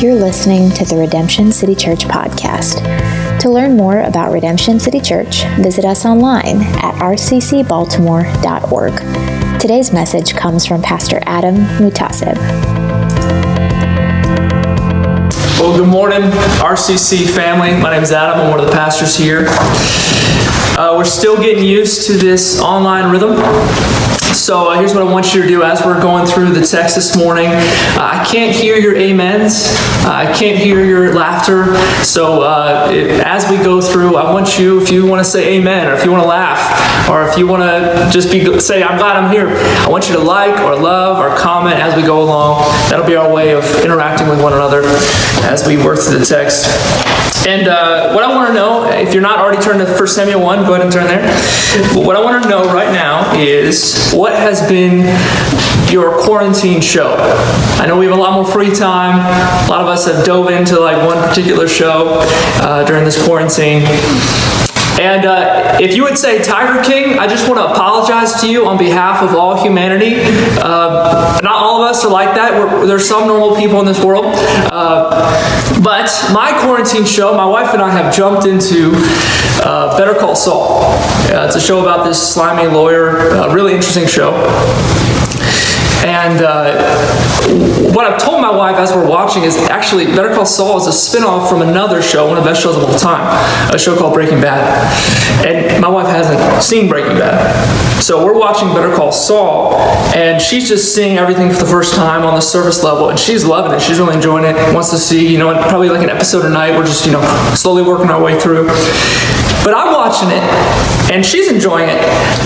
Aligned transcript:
You're 0.00 0.14
listening 0.14 0.70
to 0.70 0.84
the 0.86 0.96
Redemption 0.96 1.52
City 1.52 1.74
Church 1.74 2.06
podcast. 2.06 2.80
To 3.40 3.50
learn 3.50 3.76
more 3.76 4.00
about 4.00 4.32
Redemption 4.32 4.80
City 4.80 4.98
Church, 4.98 5.44
visit 5.58 5.84
us 5.84 6.06
online 6.06 6.62
at 6.62 6.94
rccbaltimore.org. 6.94 9.60
Today's 9.60 9.92
message 9.92 10.34
comes 10.34 10.64
from 10.64 10.80
Pastor 10.80 11.20
Adam 11.26 11.56
Mutasib. 11.56 12.36
Well, 15.60 15.76
good 15.76 15.90
morning, 15.90 16.22
RCC 16.22 17.28
family. 17.28 17.78
My 17.78 17.90
name 17.90 18.02
is 18.02 18.10
Adam. 18.10 18.40
I'm 18.40 18.50
one 18.50 18.58
of 18.58 18.64
the 18.64 18.72
pastors 18.72 19.14
here. 19.14 19.44
Uh, 20.78 20.94
we're 20.96 21.04
still 21.04 21.36
getting 21.36 21.62
used 21.62 22.06
to 22.06 22.14
this 22.14 22.58
online 22.58 23.12
rhythm. 23.12 23.36
So 24.32 24.70
uh, 24.70 24.78
here's 24.78 24.94
what 24.94 25.06
I 25.06 25.10
want 25.10 25.34
you 25.34 25.42
to 25.42 25.48
do 25.48 25.62
as 25.62 25.84
we're 25.84 26.00
going 26.00 26.26
through 26.26 26.52
the 26.52 26.64
text 26.64 26.94
this 26.94 27.16
morning. 27.16 27.48
Uh, 27.48 27.98
I 27.98 28.26
can't 28.30 28.54
hear 28.54 28.76
your 28.76 28.96
amens. 28.96 29.66
Uh, 30.04 30.26
I 30.28 30.32
can't 30.32 30.56
hear 30.56 30.84
your 30.84 31.12
laughter. 31.14 31.74
So 32.04 32.42
uh, 32.42 32.88
it, 32.92 33.10
as 33.26 33.50
we 33.50 33.56
go 33.56 33.80
through, 33.80 34.16
I 34.16 34.32
want 34.32 34.58
you, 34.58 34.80
if 34.80 34.90
you 34.90 35.04
want 35.04 35.24
to 35.24 35.28
say 35.28 35.58
amen, 35.58 35.88
or 35.88 35.94
if 35.94 36.04
you 36.04 36.12
want 36.12 36.22
to 36.22 36.28
laugh, 36.28 37.08
or 37.10 37.28
if 37.28 37.36
you 37.36 37.46
want 37.46 37.62
to 37.62 38.08
just 38.12 38.30
be 38.30 38.60
say, 38.60 38.82
I'm 38.82 38.98
glad 38.98 39.16
I'm 39.16 39.32
here, 39.32 39.48
I 39.48 39.88
want 39.88 40.08
you 40.08 40.14
to 40.14 40.22
like 40.22 40.60
or 40.60 40.76
love 40.76 41.18
or 41.18 41.36
comment 41.36 41.76
as 41.76 41.96
we 41.96 42.02
go 42.02 42.22
along. 42.22 42.62
That'll 42.88 43.06
be 43.06 43.16
our 43.16 43.32
way 43.32 43.52
of 43.54 43.64
interacting 43.84 44.28
with 44.28 44.42
one 44.42 44.52
another 44.52 44.82
as 45.44 45.66
we 45.66 45.76
work 45.76 45.98
through 45.98 46.18
the 46.18 46.24
text. 46.24 46.66
And 47.46 47.68
uh, 47.68 48.12
what 48.12 48.22
I 48.22 48.34
want 48.34 48.48
to 48.48 48.54
know, 48.54 48.84
if 48.90 49.14
you're 49.14 49.22
not 49.22 49.38
already 49.38 49.62
turned 49.62 49.80
to 49.80 49.86
1 49.86 50.06
Samuel 50.06 50.40
1, 50.40 50.66
go 50.66 50.74
ahead 50.74 50.82
and 50.82 50.92
turn 50.92 51.06
there. 51.06 51.22
But 51.94 52.04
what 52.04 52.14
I 52.14 52.22
want 52.22 52.42
to 52.42 52.48
know 52.48 52.64
right 52.66 52.92
now 52.92 53.34
is 53.38 54.12
what 54.12 54.32
has 54.34 54.60
been 54.68 55.00
your 55.90 56.20
quarantine 56.22 56.80
show? 56.82 57.16
I 57.80 57.86
know 57.86 57.98
we 57.98 58.06
have 58.06 58.16
a 58.16 58.20
lot 58.20 58.34
more 58.34 58.44
free 58.44 58.74
time. 58.74 59.18
A 59.66 59.70
lot 59.70 59.80
of 59.80 59.88
us 59.88 60.06
have 60.06 60.24
dove 60.24 60.50
into 60.50 60.78
like 60.78 60.98
one 61.06 61.16
particular 61.26 61.66
show 61.66 62.18
uh, 62.60 62.84
during 62.84 63.04
this 63.04 63.22
quarantine. 63.24 63.82
And 65.00 65.24
uh, 65.24 65.78
if 65.80 65.96
you 65.96 66.02
would 66.02 66.18
say 66.18 66.42
Tiger 66.42 66.82
King, 66.84 67.18
I 67.18 67.26
just 67.26 67.48
want 67.48 67.58
to 67.58 67.64
apologize 67.64 68.38
to 68.42 68.50
you 68.50 68.66
on 68.66 68.76
behalf 68.76 69.22
of 69.22 69.34
all 69.34 69.62
humanity. 69.62 70.16
Uh, 70.60 71.40
not 71.42 71.54
all 71.54 71.82
of 71.82 71.88
us 71.88 72.04
are 72.04 72.10
like 72.10 72.34
that. 72.34 72.52
We're, 72.52 72.86
there's 72.86 73.08
some 73.08 73.26
normal 73.26 73.56
people 73.56 73.80
in 73.80 73.86
this 73.86 74.04
world. 74.04 74.26
Uh, 74.26 75.80
but 75.82 76.10
my 76.34 76.52
quarantine 76.60 77.06
show, 77.06 77.34
my 77.34 77.46
wife 77.46 77.72
and 77.72 77.80
I 77.80 77.88
have 77.88 78.14
jumped 78.14 78.46
into 78.46 78.90
uh, 79.64 79.96
Better 79.96 80.12
Call 80.12 80.36
Saul. 80.36 80.82
it's 81.30 81.56
a 81.56 81.60
show 81.60 81.80
about 81.80 82.04
this 82.04 82.34
slimy 82.34 82.70
lawyer, 82.70 83.14
really 83.54 83.72
interesting 83.72 84.06
show. 84.06 84.36
And 86.02 86.42
uh, 86.42 87.92
what 87.92 88.06
I've 88.06 88.22
told 88.22 88.40
my 88.40 88.50
wife 88.50 88.76
as 88.76 88.92
we're 88.92 89.08
watching 89.08 89.42
is 89.42 89.56
actually 89.56 90.06
Better 90.06 90.34
Call 90.34 90.46
Saul 90.46 90.78
is 90.78 90.86
a 90.86 90.90
spinoff 90.90 91.48
from 91.48 91.62
another 91.62 92.00
show, 92.00 92.26
one 92.26 92.38
of 92.38 92.44
the 92.44 92.50
best 92.50 92.62
shows 92.62 92.76
of 92.76 92.84
all 92.84 92.98
time, 92.98 93.20
a 93.74 93.78
show 93.78 93.96
called 93.96 94.14
Breaking 94.14 94.40
Bad. 94.40 94.64
And 95.46 95.80
my 95.80 95.88
wife 95.88 96.06
hasn't 96.06 96.62
seen 96.62 96.88
Breaking 96.88 97.18
Bad. 97.18 98.00
So 98.02 98.24
we're 98.24 98.38
watching 98.38 98.68
Better 98.68 98.94
Call 98.94 99.12
Saul, 99.12 99.74
and 100.14 100.40
she's 100.40 100.68
just 100.68 100.94
seeing 100.94 101.18
everything 101.18 101.50
for 101.50 101.58
the 101.58 101.70
first 101.70 101.94
time 101.94 102.24
on 102.24 102.34
the 102.34 102.40
surface 102.40 102.82
level, 102.82 103.10
and 103.10 103.18
she's 103.18 103.44
loving 103.44 103.72
it. 103.72 103.80
She's 103.80 103.98
really 103.98 104.14
enjoying 104.14 104.44
it. 104.44 104.74
Wants 104.74 104.90
to 104.90 104.98
see, 104.98 105.30
you 105.30 105.38
know, 105.38 105.52
probably 105.68 105.90
like 105.90 106.02
an 106.02 106.10
episode 106.10 106.46
a 106.46 106.50
night. 106.50 106.76
We're 106.76 106.86
just, 106.86 107.04
you 107.04 107.12
know, 107.12 107.22
slowly 107.54 107.82
working 107.82 108.08
our 108.08 108.22
way 108.22 108.40
through. 108.40 108.68
But 109.62 109.74
I'm 109.74 109.92
watching 109.92 110.30
it, 110.30 110.42
and 111.12 111.24
she's 111.24 111.50
enjoying 111.50 111.88
it. 111.88 112.00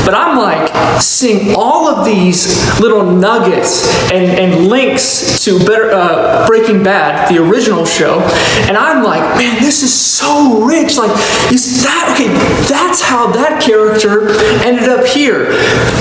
But 0.05 0.15
I'm 0.15 0.37
like 0.37 1.01
seeing 1.01 1.55
all 1.57 1.89
of 1.89 2.05
these 2.05 2.47
little 2.81 3.05
nuggets 3.05 3.87
and, 4.11 4.25
and 4.39 4.67
links 4.67 5.45
to 5.45 5.59
better, 5.61 5.91
uh, 5.93 6.47
Breaking 6.47 6.83
Bad, 6.83 7.31
the 7.31 7.39
original 7.39 7.85
show, 7.85 8.21
and 8.69 8.77
I'm 8.77 9.05
like, 9.05 9.23
man, 9.39 9.63
this 9.63 9.83
is 9.83 9.93
so 9.93 10.65
rich. 10.65 10.97
Like, 10.97 11.11
is 11.53 11.83
that 11.85 12.15
okay? 12.15 12.29
That's 12.69 13.01
how 13.01 13.31
that 13.33 13.63
character 13.63 14.31
ended 14.65 14.89
up 14.89 15.07
here. 15.07 15.49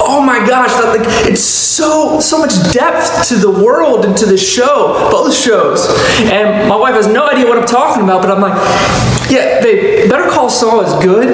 Oh 0.01 0.21
my 0.25 0.39
gosh, 0.47 0.71
that, 0.71 0.97
like 0.97 1.07
it's 1.29 1.41
so 1.41 2.19
so 2.19 2.39
much 2.39 2.53
depth 2.71 3.27
to 3.29 3.35
the 3.35 3.51
world 3.51 4.05
and 4.05 4.17
to 4.17 4.25
the 4.25 4.37
show, 4.37 5.09
both 5.11 5.33
shows. 5.33 5.87
And 6.31 6.67
my 6.67 6.75
wife 6.75 6.95
has 6.95 7.07
no 7.07 7.27
idea 7.27 7.45
what 7.45 7.57
I'm 7.57 7.67
talking 7.67 8.03
about, 8.03 8.21
but 8.21 8.31
I'm 8.31 8.41
like, 8.41 8.53
yeah, 9.29 9.61
babe, 9.61 9.92
Better 10.09 10.29
Call 10.29 10.49
Saul 10.49 10.81
is 10.81 10.93
good, 11.03 11.33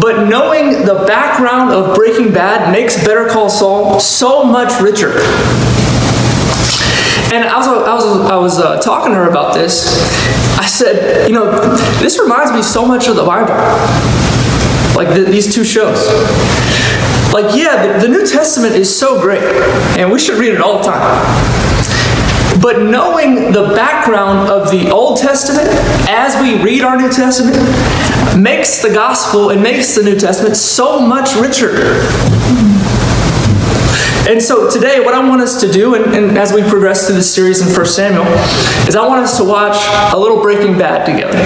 but 0.00 0.28
knowing 0.28 0.84
the 0.84 1.04
background 1.06 1.72
of 1.72 1.94
Breaking 1.96 2.32
Bad 2.32 2.72
makes 2.72 2.96
Better 3.04 3.28
Call 3.28 3.48
Saul 3.50 3.98
so 4.00 4.44
much 4.44 4.80
richer. 4.80 5.10
And 7.32 7.44
I 7.44 7.56
was, 7.58 7.66
I 7.66 7.94
was, 7.94 8.30
I 8.30 8.36
was 8.36 8.58
uh, 8.58 8.80
talking 8.80 9.12
to 9.12 9.18
her 9.18 9.28
about 9.28 9.54
this. 9.54 9.86
I 10.58 10.66
said, 10.66 11.28
you 11.28 11.34
know, 11.34 11.50
this 11.98 12.18
reminds 12.18 12.52
me 12.52 12.62
so 12.62 12.86
much 12.86 13.08
of 13.08 13.16
the 13.16 13.24
Bible. 13.24 13.54
Like 14.94 15.08
the, 15.14 15.24
these 15.28 15.52
two 15.54 15.64
shows. 15.64 16.06
Like, 17.32 17.56
yeah, 17.56 17.98
the, 17.98 18.06
the 18.06 18.08
New 18.08 18.26
Testament 18.26 18.74
is 18.74 18.94
so 18.94 19.20
great, 19.20 19.42
and 19.98 20.10
we 20.10 20.18
should 20.18 20.38
read 20.38 20.54
it 20.54 20.60
all 20.60 20.78
the 20.78 20.84
time. 20.84 21.75
But 22.66 22.82
knowing 22.82 23.52
the 23.52 23.72
background 23.76 24.50
of 24.50 24.72
the 24.72 24.90
Old 24.90 25.18
Testament 25.18 25.68
as 26.08 26.34
we 26.42 26.60
read 26.64 26.82
our 26.82 26.96
New 26.96 27.12
Testament 27.12 27.56
makes 28.36 28.82
the 28.82 28.88
gospel 28.92 29.50
and 29.50 29.62
makes 29.62 29.94
the 29.94 30.02
New 30.02 30.18
Testament 30.18 30.56
so 30.56 30.98
much 30.98 31.36
richer. 31.36 31.70
And 34.28 34.42
so 34.42 34.68
today, 34.68 34.98
what 34.98 35.14
I 35.14 35.20
want 35.28 35.42
us 35.42 35.60
to 35.60 35.70
do, 35.70 35.94
and, 35.94 36.12
and, 36.12 36.36
as 36.36 36.52
we 36.52 36.68
progress 36.68 37.06
through 37.06 37.14
this 37.14 37.32
series 37.32 37.60
in 37.60 37.72
1 37.72 37.86
Samuel, 37.86 38.26
is 38.88 38.96
I 38.96 39.06
want 39.06 39.22
us 39.22 39.36
to 39.36 39.44
watch 39.44 39.76
a 40.12 40.18
little 40.18 40.42
Breaking 40.42 40.76
Bad 40.76 41.06
together. 41.06 41.38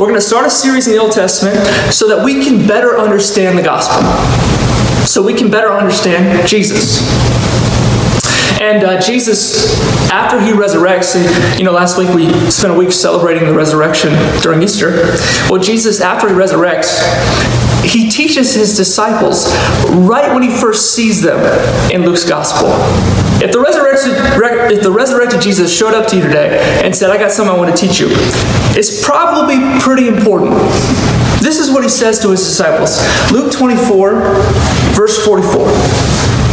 We're 0.00 0.08
going 0.08 0.14
to 0.14 0.20
start 0.20 0.46
a 0.46 0.50
series 0.50 0.88
in 0.88 0.94
the 0.94 0.98
Old 0.98 1.12
Testament 1.12 1.64
so 1.94 2.08
that 2.08 2.24
we 2.24 2.44
can 2.44 2.66
better 2.66 2.98
understand 2.98 3.56
the 3.56 3.62
gospel, 3.62 4.02
so 5.06 5.22
we 5.22 5.32
can 5.32 5.48
better 5.48 5.70
understand 5.70 6.48
Jesus. 6.48 6.98
And 8.60 8.84
uh, 8.84 9.00
Jesus, 9.00 9.80
after 10.10 10.40
he 10.40 10.52
resurrects, 10.52 11.58
you 11.58 11.64
know, 11.64 11.72
last 11.72 11.98
week 11.98 12.08
we 12.14 12.28
spent 12.50 12.74
a 12.74 12.76
week 12.76 12.92
celebrating 12.92 13.48
the 13.48 13.54
resurrection 13.54 14.10
during 14.42 14.62
Easter. 14.62 14.90
Well, 15.50 15.60
Jesus, 15.60 16.00
after 16.00 16.28
he 16.28 16.34
resurrects, 16.34 17.02
he 17.84 18.08
teaches 18.08 18.54
his 18.54 18.76
disciples 18.76 19.46
right 19.90 20.32
when 20.32 20.42
he 20.42 20.50
first 20.50 20.94
sees 20.94 21.20
them 21.20 21.38
in 21.90 22.04
Luke's 22.04 22.26
gospel. 22.28 22.70
If 23.42 23.52
the 23.52 23.60
resurrected, 23.60 24.72
if 24.72 24.82
the 24.82 24.90
resurrected 24.90 25.42
Jesus 25.42 25.76
showed 25.76 25.92
up 25.92 26.06
to 26.08 26.16
you 26.16 26.22
today 26.22 26.82
and 26.82 26.94
said, 26.96 27.10
I 27.10 27.18
got 27.18 27.30
something 27.30 27.54
I 27.54 27.58
want 27.58 27.76
to 27.76 27.76
teach 27.76 28.00
you, 28.00 28.06
it's 28.10 29.04
probably 29.04 29.58
pretty 29.80 30.08
important. 30.08 30.52
This 31.42 31.58
is 31.58 31.70
what 31.70 31.82
he 31.82 31.90
says 31.90 32.20
to 32.20 32.30
his 32.30 32.40
disciples 32.40 32.98
Luke 33.30 33.52
24, 33.52 34.20
verse 34.94 35.22
44. 35.24 36.43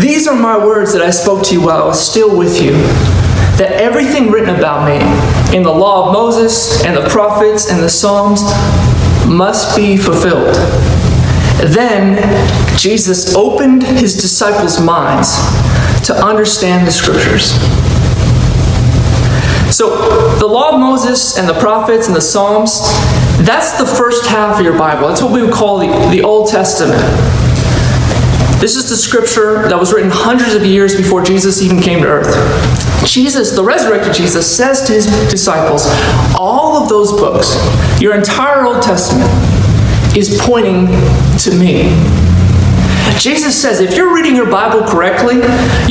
These 0.00 0.28
are 0.28 0.34
my 0.34 0.58
words 0.58 0.92
that 0.92 1.00
I 1.00 1.08
spoke 1.08 1.42
to 1.46 1.54
you 1.54 1.62
while 1.62 1.82
I 1.82 1.86
was 1.86 1.98
still 1.98 2.36
with 2.36 2.60
you. 2.60 2.72
That 3.56 3.72
everything 3.72 4.30
written 4.30 4.54
about 4.54 4.84
me 4.84 5.56
in 5.56 5.62
the 5.62 5.72
law 5.72 6.08
of 6.08 6.12
Moses 6.12 6.84
and 6.84 6.94
the 6.94 7.08
prophets 7.08 7.70
and 7.70 7.82
the 7.82 7.88
Psalms 7.88 8.42
must 9.26 9.74
be 9.74 9.96
fulfilled. 9.96 10.54
Then 11.72 12.16
Jesus 12.76 13.34
opened 13.34 13.84
his 13.84 14.14
disciples' 14.20 14.78
minds 14.78 15.34
to 16.06 16.14
understand 16.14 16.86
the 16.86 16.92
scriptures. 16.92 17.52
So, 19.74 20.36
the 20.38 20.46
law 20.46 20.74
of 20.74 20.78
Moses 20.78 21.38
and 21.38 21.48
the 21.48 21.58
prophets 21.58 22.06
and 22.06 22.14
the 22.14 22.20
Psalms, 22.20 22.82
that's 23.46 23.78
the 23.78 23.86
first 23.86 24.26
half 24.26 24.58
of 24.58 24.64
your 24.64 24.78
Bible. 24.78 25.08
That's 25.08 25.22
what 25.22 25.32
we 25.32 25.42
would 25.42 25.54
call 25.54 25.78
the, 25.78 25.88
the 26.10 26.22
Old 26.22 26.50
Testament. 26.50 27.00
This 28.60 28.74
is 28.76 28.88
the 28.88 28.96
scripture 28.96 29.68
that 29.68 29.78
was 29.78 29.92
written 29.92 30.10
hundreds 30.10 30.54
of 30.54 30.64
years 30.64 30.96
before 30.96 31.22
Jesus 31.22 31.60
even 31.60 31.78
came 31.78 32.00
to 32.00 32.08
earth. 32.08 33.06
Jesus, 33.06 33.54
the 33.54 33.62
resurrected 33.62 34.14
Jesus, 34.14 34.56
says 34.56 34.82
to 34.86 34.94
his 34.94 35.06
disciples, 35.30 35.86
all 36.38 36.82
of 36.82 36.88
those 36.88 37.12
books, 37.12 37.54
your 38.00 38.14
entire 38.14 38.64
Old 38.64 38.82
Testament, 38.82 39.30
is 40.16 40.40
pointing 40.42 40.86
to 41.38 41.54
me. 41.58 41.92
Jesus 43.18 43.60
says 43.60 43.80
if 43.80 43.96
you're 43.96 44.14
reading 44.14 44.36
your 44.36 44.50
Bible 44.50 44.86
correctly, 44.86 45.36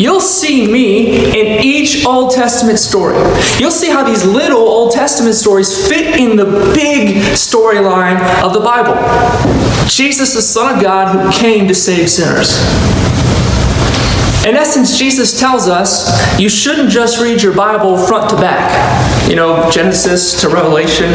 you'll 0.01 0.19
see 0.19 0.72
me 0.72 1.30
in 1.30 1.63
each 1.63 2.06
Old 2.06 2.31
Testament 2.31 2.80
story. 2.80 3.18
You'll 3.60 3.72
see 3.72 3.89
how 3.89 4.04
these 4.04 4.25
little 4.25 4.60
Old 4.60 4.94
Testament 4.94 5.36
stories 5.36 5.88
fit 5.88 6.19
in 6.19 6.38
the 6.38 6.45
big 6.75 7.18
storyline 7.33 8.19
of 8.44 8.54
the 8.54 8.60
Bible. 8.60 8.95
Jesus, 9.88 10.33
the 10.33 10.42
Son 10.42 10.75
of 10.75 10.81
God, 10.81 11.16
who 11.16 11.31
came 11.31 11.68
to 11.68 11.75
save 11.75 12.10
sinners. 12.10 12.56
In 14.45 14.56
essence, 14.56 14.95
Jesus 14.95 15.39
tells 15.39 15.68
us 15.68 16.39
you 16.39 16.50
shouldn't 16.50 16.92
just 16.92 17.19
read 17.19 17.42
your 17.42 17.56
Bible 17.56 17.97
front 17.97 18.30
to 18.30 18.36
back. 18.36 18.69
You 19.27 19.36
know, 19.36 19.71
Genesis 19.71 20.39
to 20.42 20.50
Revelation. 20.50 21.09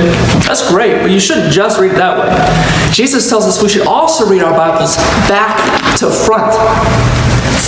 That's 0.47 0.69
great, 0.69 1.01
but 1.01 1.13
you 1.13 1.21
shouldn't 1.21 1.53
just 1.53 1.79
read 1.81 1.93
that 1.93 2.19
way. 2.19 2.93
Jesus 2.93 3.31
tells 3.31 3.47
us 3.47 3.63
we 3.63 3.69
should 3.69 3.87
also 3.87 4.29
read 4.29 4.43
our 4.43 4.53
Bibles 4.53 4.97
back 5.29 5.57
to 5.99 6.11
front 6.11 6.53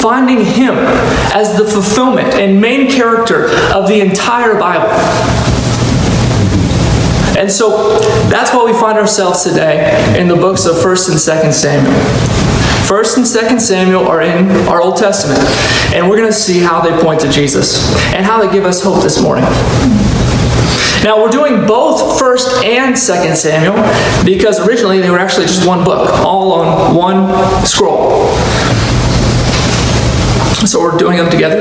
finding 0.02 0.44
Him 0.44 0.74
as 1.32 1.56
the 1.56 1.64
fulfillment 1.64 2.34
and 2.34 2.60
main 2.60 2.90
character 2.90 3.46
of 3.72 3.86
the 3.86 4.00
entire 4.00 4.58
Bible. 4.58 4.90
And 7.38 7.50
so 7.50 8.00
that's 8.28 8.52
why 8.52 8.64
we 8.64 8.72
find 8.72 8.98
ourselves 8.98 9.44
today 9.44 10.18
in 10.18 10.26
the 10.26 10.34
books 10.34 10.66
of 10.66 10.74
1st 10.74 11.10
and 11.10 11.18
2nd 11.18 11.52
Samuel. 11.52 12.51
1st 12.92 13.16
and 13.16 13.24
2nd 13.24 13.58
Samuel 13.58 14.06
are 14.06 14.20
in 14.20 14.50
our 14.68 14.82
Old 14.82 14.98
Testament, 14.98 15.40
and 15.94 16.10
we're 16.10 16.18
going 16.18 16.28
to 16.28 16.32
see 16.36 16.60
how 16.60 16.82
they 16.82 16.94
point 17.02 17.22
to 17.22 17.30
Jesus 17.30 17.90
and 18.12 18.22
how 18.22 18.38
they 18.38 18.52
give 18.52 18.66
us 18.66 18.82
hope 18.82 19.02
this 19.02 19.18
morning. 19.22 19.44
Now, 21.02 21.16
we're 21.16 21.30
doing 21.30 21.66
both 21.66 22.20
1st 22.20 22.64
and 22.64 22.94
2nd 22.94 23.34
Samuel 23.34 23.76
because 24.26 24.60
originally 24.68 25.00
they 25.00 25.08
were 25.08 25.18
actually 25.18 25.46
just 25.46 25.66
one 25.66 25.84
book, 25.84 26.10
all 26.20 26.52
on 26.52 26.94
one 26.94 27.64
scroll. 27.64 28.28
So 30.66 30.80
we're 30.80 30.96
doing 30.96 31.16
them 31.16 31.28
together. 31.28 31.60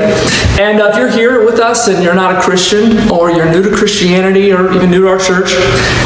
And 0.60 0.80
uh, 0.80 0.90
if 0.92 0.96
you're 0.96 1.10
here 1.10 1.44
with 1.44 1.58
us 1.58 1.88
and 1.88 2.04
you're 2.04 2.14
not 2.14 2.36
a 2.36 2.40
Christian 2.40 3.10
or 3.10 3.32
you're 3.32 3.50
new 3.50 3.62
to 3.62 3.74
Christianity 3.74 4.52
or 4.52 4.72
even 4.72 4.90
new 4.90 5.02
to 5.02 5.08
our 5.08 5.18
church, 5.18 5.50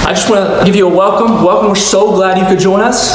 I 0.07 0.13
just 0.15 0.31
want 0.31 0.61
to 0.61 0.65
give 0.65 0.75
you 0.75 0.89
a 0.89 0.95
welcome. 0.95 1.45
Welcome. 1.45 1.69
We're 1.69 1.75
so 1.75 2.15
glad 2.15 2.39
you 2.39 2.47
could 2.47 2.59
join 2.59 2.81
us. 2.81 3.13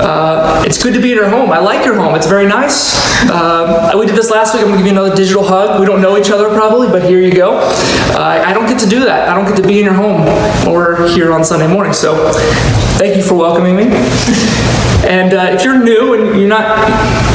Uh, 0.00 0.62
it's 0.64 0.80
good 0.80 0.94
to 0.94 1.00
be 1.00 1.10
in 1.10 1.16
your 1.16 1.28
home. 1.28 1.50
I 1.50 1.58
like 1.58 1.84
your 1.84 1.96
home. 1.96 2.14
It's 2.14 2.28
very 2.28 2.46
nice. 2.46 2.94
Uh, 3.28 3.92
we 3.98 4.06
did 4.06 4.14
this 4.14 4.30
last 4.30 4.54
week. 4.54 4.62
I'm 4.62 4.68
going 4.68 4.78
to 4.78 4.84
give 4.84 4.94
you 4.94 5.00
another 5.00 5.16
digital 5.16 5.42
hug. 5.42 5.80
We 5.80 5.86
don't 5.86 6.00
know 6.00 6.16
each 6.16 6.30
other 6.30 6.48
probably, 6.50 6.86
but 6.86 7.02
here 7.02 7.20
you 7.20 7.32
go. 7.32 7.58
Uh, 7.58 8.44
I 8.46 8.52
don't 8.52 8.68
get 8.68 8.78
to 8.80 8.88
do 8.88 9.00
that. 9.00 9.28
I 9.28 9.34
don't 9.34 9.46
get 9.46 9.60
to 9.60 9.66
be 9.66 9.80
in 9.80 9.84
your 9.84 9.94
home 9.94 10.22
or 10.68 11.08
here 11.08 11.32
on 11.32 11.44
Sunday 11.44 11.66
morning. 11.66 11.92
So 11.92 12.30
thank 12.98 13.16
you 13.16 13.22
for 13.22 13.34
welcoming 13.34 13.74
me. 13.74 13.84
And 15.04 15.34
uh, 15.34 15.50
if 15.52 15.64
you're 15.64 15.82
new 15.82 16.14
and 16.14 16.38
you're 16.38 16.48
not 16.48 16.78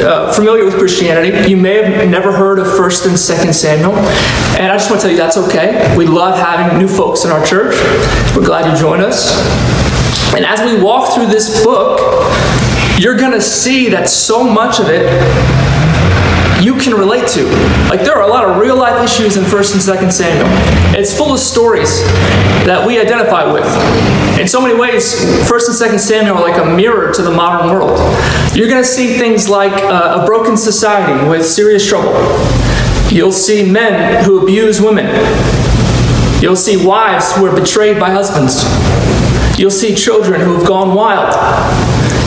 uh, 0.02 0.32
familiar 0.34 0.66
with 0.66 0.78
Christianity, 0.78 1.50
you 1.50 1.58
may 1.58 1.84
have 1.84 2.10
never 2.10 2.32
heard 2.32 2.60
of 2.60 2.68
1st 2.68 3.08
and 3.08 3.16
2nd 3.16 3.54
Samuel. 3.54 3.94
And 4.58 4.72
I 4.72 4.76
just 4.78 4.90
want 4.90 5.02
to 5.02 5.08
tell 5.08 5.12
you 5.12 5.18
that's 5.18 5.38
okay. 5.38 5.96
We 5.98 6.06
love 6.06 6.38
having 6.40 6.78
new 6.78 6.88
folks 6.88 7.26
in 7.26 7.32
our 7.32 7.46
church. 7.46 7.76
We're 8.36 8.46
glad 8.46 8.72
you 8.72 8.80
joined 8.80 9.02
us. 9.02 9.32
And 10.36 10.46
as 10.46 10.62
we 10.62 10.82
walk 10.82 11.14
through 11.14 11.28
this 11.28 11.64
book, 11.64 12.00
you're 13.00 13.18
going 13.18 13.32
to 13.32 13.42
see 13.42 13.90
that 13.90 14.10
so 14.10 14.44
much 14.44 14.80
of 14.80 14.88
it 14.90 15.06
you 16.62 16.76
can 16.76 16.94
relate 16.94 17.28
to. 17.30 17.44
Like 17.90 18.02
there 18.02 18.16
are 18.16 18.24
a 18.24 18.28
lot 18.28 18.46
of 18.46 18.58
real 18.58 18.76
life 18.76 19.04
issues 19.04 19.38
in 19.38 19.44
1st 19.44 19.74
and 19.74 20.00
2nd 20.00 20.12
Samuel. 20.12 20.48
It's 20.98 21.16
full 21.16 21.34
of 21.34 21.40
stories 21.40 22.02
that 22.66 22.86
we 22.86 23.00
identify 23.00 23.52
with. 23.52 23.66
In 24.40 24.48
so 24.48 24.62
many 24.62 24.78
ways, 24.78 25.16
1st 25.50 25.84
and 25.84 25.92
2nd 25.92 26.00
Samuel 26.00 26.38
are 26.38 26.42
like 26.42 26.62
a 26.62 26.66
mirror 26.76 27.14
to 27.14 27.22
the 27.22 27.32
modern 27.32 27.72
world. 27.72 27.98
You're 28.54 28.70
going 28.70 28.84
to 28.84 28.88
see 28.88 29.18
things 29.18 29.50
like 29.50 29.74
uh, 29.84 30.22
a 30.22 30.26
broken 30.26 30.58
society 30.58 31.28
with 31.30 31.46
serious 31.46 31.88
trouble. 31.88 32.14
You'll 33.10 33.32
see 33.32 33.70
men 33.70 34.24
who 34.24 34.44
abuse 34.44 34.82
women. 34.82 35.08
You'll 36.42 36.56
see 36.56 36.86
wives 36.86 37.36
who 37.36 37.46
are 37.46 37.56
betrayed 37.56 38.00
by 38.00 38.12
husbands. 38.12 38.64
You'll 39.60 39.72
see 39.72 39.96
children 39.96 40.42
who 40.42 40.56
have 40.56 40.68
gone 40.68 40.94
wild. 40.96 41.34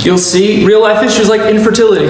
You'll 0.05 0.19
see 0.19 0.67
real 0.67 0.83
life 0.83 1.03
issues 1.03 1.29
like 1.29 1.43
infertility. 1.43 2.07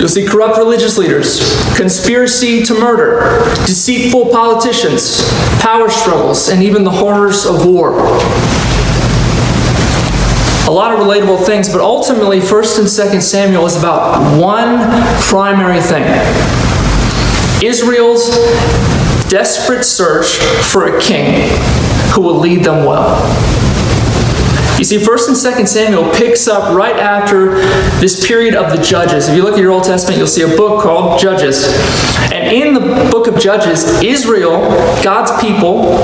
You'll 0.00 0.08
see 0.08 0.26
corrupt 0.26 0.56
religious 0.56 0.96
leaders, 0.96 1.40
conspiracy 1.76 2.62
to 2.62 2.72
murder, 2.72 3.44
deceitful 3.66 4.30
politicians, 4.30 5.30
power 5.60 5.90
struggles, 5.90 6.48
and 6.48 6.62
even 6.62 6.84
the 6.84 6.90
horrors 6.90 7.44
of 7.44 7.66
war. 7.66 7.92
A 10.66 10.72
lot 10.72 10.94
of 10.94 11.00
relatable 11.00 11.44
things, 11.44 11.68
but 11.68 11.82
ultimately, 11.82 12.40
1st 12.40 12.78
and 12.78 12.88
2nd 12.88 13.20
Samuel 13.20 13.66
is 13.66 13.76
about 13.76 14.40
one 14.40 14.78
primary 15.24 15.82
thing 15.82 16.04
Israel's 17.62 18.30
desperate 19.28 19.84
search 19.84 20.38
for 20.72 20.96
a 20.96 21.00
king 21.02 21.50
who 22.14 22.22
will 22.22 22.38
lead 22.38 22.64
them 22.64 22.86
well. 22.86 23.59
You 24.80 24.84
see, 24.84 24.96
1st 24.96 25.28
and 25.28 25.36
2nd 25.36 25.68
Samuel 25.68 26.10
picks 26.14 26.48
up 26.48 26.74
right 26.74 26.96
after 26.96 27.56
this 28.00 28.26
period 28.26 28.54
of 28.54 28.74
the 28.74 28.82
Judges. 28.82 29.28
If 29.28 29.36
you 29.36 29.42
look 29.42 29.52
at 29.52 29.60
your 29.60 29.72
Old 29.72 29.84
Testament, 29.84 30.16
you'll 30.16 30.26
see 30.26 30.40
a 30.40 30.56
book 30.56 30.82
called 30.82 31.20
Judges. 31.20 31.66
And 32.32 32.50
in 32.50 32.72
the 32.72 32.80
book 33.10 33.26
of 33.26 33.38
Judges, 33.38 33.84
Israel, 34.02 34.58
God's 35.04 35.38
people, 35.38 35.98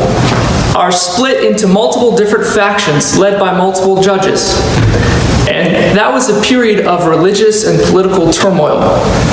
are 0.76 0.92
split 0.92 1.42
into 1.42 1.66
multiple 1.66 2.14
different 2.14 2.46
factions 2.46 3.16
led 3.16 3.40
by 3.40 3.56
multiple 3.56 4.02
judges. 4.02 4.54
And 5.48 5.96
that 5.96 6.12
was 6.12 6.28
a 6.28 6.42
period 6.42 6.86
of 6.86 7.06
religious 7.06 7.66
and 7.66 7.80
political 7.88 8.30
turmoil. 8.30 8.80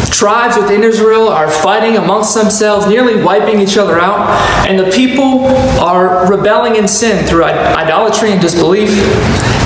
Tribes 0.06 0.56
within 0.56 0.84
Israel 0.84 1.28
are 1.28 1.50
fighting 1.50 1.98
amongst 1.98 2.34
themselves, 2.36 2.88
nearly 2.88 3.22
wiping 3.22 3.60
each 3.60 3.78
other 3.78 4.00
out, 4.00 4.30
and 4.68 4.80
the 4.80 4.90
people 4.92 5.46
are 5.82 6.32
rebelling 6.32 6.76
in 6.76 6.88
sin 6.88 7.26
through 7.28 7.44
idolatry 7.44 8.32
and 8.32 8.40
disbelief. 8.40 8.90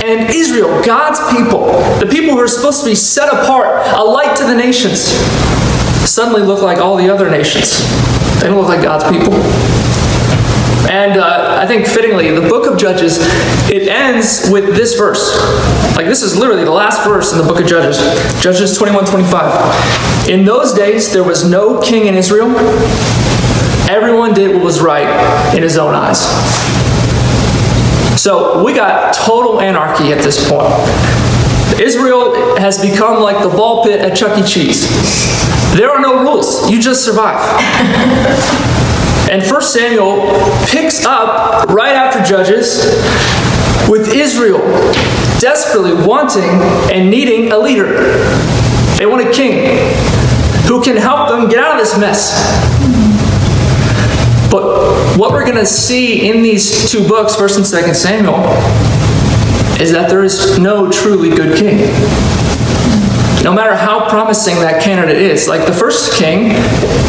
And 0.03 0.33
Israel, 0.33 0.81
God's 0.83 1.19
people, 1.35 1.67
the 1.99 2.07
people 2.09 2.33
who 2.33 2.39
are 2.39 2.47
supposed 2.47 2.79
to 2.79 2.87
be 2.87 2.95
set 2.95 3.27
apart, 3.31 3.85
a 3.95 4.03
light 4.03 4.35
to 4.37 4.43
the 4.43 4.55
nations, 4.55 5.01
suddenly 6.09 6.41
look 6.41 6.63
like 6.63 6.79
all 6.79 6.95
the 6.95 7.13
other 7.13 7.29
nations. 7.29 7.83
They 8.39 8.47
don't 8.47 8.57
look 8.57 8.69
like 8.69 8.81
God's 8.81 9.03
people. 9.15 9.33
And 10.89 11.19
uh, 11.19 11.57
I 11.61 11.67
think 11.67 11.85
fittingly, 11.85 12.31
the 12.31 12.47
book 12.47 12.65
of 12.65 12.79
Judges, 12.79 13.17
it 13.69 13.89
ends 13.89 14.49
with 14.49 14.75
this 14.75 14.97
verse. 14.97 15.35
Like 15.97 16.05
this 16.05 16.21
is 16.21 16.37
literally 16.37 16.63
the 16.63 16.71
last 16.71 17.03
verse 17.03 17.33
in 17.33 17.39
the 17.39 17.43
book 17.43 17.59
of 17.59 17.67
Judges. 17.67 17.97
Judges 18.41 18.77
21 18.77 19.05
25. 19.05 20.29
In 20.29 20.45
those 20.45 20.73
days, 20.73 21.11
there 21.11 21.23
was 21.25 21.49
no 21.49 21.81
king 21.81 22.07
in 22.07 22.15
Israel. 22.15 22.47
Everyone 23.89 24.33
did 24.33 24.55
what 24.55 24.63
was 24.63 24.79
right 24.81 25.53
in 25.53 25.61
his 25.61 25.77
own 25.77 25.93
eyes. 25.93 26.21
So 28.19 28.63
we 28.63 28.73
got 28.73 29.13
total 29.13 29.59
anarchy 29.59 30.13
at 30.13 30.23
this 30.23 30.49
point. 30.49 30.73
Israel 31.79 32.57
has 32.57 32.81
become 32.81 33.21
like 33.21 33.43
the 33.43 33.49
ball 33.49 33.83
pit 33.83 33.99
at 33.99 34.15
Chuck 34.15 34.37
E. 34.37 34.43
Cheese. 34.43 34.87
There 35.75 35.91
are 35.91 35.99
no 35.99 36.23
rules, 36.23 36.69
you 36.71 36.81
just 36.81 37.03
survive. 37.03 37.37
And 39.29 39.43
1 39.43 39.61
Samuel 39.61 40.21
picks 40.67 41.03
up 41.05 41.67
right 41.69 41.93
after 41.93 42.23
Judges 42.23 42.77
with 43.89 44.13
Israel 44.13 44.59
desperately 45.39 45.93
wanting 45.93 46.49
and 46.91 47.09
needing 47.09 47.51
a 47.51 47.57
leader. 47.57 47.91
They 48.97 49.05
want 49.05 49.27
a 49.27 49.31
king 49.31 49.85
who 50.65 50.81
can 50.81 50.97
help 50.97 51.29
them 51.29 51.49
get 51.49 51.59
out 51.59 51.73
of 51.73 51.79
this 51.79 51.97
mess. 51.99 52.33
But 54.49 55.17
what 55.17 55.31
we're 55.31 55.45
going 55.45 55.57
to 55.57 55.65
see 55.65 56.29
in 56.29 56.41
these 56.41 56.89
two 56.89 57.05
books, 57.05 57.35
1st 57.35 57.57
and 57.57 57.65
2nd 57.65 57.95
Samuel, 57.95 58.39
is 59.81 59.91
that 59.91 60.09
there 60.09 60.23
is 60.23 60.57
no 60.57 60.89
truly 60.89 61.29
good 61.29 61.57
king 61.57 61.79
no 63.47 63.53
matter 63.53 63.77
how 63.77 64.09
promising 64.09 64.55
that 64.55 64.83
candidate 64.83 65.15
is. 65.15 65.47
Like 65.47 65.65
the 65.65 65.71
first 65.71 66.19
king, 66.19 66.49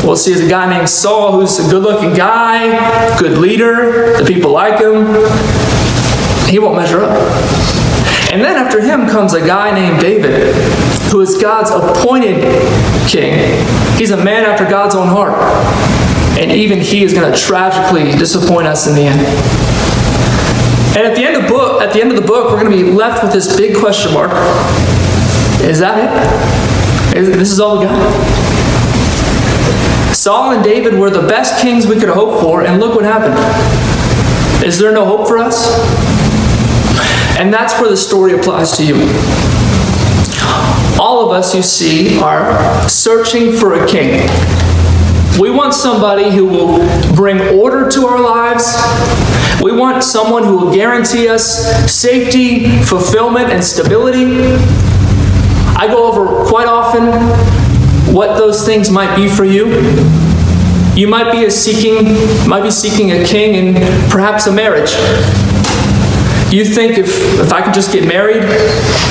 we'll 0.04 0.16
see 0.16 0.30
is 0.30 0.40
a 0.40 0.48
guy 0.48 0.70
named 0.70 0.88
Saul 0.88 1.32
who's 1.32 1.58
a 1.58 1.68
good 1.68 1.82
looking 1.82 2.14
guy, 2.14 3.18
good 3.18 3.38
leader, 3.38 4.16
the 4.16 4.24
people 4.24 4.52
like 4.52 4.80
him. 4.80 5.04
He 6.48 6.60
won't 6.60 6.76
measure 6.76 7.02
up. 7.02 7.10
And 8.30 8.40
then 8.40 8.54
after 8.54 8.80
him 8.80 9.08
comes 9.08 9.34
a 9.34 9.44
guy 9.44 9.74
named 9.74 10.00
David, 10.00 10.54
who 11.10 11.22
is 11.22 11.42
God's 11.42 11.72
appointed 11.72 12.40
king. 13.08 13.34
He's 13.98 14.12
a 14.12 14.22
man 14.22 14.44
after 14.44 14.64
God's 14.64 14.94
own 14.94 15.08
heart. 15.08 15.34
And 16.38 16.52
even 16.52 16.78
he 16.78 17.02
is 17.02 17.12
going 17.12 17.32
to 17.32 17.36
tragically 17.36 18.12
disappoint 18.16 18.68
us 18.68 18.86
in 18.86 18.94
the 18.94 19.02
end. 19.02 19.20
And 20.96 21.04
at 21.04 21.16
the 21.16 21.24
end 21.24 21.34
of 21.34 21.42
the 21.42 21.48
book, 21.48 21.82
at 21.82 21.92
the 21.92 22.00
end 22.00 22.12
of 22.12 22.16
the 22.16 22.26
book, 22.26 22.52
we're 22.52 22.62
going 22.62 22.70
to 22.70 22.84
be 22.84 22.92
left 22.92 23.24
with 23.24 23.32
this 23.32 23.56
big 23.56 23.76
question 23.76 24.14
mark. 24.14 24.30
Is 25.60 25.80
that 25.80 25.98
it? 25.98 27.16
Is, 27.16 27.28
this 27.30 27.50
is 27.50 27.60
all 27.60 27.78
we 27.78 27.84
got? 27.84 28.48
Saul 30.14 30.52
and 30.52 30.64
David 30.64 30.94
were 30.94 31.10
the 31.10 31.26
best 31.26 31.60
kings 31.60 31.86
we 31.86 31.98
could 31.98 32.08
hope 32.08 32.40
for, 32.40 32.64
and 32.64 32.80
look 32.80 32.94
what 32.94 33.04
happened. 33.04 33.34
Is 34.66 34.78
there 34.78 34.92
no 34.92 35.04
hope 35.04 35.26
for 35.28 35.38
us? 35.38 35.68
And 37.38 37.52
that's 37.52 37.80
where 37.80 37.88
the 37.88 37.96
story 37.96 38.32
applies 38.32 38.76
to 38.78 38.84
you. 38.84 38.94
All 41.00 41.24
of 41.24 41.30
us, 41.30 41.54
you 41.54 41.62
see, 41.62 42.18
are 42.20 42.88
searching 42.88 43.52
for 43.52 43.82
a 43.82 43.86
king. 43.86 44.28
We 45.40 45.50
want 45.50 45.72
somebody 45.72 46.30
who 46.30 46.46
will 46.46 47.14
bring 47.14 47.40
order 47.56 47.88
to 47.88 48.06
our 48.06 48.20
lives. 48.20 48.76
We 49.62 49.72
want 49.72 50.02
someone 50.02 50.42
who 50.42 50.56
will 50.56 50.74
guarantee 50.74 51.28
us 51.28 51.90
safety, 51.92 52.82
fulfillment, 52.82 53.50
and 53.50 53.62
stability. 53.62 54.56
I 55.78 55.86
go 55.86 56.08
over 56.08 56.44
quite 56.48 56.66
often 56.66 57.06
what 58.12 58.36
those 58.36 58.66
things 58.66 58.90
might 58.90 59.14
be 59.14 59.28
for 59.28 59.44
you. 59.44 59.66
You 60.96 61.06
might 61.06 61.30
be 61.30 61.48
seeking, 61.50 62.48
might 62.48 62.64
be 62.64 62.70
seeking 62.72 63.12
a 63.12 63.24
king 63.24 63.54
and 63.54 64.10
perhaps 64.10 64.48
a 64.48 64.52
marriage. 64.52 64.90
You 66.52 66.64
think 66.64 66.98
if, 66.98 67.08
if 67.38 67.52
I 67.52 67.62
could 67.62 67.74
just 67.74 67.92
get 67.92 68.08
married, 68.08 68.42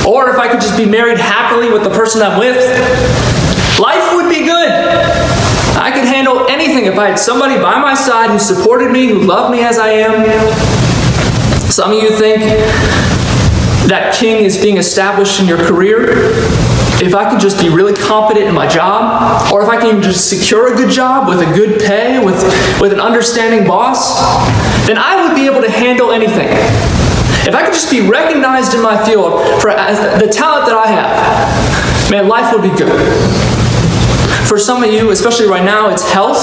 or 0.06 0.28
if 0.28 0.36
I 0.36 0.48
could 0.48 0.60
just 0.60 0.76
be 0.76 0.84
married 0.84 1.16
happily 1.16 1.72
with 1.72 1.84
the 1.84 1.90
person 1.90 2.20
I'm 2.20 2.38
with, 2.38 2.58
life 3.80 4.14
would 4.14 4.28
be 4.28 4.44
good. 4.44 4.68
I 5.80 5.90
could 5.94 6.04
handle 6.04 6.48
anything 6.48 6.84
if 6.84 6.98
I 6.98 7.08
had 7.08 7.18
somebody 7.18 7.56
by 7.56 7.80
my 7.80 7.94
side 7.94 8.28
who 8.28 8.38
supported 8.38 8.92
me, 8.92 9.06
who 9.06 9.20
loved 9.20 9.52
me 9.52 9.62
as 9.62 9.78
I 9.78 9.88
am. 9.88 10.26
Some 11.70 11.92
of 11.92 12.02
you 12.02 12.10
think 12.10 12.42
that 13.88 14.14
king 14.14 14.44
is 14.44 14.60
being 14.60 14.76
established 14.76 15.40
in 15.40 15.46
your 15.46 15.58
career. 15.58 16.32
If 17.00 17.14
I 17.14 17.30
could 17.30 17.40
just 17.40 17.60
be 17.60 17.68
really 17.68 17.94
competent 17.94 18.46
in 18.46 18.54
my 18.54 18.66
job, 18.66 19.52
or 19.52 19.62
if 19.62 19.68
I 19.68 19.80
can 19.80 20.02
just 20.02 20.28
secure 20.28 20.74
a 20.74 20.76
good 20.76 20.90
job 20.90 21.28
with 21.28 21.40
a 21.40 21.50
good 21.54 21.80
pay, 21.80 22.22
with, 22.22 22.42
with 22.80 22.92
an 22.92 23.00
understanding 23.00 23.66
boss, 23.66 24.18
then 24.86 24.98
I 24.98 25.26
would 25.26 25.34
be 25.34 25.46
able 25.46 25.62
to 25.62 25.70
handle 25.70 26.12
anything. 26.12 26.48
If 27.46 27.54
I 27.54 27.64
could 27.64 27.72
just 27.72 27.90
be 27.90 28.06
recognized 28.06 28.74
in 28.74 28.82
my 28.82 29.02
field 29.06 29.40
for 29.62 29.70
the 29.70 30.28
talent 30.30 30.66
that 30.66 30.76
I 30.76 30.86
have, 30.88 32.10
man, 32.10 32.28
life 32.28 32.52
would 32.52 32.62
be 32.62 32.76
good. 32.76 32.92
For 34.46 34.58
some 34.58 34.82
of 34.82 34.92
you, 34.92 35.10
especially 35.10 35.46
right 35.46 35.64
now, 35.64 35.88
it's 35.88 36.02
health. 36.10 36.38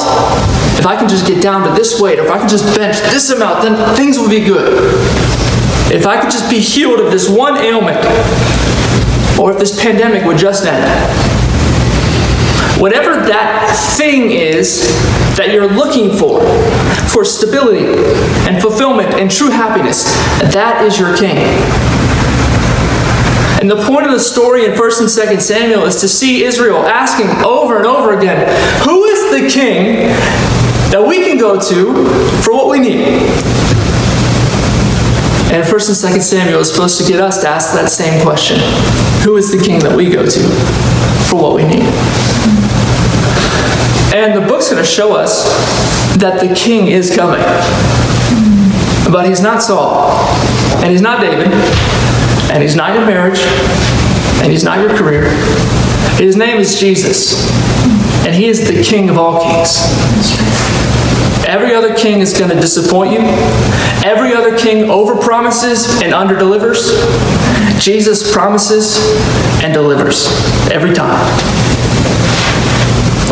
If 0.79 0.85
I 0.85 0.95
can 0.95 1.09
just 1.09 1.27
get 1.27 1.43
down 1.43 1.67
to 1.67 1.75
this 1.75 1.99
weight, 1.99 2.17
or 2.17 2.25
if 2.25 2.31
I 2.31 2.39
can 2.39 2.47
just 2.47 2.65
bench 2.75 3.01
this 3.11 3.29
amount, 3.29 3.63
then 3.63 3.95
things 3.95 4.17
will 4.17 4.29
be 4.29 4.43
good. 4.43 4.95
If 5.91 6.07
I 6.07 6.19
could 6.19 6.31
just 6.31 6.49
be 6.49 6.59
healed 6.59 6.99
of 6.99 7.11
this 7.11 7.29
one 7.29 7.57
ailment, 7.57 8.03
or 9.39 9.51
if 9.51 9.59
this 9.59 9.79
pandemic 9.79 10.25
would 10.25 10.37
just 10.37 10.65
end. 10.65 10.85
Whatever 12.79 13.15
that 13.27 13.71
thing 13.95 14.31
is 14.31 14.81
that 15.37 15.51
you're 15.53 15.67
looking 15.67 16.17
for, 16.17 16.41
for 17.07 17.23
stability 17.23 17.85
and 18.49 18.61
fulfillment 18.61 19.13
and 19.13 19.31
true 19.31 19.49
happiness, 19.49 20.03
that 20.39 20.83
is 20.83 20.99
your 20.99 21.15
king. 21.15 21.37
And 23.61 23.71
the 23.71 23.81
point 23.85 24.05
of 24.05 24.11
the 24.11 24.19
story 24.19 24.65
in 24.65 24.71
1st 24.71 24.99
and 24.99 25.09
2nd 25.09 25.41
Samuel 25.41 25.85
is 25.85 26.01
to 26.01 26.07
see 26.07 26.43
Israel 26.43 26.79
asking 26.79 27.27
over 27.45 27.77
and 27.77 27.85
over 27.85 28.17
again, 28.17 28.45
Who 28.83 29.05
is 29.05 29.31
the 29.31 29.49
king 29.49 30.07
that 30.91 31.03
we 31.07 31.23
can 31.23 31.37
go 31.37 31.59
to 31.59 32.41
for 32.41 32.53
what 32.53 32.69
we 32.69 32.79
need? 32.79 33.74
And 35.55 35.63
1st 35.63 36.03
and 36.03 36.15
2nd 36.15 36.21
Samuel 36.21 36.59
is 36.59 36.69
supposed 36.69 36.97
to 36.97 37.07
get 37.09 37.21
us 37.21 37.39
to 37.39 37.47
ask 37.47 37.71
that 37.75 37.89
same 37.89 38.21
question 38.21 38.59
Who 39.23 39.37
is 39.37 39.57
the 39.57 39.63
king 39.63 39.79
that 39.87 39.95
we 39.95 40.09
go 40.09 40.25
to 40.25 40.39
for 41.29 41.41
what 41.41 41.55
we 41.55 41.63
need? 41.63 41.87
And 44.11 44.35
the 44.35 44.45
book's 44.45 44.69
going 44.69 44.83
to 44.83 44.89
show 44.89 45.15
us 45.15 45.45
that 46.17 46.41
the 46.41 46.53
king 46.53 46.87
is 46.87 47.15
coming. 47.15 47.39
But 49.09 49.29
he's 49.29 49.39
not 49.39 49.63
Saul, 49.63 50.11
and 50.83 50.91
he's 50.91 51.01
not 51.01 51.21
David, 51.21 51.47
and 52.51 52.61
he's 52.61 52.75
not 52.75 52.93
your 52.93 53.05
marriage, 53.05 53.39
and 54.43 54.51
he's 54.51 54.65
not 54.65 54.79
your 54.79 54.93
career. 54.97 55.29
His 56.17 56.35
name 56.35 56.57
is 56.57 56.77
Jesus, 56.77 57.49
and 58.25 58.35
he 58.35 58.47
is 58.47 58.67
the 58.67 58.83
king 58.83 59.09
of 59.09 59.17
all 59.17 59.41
kings. 59.41 60.84
Every 61.55 61.73
other 61.73 61.95
king 61.95 62.19
is 62.19 62.37
going 62.37 62.49
to 62.49 62.59
disappoint 62.59 63.13
you. 63.13 63.19
Every 64.03 64.33
other 64.33 64.57
king 64.57 64.87
overpromises 64.89 66.01
and 66.03 66.11
underdelivers. 66.11 66.91
Jesus 67.79 68.29
promises 68.33 68.99
and 69.63 69.73
delivers 69.73 70.27
every 70.69 70.93
time. 70.93 71.15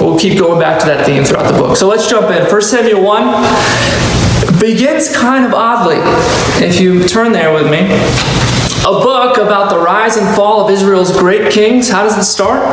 We'll 0.01 0.17
keep 0.17 0.39
going 0.39 0.57
back 0.57 0.79
to 0.79 0.85
that 0.85 1.05
theme 1.05 1.25
throughout 1.25 1.51
the 1.51 1.57
book. 1.57 1.75
So 1.75 1.89
let's 1.89 2.09
jump 2.09 2.31
in. 2.31 2.49
1 2.49 2.61
Samuel 2.61 3.03
1 3.03 4.57
begins 4.57 5.13
kind 5.13 5.43
of 5.43 5.53
oddly, 5.53 5.97
if 6.65 6.79
you 6.79 7.03
turn 7.03 7.33
there 7.33 7.53
with 7.53 7.69
me. 7.69 7.91
A 8.87 9.03
book 9.03 9.35
about 9.35 9.69
the 9.69 9.79
rise 9.79 10.15
and 10.15 10.33
fall 10.33 10.63
of 10.63 10.71
Israel's 10.71 11.11
great 11.11 11.51
kings. 11.51 11.89
How 11.89 12.03
does 12.03 12.17
it 12.17 12.23
start? 12.23 12.63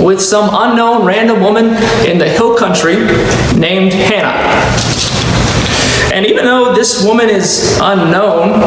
With 0.00 0.20
some 0.20 0.50
unknown 0.52 1.04
random 1.04 1.40
woman 1.40 1.66
in 2.06 2.18
the 2.18 2.28
hill 2.28 2.56
country 2.56 2.96
named 3.58 3.92
Hannah. 3.92 4.36
And 6.14 6.24
even 6.26 6.44
though 6.44 6.74
this 6.74 7.04
woman 7.04 7.28
is 7.28 7.78
unknown, 7.82 8.62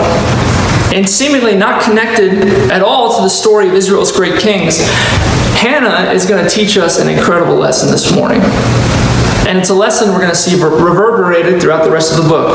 and 0.94 1.08
seemingly 1.10 1.56
not 1.56 1.82
connected 1.82 2.44
at 2.70 2.82
all 2.82 3.16
to 3.16 3.24
the 3.24 3.30
story 3.30 3.70
of 3.70 3.74
Israel's 3.74 4.12
great 4.12 4.40
kings, 4.40 4.80
Hannah 5.56 6.12
is 6.12 6.26
going 6.26 6.44
to 6.44 6.50
teach 6.50 6.78
us 6.78 7.00
an 7.00 7.08
incredible 7.08 7.56
lesson 7.56 7.92
this 7.92 8.14
morning. 8.14 8.42
And 9.48 9.58
it's 9.58 9.70
a 9.70 9.74
lesson 9.74 10.10
we're 10.10 10.20
going 10.20 10.30
to 10.30 10.36
see 10.36 10.62
reverberated 10.62 11.62
throughout 11.62 11.84
the 11.84 11.92
rest 11.92 12.18
of 12.18 12.24
the 12.24 12.30
book. 12.30 12.52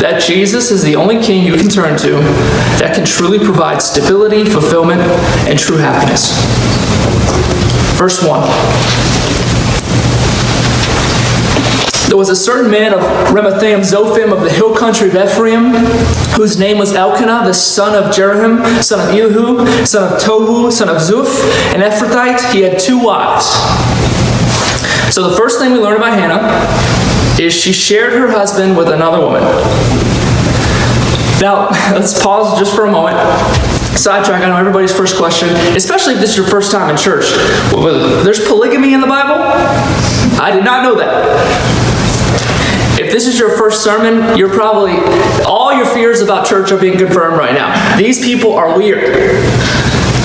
That 0.00 0.22
Jesus 0.22 0.70
is 0.70 0.82
the 0.82 0.94
only 0.94 1.20
king 1.20 1.44
you 1.44 1.56
can 1.56 1.68
turn 1.68 1.98
to 1.98 2.12
that 2.78 2.94
can 2.94 3.04
truly 3.04 3.38
provide 3.38 3.82
stability, 3.82 4.44
fulfillment, 4.44 5.00
and 5.48 5.58
true 5.58 5.76
happiness. 5.76 6.32
Verse 7.98 8.22
1. 8.22 9.08
There 12.08 12.16
was 12.16 12.30
a 12.30 12.36
certain 12.36 12.70
man 12.70 12.94
of 12.94 13.00
Ramathaim 13.00 13.80
Zophim 13.80 14.32
of 14.32 14.42
the 14.42 14.50
hill 14.50 14.74
country 14.74 15.08
of 15.08 15.14
Ephraim, 15.16 15.74
whose 16.36 16.58
name 16.58 16.78
was 16.78 16.94
Elkanah, 16.94 17.44
the 17.44 17.52
son 17.52 17.94
of 18.00 18.14
Jeroham, 18.14 18.82
son 18.82 19.00
of 19.00 19.14
Elihu, 19.14 19.66
son 19.84 20.12
of 20.12 20.18
Tohu, 20.20 20.72
son 20.72 20.88
of 20.88 20.96
Zuph, 20.98 21.42
an 21.74 21.82
Ephrathite. 21.82 22.52
He 22.52 22.62
had 22.62 22.78
two 22.78 23.04
wives. 23.04 23.46
So 25.12 25.28
the 25.28 25.36
first 25.36 25.58
thing 25.58 25.72
we 25.72 25.80
learn 25.80 25.96
about 25.96 26.18
Hannah 26.18 27.17
is 27.38 27.54
she 27.54 27.72
shared 27.72 28.12
her 28.12 28.28
husband 28.28 28.76
with 28.76 28.88
another 28.88 29.20
woman. 29.20 29.42
Now, 31.40 31.68
let's 31.94 32.20
pause 32.22 32.58
just 32.58 32.74
for 32.74 32.86
a 32.86 32.90
moment. 32.90 33.16
Sidetrack, 33.96 34.42
I 34.42 34.48
know 34.48 34.56
everybody's 34.56 34.94
first 34.96 35.16
question, 35.16 35.48
especially 35.76 36.14
if 36.14 36.20
this 36.20 36.30
is 36.30 36.36
your 36.36 36.46
first 36.46 36.70
time 36.70 36.90
in 36.90 36.96
church. 36.96 37.30
There's 38.24 38.46
polygamy 38.46 38.94
in 38.94 39.00
the 39.00 39.06
Bible? 39.06 39.42
I 40.40 40.50
did 40.52 40.64
not 40.64 40.82
know 40.82 40.96
that. 40.96 41.88
If 43.00 43.12
this 43.12 43.26
is 43.26 43.38
your 43.38 43.56
first 43.56 43.82
sermon, 43.82 44.36
you're 44.36 44.52
probably, 44.52 44.92
all 45.44 45.72
your 45.72 45.86
fears 45.86 46.20
about 46.20 46.46
church 46.46 46.72
are 46.72 46.78
being 46.78 46.98
confirmed 46.98 47.36
right 47.36 47.54
now. 47.54 47.96
These 47.96 48.20
people 48.24 48.54
are 48.54 48.76
weird. 48.76 49.14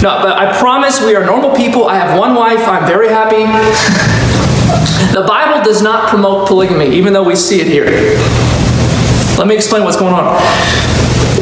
No, 0.02 0.20
but 0.22 0.38
I 0.38 0.56
promise 0.60 1.00
we 1.02 1.16
are 1.16 1.26
normal 1.26 1.56
people. 1.56 1.86
I 1.88 1.96
have 1.96 2.20
one 2.20 2.36
wife. 2.36 2.68
I'm 2.68 2.86
very 2.86 3.10
happy. 3.10 3.46
the 5.14 5.26
Bible 5.28 5.64
does 5.64 5.82
not 5.82 6.10
promote 6.10 6.48
polygamy, 6.48 6.96
even 6.96 7.14
though 7.14 7.24
we 7.24 7.36
see 7.36 7.62
it 7.62 7.68
here. 7.68 7.86
Let 9.38 9.48
me 9.48 9.56
explain 9.56 9.84
what's 9.84 9.98
going 9.98 10.14
on. 10.14 10.42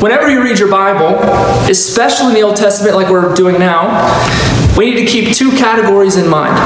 Whenever 0.01 0.29
you 0.29 0.43
read 0.43 0.57
your 0.57 0.69
Bible, 0.69 1.19
especially 1.69 2.29
in 2.29 2.33
the 2.33 2.41
Old 2.43 2.55
Testament, 2.55 2.95
like 2.95 3.09
we're 3.09 3.33
doing 3.35 3.59
now, 3.59 3.91
we 4.77 4.85
need 4.85 4.99
to 4.99 5.05
keep 5.05 5.35
two 5.35 5.51
categories 5.51 6.15
in 6.17 6.29
mind 6.29 6.57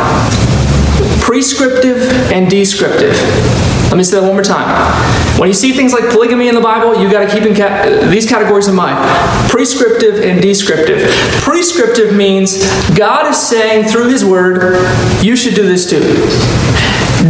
prescriptive 1.25 2.12
and 2.31 2.50
descriptive. 2.51 3.19
Let 3.89 3.98
me 3.98 4.03
say 4.03 4.19
that 4.19 4.25
one 4.25 4.34
more 4.34 4.43
time. 4.43 5.25
When 5.37 5.49
you 5.49 5.53
see 5.53 5.73
things 5.73 5.91
like 5.91 6.09
polygamy 6.11 6.47
in 6.47 6.55
the 6.55 6.61
Bible, 6.61 7.01
you 7.01 7.11
got 7.11 7.29
to 7.29 7.33
keep 7.33 7.43
ca- 7.57 8.07
these 8.09 8.27
categories 8.27 8.67
in 8.69 8.75
mind 8.75 8.95
prescriptive 9.49 10.23
and 10.23 10.41
descriptive. 10.41 11.09
Prescriptive 11.41 12.15
means 12.15 12.63
God 12.97 13.29
is 13.29 13.37
saying 13.37 13.89
through 13.89 14.09
His 14.09 14.23
Word, 14.23 14.77
you 15.21 15.35
should 15.35 15.53
do 15.55 15.63
this 15.63 15.89
too. 15.89 15.99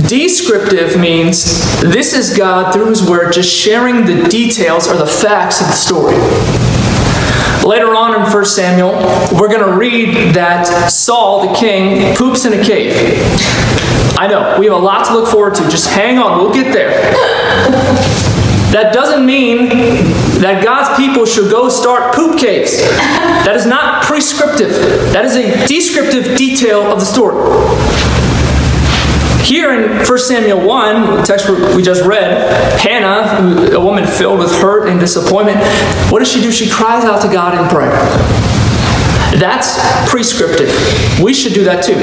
Descriptive 0.07 1.00
means 1.00 1.81
this 1.81 2.13
is 2.13 2.35
God 2.38 2.74
through 2.74 2.89
His 2.89 3.07
Word 3.07 3.33
just 3.33 3.50
sharing 3.51 4.05
the 4.05 4.27
details 4.29 4.88
or 4.88 4.97
the 4.97 5.07
facts 5.07 5.62
of 5.62 5.67
the 5.67 5.74
story. 5.74 6.15
Later 7.65 7.95
on 7.95 8.13
in 8.13 8.22
1 8.22 8.45
Samuel, 8.45 8.91
we're 9.39 9.48
going 9.48 9.67
to 9.67 9.75
read 9.75 10.36
that 10.36 10.67
Saul, 10.91 11.48
the 11.48 11.55
king, 11.55 12.15
poops 12.15 12.45
in 12.45 12.53
a 12.53 12.63
cave. 12.63 12.93
I 14.19 14.27
know, 14.27 14.60
we 14.60 14.67
have 14.67 14.75
a 14.75 14.77
lot 14.77 15.07
to 15.07 15.13
look 15.15 15.27
forward 15.27 15.55
to. 15.55 15.63
Just 15.63 15.89
hang 15.89 16.19
on, 16.19 16.38
we'll 16.38 16.53
get 16.53 16.72
there. 16.72 16.91
That 18.72 18.93
doesn't 18.93 19.25
mean 19.25 19.69
that 20.41 20.63
God's 20.63 20.95
people 20.95 21.25
should 21.25 21.50
go 21.50 21.67
start 21.69 22.13
poop 22.13 22.38
caves. 22.38 22.81
That 22.81 23.55
is 23.55 23.65
not 23.65 24.03
prescriptive. 24.03 24.69
That 25.12 25.25
is 25.25 25.36
a 25.36 25.67
descriptive 25.67 26.38
detail 26.38 26.84
of 26.84 27.00
the 27.00 27.05
story. 27.05 27.36
Here 29.46 29.72
in 29.74 30.08
1 30.08 30.18
Samuel 30.18 30.66
1, 30.66 31.18
the 31.18 31.22
text 31.22 31.48
we 31.75 31.84
just 31.84 32.04
read, 32.04 32.80
Hannah, 32.80 33.75
a 33.75 33.80
woman 33.80 34.08
filled 34.08 34.40
with 34.40 34.52
hurt 34.52 34.90
and 34.90 35.00
disappointment, 35.00 35.60
what 36.12 36.18
does 36.18 36.32
she 36.32 36.42
do? 36.42 36.52
She 36.52 36.68
cries 36.68 37.06
out 37.06 37.22
to 37.22 37.28
God 37.32 37.54
in 37.54 37.70
prayer. 37.70 37.92
That's 39.40 39.78
prescriptive. 40.10 40.74
We 41.22 41.32
should 41.32 41.54
do 41.54 41.64
that 41.66 41.84
too. 41.84 41.94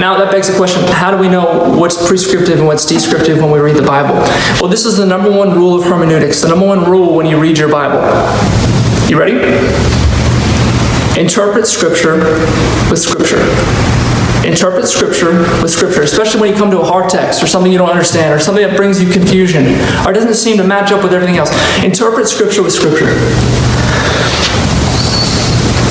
Now 0.00 0.18
that 0.18 0.32
begs 0.32 0.48
the 0.48 0.56
question, 0.56 0.82
how 0.88 1.12
do 1.12 1.18
we 1.18 1.28
know 1.28 1.78
what's 1.78 2.04
prescriptive 2.08 2.58
and 2.58 2.66
what's 2.66 2.84
descriptive 2.84 3.40
when 3.40 3.52
we 3.52 3.60
read 3.60 3.76
the 3.76 3.86
Bible? 3.86 4.14
Well, 4.60 4.68
this 4.68 4.86
is 4.86 4.96
the 4.96 5.06
number 5.06 5.30
one 5.30 5.54
rule 5.54 5.76
of 5.78 5.84
hermeneutics, 5.84 6.40
the 6.42 6.48
number 6.48 6.66
one 6.66 6.90
rule 6.90 7.14
when 7.14 7.26
you 7.26 7.40
read 7.40 7.58
your 7.58 7.70
Bible. 7.70 8.00
You 9.08 9.20
ready? 9.20 9.36
Interpret 11.20 11.66
Scripture 11.66 12.16
with 12.90 12.98
Scripture. 12.98 13.38
Interpret 14.44 14.88
Scripture 14.88 15.38
with 15.60 15.70
Scripture, 15.70 16.02
especially 16.02 16.40
when 16.40 16.50
you 16.50 16.56
come 16.56 16.70
to 16.70 16.80
a 16.80 16.84
hard 16.84 17.10
text 17.10 17.42
or 17.42 17.46
something 17.46 17.70
you 17.70 17.78
don't 17.78 17.90
understand 17.90 18.34
or 18.34 18.38
something 18.40 18.66
that 18.66 18.76
brings 18.76 19.02
you 19.02 19.10
confusion 19.10 19.66
or 20.06 20.12
doesn't 20.12 20.34
seem 20.34 20.56
to 20.56 20.64
match 20.64 20.92
up 20.92 21.02
with 21.02 21.12
everything 21.12 21.36
else. 21.36 21.50
Interpret 21.84 22.26
Scripture 22.26 22.62
with 22.62 22.72
Scripture. 22.72 23.06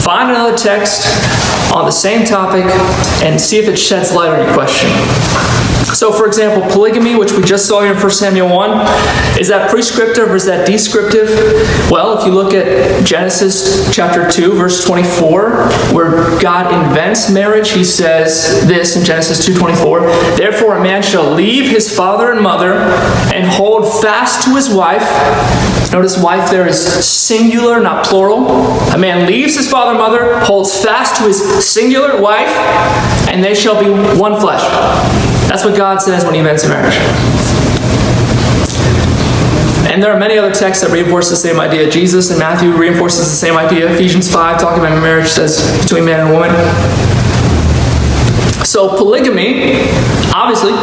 Find 0.01 0.31
another 0.31 0.57
text 0.57 1.05
on 1.73 1.85
the 1.85 1.91
same 1.91 2.25
topic 2.25 2.65
and 3.23 3.39
see 3.39 3.57
if 3.57 3.67
it 3.67 3.77
sheds 3.77 4.13
light 4.13 4.29
on 4.29 4.43
your 4.43 4.53
question. 4.55 4.89
So, 5.99 6.13
for 6.13 6.25
example, 6.25 6.65
polygamy, 6.71 7.17
which 7.17 7.33
we 7.33 7.43
just 7.43 7.67
saw 7.67 7.81
here 7.81 7.91
in 7.91 7.99
1 7.99 8.09
Samuel 8.11 8.47
1, 8.55 9.37
is 9.37 9.49
that 9.49 9.69
prescriptive 9.69 10.29
or 10.29 10.35
is 10.37 10.45
that 10.45 10.65
descriptive? 10.65 11.27
Well, 11.91 12.17
if 12.17 12.25
you 12.25 12.31
look 12.31 12.53
at 12.53 13.05
Genesis 13.05 13.93
chapter 13.93 14.31
2, 14.31 14.53
verse 14.53 14.85
24, 14.85 15.67
where 15.91 16.39
God 16.39 16.73
invents 16.73 17.29
marriage, 17.29 17.71
he 17.71 17.83
says 17.83 18.65
this 18.65 18.95
in 18.95 19.03
Genesis 19.03 19.45
2.24, 19.45 20.37
Therefore 20.37 20.77
a 20.77 20.81
man 20.81 21.03
shall 21.03 21.33
leave 21.33 21.69
his 21.69 21.93
father 21.93 22.31
and 22.31 22.41
mother 22.41 22.75
and 23.35 23.45
hold 23.45 24.01
fast 24.01 24.45
to 24.45 24.55
his 24.55 24.73
wife. 24.73 25.03
Notice 25.91 26.17
wife 26.17 26.49
there 26.49 26.65
is 26.65 26.81
singular, 27.05 27.81
not 27.81 28.05
plural. 28.05 28.47
A 28.93 28.97
man 28.97 29.27
leaves 29.27 29.57
his 29.57 29.69
father 29.69 29.91
and 29.91 29.99
mother, 29.99 30.39
holds 30.45 30.81
fast 30.81 31.17
to 31.17 31.23
his 31.23 31.65
singular 31.69 32.21
wife, 32.21 32.47
and 33.27 33.43
they 33.43 33.53
shall 33.53 33.83
be 33.83 33.89
one 34.17 34.39
flesh. 34.39 34.63
That's 35.49 35.65
what 35.65 35.75
God 35.75 35.99
says 35.99 36.23
when 36.23 36.35
He 36.35 36.39
invents 36.39 36.67
marriage. 36.67 36.95
And 39.89 40.03
there 40.03 40.13
are 40.13 40.19
many 40.19 40.37
other 40.37 40.53
texts 40.53 40.83
that 40.83 40.93
reinforce 40.93 41.31
the 41.31 41.35
same 41.35 41.59
idea. 41.59 41.89
Jesus 41.89 42.29
in 42.29 42.37
Matthew 42.37 42.71
reinforces 42.71 43.25
the 43.25 43.35
same 43.35 43.57
idea. 43.57 43.91
Ephesians 43.91 44.31
5, 44.31 44.61
talking 44.61 44.79
about 44.79 45.01
marriage, 45.01 45.27
says 45.27 45.59
between 45.81 46.05
man 46.05 46.19
and 46.19 46.31
woman. 46.31 46.51
So 48.63 48.95
polygamy, 48.95 49.89
obviously, 50.31 50.73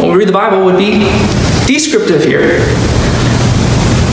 when 0.00 0.12
we 0.12 0.16
read 0.16 0.28
the 0.28 0.32
Bible, 0.32 0.64
would 0.64 0.78
be 0.78 1.00
descriptive 1.66 2.24
here. 2.24 2.60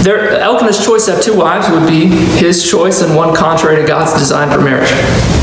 Elkanah's 0.07 0.83
choice 0.83 1.05
to 1.05 1.13
have 1.13 1.21
two 1.21 1.37
wives 1.37 1.69
would 1.69 1.87
be 1.87 2.07
his 2.07 2.69
choice 2.69 3.01
and 3.01 3.15
one 3.15 3.35
contrary 3.35 3.81
to 3.81 3.87
God's 3.87 4.17
design 4.19 4.49
for 4.51 4.59
marriage. 4.61 4.89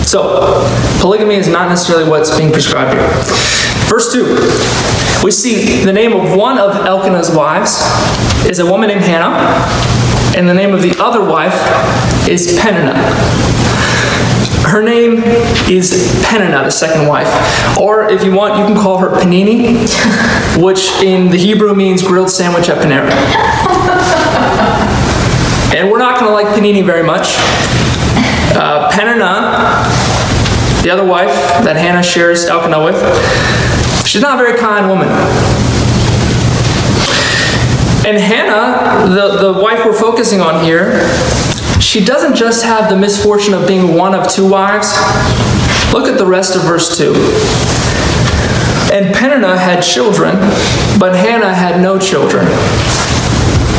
So, 0.05 0.67
polygamy 1.01 1.37
is 1.37 1.49
not 1.49 1.69
necessarily 1.69 2.09
what's 2.09 2.37
being 2.37 2.53
prescribed 2.53 2.99
here. 2.99 3.09
Verse 3.89 4.13
2, 4.13 4.25
we 5.23 5.31
see 5.31 5.85
the 5.85 5.93
name 5.93 6.13
of 6.13 6.37
one 6.37 6.59
of 6.59 6.75
Elkanah's 6.87 7.35
wives 7.35 7.83
is 8.47 8.59
a 8.59 8.67
woman 8.67 8.89
named 8.89 9.03
Hannah, 9.03 9.37
and 10.37 10.49
the 10.49 10.55
name 10.55 10.75
of 10.75 10.83
the 10.83 10.95
other 11.01 11.25
wife 11.25 11.57
is 12.29 12.59
Peninnah. 12.61 12.99
Her 14.69 14.83
name 14.83 15.23
is 15.71 16.21
Peninnah, 16.25 16.65
the 16.65 16.71
second 16.71 17.09
wife. 17.09 17.29
Or 17.79 18.09
if 18.11 18.25
you 18.25 18.35
want, 18.35 18.59
you 18.59 18.65
can 18.65 18.77
call 18.77 18.99
her 18.99 19.09
Panini, 19.09 19.87
which 20.63 20.91
in 21.03 21.31
the 21.31 21.39
Hebrew 21.39 21.75
means 21.75 22.03
grilled 22.03 22.31
sandwich 22.31 22.69
at 22.69 22.79
Panera. 22.79 23.78
And 25.75 25.91
we're 25.91 25.99
not 25.99 26.19
going 26.19 26.31
to 26.31 26.35
like 26.35 26.47
Panini 26.57 26.85
very 26.85 27.03
much. 27.03 27.35
Uh, 28.57 28.91
Peninnah, 28.91 29.85
the 30.83 30.91
other 30.91 31.05
wife 31.05 31.35
that 31.65 31.77
Hannah 31.77 32.03
shares 32.03 32.47
Elkanah 32.47 32.83
with, 32.83 32.97
she's 34.07 34.23
not 34.23 34.41
a 34.41 34.43
very 34.43 34.59
kind 34.59 34.89
woman. 34.89 35.09
And 38.09 38.17
Hannah, 38.17 39.07
the, 39.15 39.53
the 39.53 39.61
wife 39.61 39.85
we're 39.85 39.93
focusing 39.93 40.41
on 40.41 40.65
here, 40.65 41.07
she 41.79 42.03
doesn't 42.03 42.35
just 42.35 42.65
have 42.65 42.89
the 42.89 42.97
misfortune 42.97 43.53
of 43.53 43.69
being 43.69 43.95
one 43.95 44.15
of 44.15 44.31
two 44.31 44.49
wives. 44.49 44.95
Look 45.93 46.09
at 46.09 46.17
the 46.17 46.27
rest 46.27 46.57
of 46.57 46.63
verse 46.63 46.97
2. 46.97 47.13
And 48.91 49.15
Peninnah 49.15 49.59
had 49.59 49.83
children, 49.83 50.37
but 50.99 51.15
Hannah 51.15 51.53
had 51.53 51.83
no 51.83 51.99
children. 51.99 52.47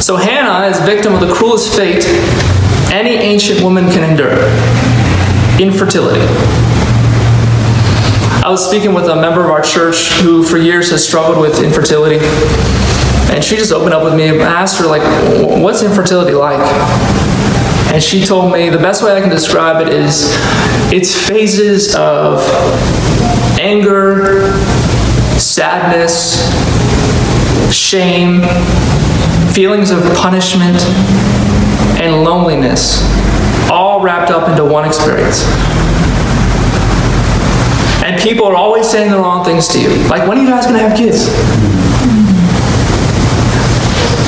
So 0.01 0.15
Hannah 0.15 0.67
is 0.67 0.79
victim 0.79 1.13
of 1.13 1.19
the 1.19 1.31
cruelest 1.31 1.75
fate 1.75 2.05
any 2.91 3.11
ancient 3.11 3.61
woman 3.61 3.91
can 3.91 4.09
endure 4.09 4.31
infertility. 5.59 6.25
I 8.41 8.47
was 8.47 8.65
speaking 8.65 8.93
with 8.93 9.05
a 9.05 9.15
member 9.15 9.43
of 9.43 9.51
our 9.51 9.61
church 9.61 10.09
who 10.21 10.41
for 10.43 10.57
years 10.57 10.89
has 10.91 11.05
struggled 11.05 11.39
with 11.39 11.61
infertility. 11.61 12.17
And 13.31 13.43
she 13.43 13.57
just 13.57 13.71
opened 13.71 13.93
up 13.93 14.03
with 14.03 14.15
me. 14.15 14.29
I 14.29 14.35
asked 14.37 14.79
her, 14.79 14.87
like, 14.87 15.03
what's 15.61 15.83
infertility 15.83 16.33
like? 16.33 16.59
And 17.93 18.01
she 18.01 18.25
told 18.25 18.51
me 18.51 18.69
the 18.69 18.77
best 18.77 19.03
way 19.03 19.15
I 19.15 19.19
can 19.19 19.29
describe 19.29 19.85
it 19.85 19.93
is 19.93 20.33
it's 20.91 21.13
phases 21.13 21.93
of 21.93 22.39
anger, 23.59 24.53
sadness, 25.37 26.39
shame, 27.71 28.41
feelings 29.53 29.91
of 29.91 30.03
punishment, 30.15 30.79
and 31.99 32.23
loneliness, 32.23 33.03
all 33.69 34.01
wrapped 34.01 34.31
up 34.31 34.49
into 34.49 34.63
one 34.63 34.85
experience. 34.85 35.43
And 38.03 38.19
people 38.21 38.45
are 38.45 38.55
always 38.55 38.89
saying 38.89 39.11
the 39.11 39.17
wrong 39.17 39.43
things 39.43 39.67
to 39.69 39.81
you. 39.81 39.89
Like, 40.07 40.27
when 40.27 40.37
are 40.37 40.41
you 40.41 40.49
guys 40.49 40.65
going 40.65 40.79
to 40.79 40.87
have 40.87 40.97
kids? 40.97 41.27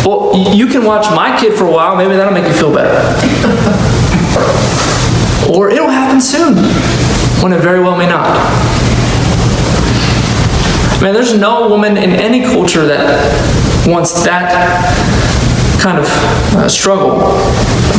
Well, 0.06 0.36
you 0.56 0.68
can 0.68 0.84
watch 0.84 1.06
my 1.16 1.40
kid 1.40 1.58
for 1.58 1.66
a 1.66 1.72
while, 1.72 1.96
maybe 1.96 2.16
that'll 2.16 2.34
make 2.34 2.48
you 2.48 2.54
feel 2.54 2.74
better. 2.74 2.92
or 5.50 5.70
it'll 5.70 5.90
happen 5.90 6.20
soon, 6.20 6.56
when 7.42 7.54
it 7.54 7.62
very 7.62 7.80
well 7.80 7.96
may 7.96 8.08
not. 8.08 8.28
Man, 11.02 11.14
there's 11.14 11.38
no 11.38 11.68
woman 11.68 11.98
in 11.98 12.12
any 12.12 12.42
culture 12.42 12.86
that 12.86 13.71
wants 13.88 14.24
that 14.24 14.52
kind 15.82 15.98
of 15.98 16.06
uh, 16.56 16.70
struggle. 16.70 17.18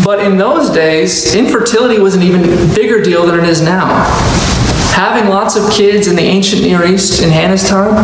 But 0.04 0.20
in 0.20 0.36
those 0.36 0.70
days, 0.70 1.34
infertility 1.34 1.98
was 1.98 2.14
an 2.14 2.22
even 2.22 2.42
bigger 2.74 3.02
deal 3.02 3.26
than 3.26 3.40
it 3.40 3.44
is 3.44 3.60
now. 3.60 4.04
Having 4.94 5.30
lots 5.30 5.56
of 5.56 5.70
kids 5.70 6.06
in 6.06 6.16
the 6.16 6.22
ancient 6.22 6.62
Near 6.62 6.84
East 6.84 7.22
in 7.22 7.30
Hannah's 7.30 7.68
time 7.68 7.94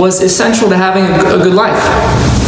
was 0.00 0.22
essential 0.22 0.68
to 0.68 0.76
having 0.76 1.04
a 1.04 1.42
good 1.42 1.54
life. 1.54 2.45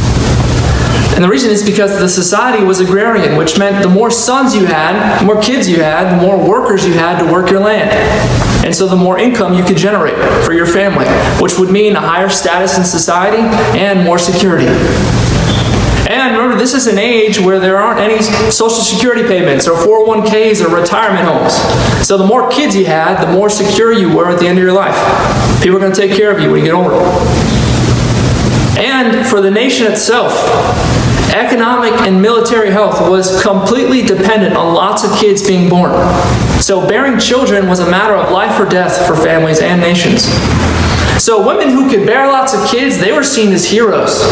And 1.15 1.25
the 1.25 1.29
reason 1.29 1.51
is 1.51 1.65
because 1.65 1.99
the 1.99 2.09
society 2.09 2.65
was 2.65 2.81
agrarian, 2.81 3.37
which 3.37 3.59
meant 3.59 3.83
the 3.83 3.89
more 3.89 4.11
sons 4.11 4.55
you 4.55 4.67
had, 4.67 5.21
the 5.21 5.25
more 5.25 5.41
kids 5.43 5.69
you 5.69 5.83
had, 5.83 6.17
the 6.17 6.23
more 6.23 6.39
workers 6.39 6.87
you 6.87 6.93
had 6.93 7.19
to 7.25 7.33
work 7.33 7.51
your 7.51 7.61
land. 7.61 7.91
And 8.65 8.75
so 8.75 8.87
the 8.87 8.97
more 8.97 9.19
income 9.19 9.55
you 9.55 9.65
could 9.65 9.77
generate 9.77 10.15
for 10.45 10.53
your 10.53 10.67
family, 10.67 11.07
which 11.43 11.59
would 11.59 11.71
mean 11.71 11.97
a 11.97 12.01
higher 12.01 12.29
status 12.29 12.79
in 12.79 12.85
society 12.85 13.43
and 13.77 14.05
more 14.05 14.19
security. 14.19 14.69
And 16.09 16.37
remember, 16.37 16.57
this 16.57 16.73
is 16.73 16.87
an 16.87 16.99
age 16.99 17.39
where 17.39 17.61
there 17.61 17.77
aren't 17.77 18.01
any 18.01 18.23
social 18.51 18.83
security 18.83 19.23
payments 19.25 19.69
or 19.69 19.75
401ks 19.75 20.65
or 20.65 20.75
retirement 20.75 21.27
homes. 21.27 21.55
So 22.07 22.17
the 22.17 22.27
more 22.27 22.49
kids 22.49 22.75
you 22.75 22.87
had, 22.87 23.23
the 23.23 23.31
more 23.31 23.51
secure 23.51 23.93
you 23.93 24.15
were 24.17 24.31
at 24.31 24.39
the 24.39 24.47
end 24.47 24.59
of 24.59 24.65
your 24.65 24.73
life. 24.73 24.97
People 25.63 25.77
are 25.77 25.81
going 25.81 25.93
to 25.93 26.01
take 26.01 26.17
care 26.17 26.31
of 26.31 26.41
you 26.41 26.51
when 26.51 26.61
you 26.61 26.67
get 26.67 26.75
older. 26.75 27.58
And 28.79 29.27
for 29.27 29.41
the 29.41 29.51
nation 29.51 29.91
itself, 29.91 30.33
economic 31.35 31.93
and 32.03 32.23
military 32.23 32.71
health 32.71 33.01
was 33.11 33.43
completely 33.43 34.03
dependent 34.03 34.57
on 34.57 34.75
lots 34.75 35.05
of 35.05 35.11
kids 35.19 35.47
being 35.47 35.69
born. 35.69 35.93
So 36.61 36.87
bearing 36.87 37.19
children 37.19 37.69
was 37.69 37.81
a 37.81 37.91
matter 37.91 38.15
of 38.15 38.31
life 38.33 38.59
or 38.61 38.69
death 38.69 39.07
for 39.07 39.17
families 39.17 39.61
and 39.61 39.81
nations. 39.81 40.25
So 41.23 41.45
women 41.47 41.69
who 41.71 41.91
could 41.91 42.07
bear 42.07 42.27
lots 42.29 42.55
of 42.55 42.67
kids, 42.69 42.99
they 42.99 43.13
were 43.13 43.25
seen 43.25 43.53
as 43.53 43.69
heroes. 43.69 44.23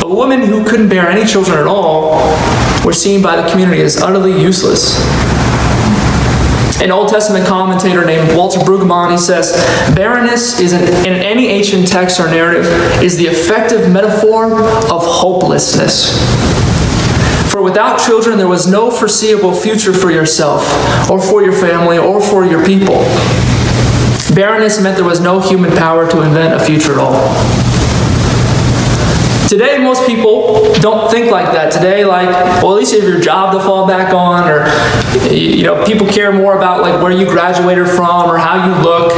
But 0.00 0.10
women 0.10 0.42
who 0.42 0.64
couldn't 0.64 0.88
bear 0.88 1.08
any 1.08 1.26
children 1.26 1.58
at 1.58 1.66
all 1.66 2.14
were 2.84 2.92
seen 2.92 3.22
by 3.22 3.40
the 3.40 3.48
community 3.50 3.82
as 3.82 3.96
utterly 3.96 4.40
useless. 4.40 4.96
An 6.82 6.90
Old 6.90 7.08
Testament 7.08 7.46
commentator 7.46 8.04
named 8.04 8.36
Walter 8.36 8.60
Brueggemann, 8.60 9.18
says, 9.18 9.52
barrenness 9.94 10.60
is 10.60 10.72
an, 10.72 10.82
in 11.06 11.14
any 11.14 11.46
ancient 11.46 11.88
text 11.88 12.20
or 12.20 12.28
narrative 12.28 12.66
is 13.02 13.16
the 13.16 13.24
effective 13.24 13.90
metaphor 13.90 14.52
of 14.52 15.02
hopelessness. 15.02 16.12
For 17.50 17.62
without 17.62 17.98
children, 17.98 18.36
there 18.36 18.48
was 18.48 18.66
no 18.66 18.90
foreseeable 18.90 19.54
future 19.54 19.94
for 19.94 20.10
yourself, 20.10 20.62
or 21.10 21.18
for 21.18 21.42
your 21.42 21.54
family, 21.54 21.96
or 21.96 22.20
for 22.20 22.44
your 22.44 22.62
people. 22.66 22.96
Barrenness 24.34 24.82
meant 24.82 24.96
there 24.96 25.06
was 25.06 25.20
no 25.20 25.40
human 25.40 25.70
power 25.70 26.06
to 26.10 26.20
invent 26.20 26.60
a 26.60 26.64
future 26.64 26.92
at 26.92 26.98
all. 26.98 27.75
Today, 29.48 29.78
most 29.78 30.04
people 30.08 30.74
don't 30.80 31.08
think 31.08 31.30
like 31.30 31.52
that. 31.52 31.70
Today, 31.70 32.04
like, 32.04 32.28
well, 32.60 32.72
at 32.72 32.78
least 32.78 32.92
you 32.92 33.00
have 33.00 33.08
your 33.08 33.20
job 33.20 33.52
to 33.52 33.60
fall 33.60 33.86
back 33.86 34.12
on, 34.12 34.48
or 34.48 34.66
you 35.32 35.62
know, 35.62 35.84
people 35.86 36.04
care 36.04 36.32
more 36.32 36.56
about 36.56 36.80
like 36.82 37.00
where 37.00 37.12
you 37.12 37.26
graduated 37.26 37.86
from 37.88 38.28
or 38.28 38.38
how 38.38 38.66
you 38.66 38.82
look. 38.82 39.12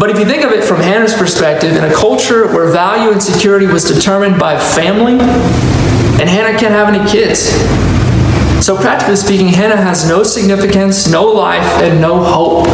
But 0.00 0.10
if 0.10 0.18
you 0.18 0.24
think 0.24 0.42
of 0.42 0.50
it 0.50 0.64
from 0.64 0.78
Hannah's 0.80 1.14
perspective, 1.14 1.76
in 1.76 1.84
a 1.84 1.94
culture 1.94 2.48
where 2.52 2.72
value 2.72 3.12
and 3.12 3.22
security 3.22 3.66
was 3.66 3.84
determined 3.84 4.40
by 4.40 4.58
family, 4.58 5.12
and 5.12 6.28
Hannah 6.28 6.58
can't 6.58 6.74
have 6.74 6.92
any 6.92 7.08
kids. 7.08 7.50
So, 8.66 8.76
practically 8.76 9.16
speaking, 9.16 9.46
Hannah 9.46 9.76
has 9.76 10.08
no 10.08 10.24
significance, 10.24 11.08
no 11.08 11.24
life, 11.24 11.66
and 11.82 12.00
no 12.00 12.20
hope. 12.24 12.66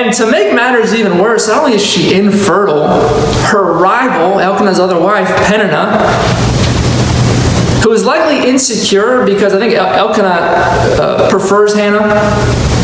And 0.00 0.14
to 0.14 0.30
make 0.30 0.54
matters 0.54 0.94
even 0.94 1.18
worse, 1.18 1.46
not 1.46 1.58
only 1.58 1.74
is 1.74 1.84
she 1.84 2.14
infertile, 2.14 2.88
her 3.48 3.74
rival, 3.74 4.40
Elkanah's 4.40 4.80
other 4.80 4.98
wife, 4.98 5.28
Peninnah, 5.46 5.98
who 7.82 7.92
is 7.92 8.06
likely 8.06 8.48
insecure 8.48 9.26
because 9.26 9.52
I 9.52 9.58
think 9.58 9.74
Elkanah 9.74 10.26
uh, 10.26 11.28
prefers 11.28 11.74
Hannah 11.74 11.98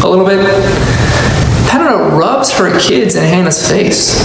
a 0.05 0.07
little 0.07 0.27
bit, 0.27 0.45
Peninnah 1.71 2.15
rubs 2.15 2.53
her 2.59 2.79
kids 2.79 3.15
in 3.15 3.23
Hannah's 3.23 3.67
face. 3.67 4.23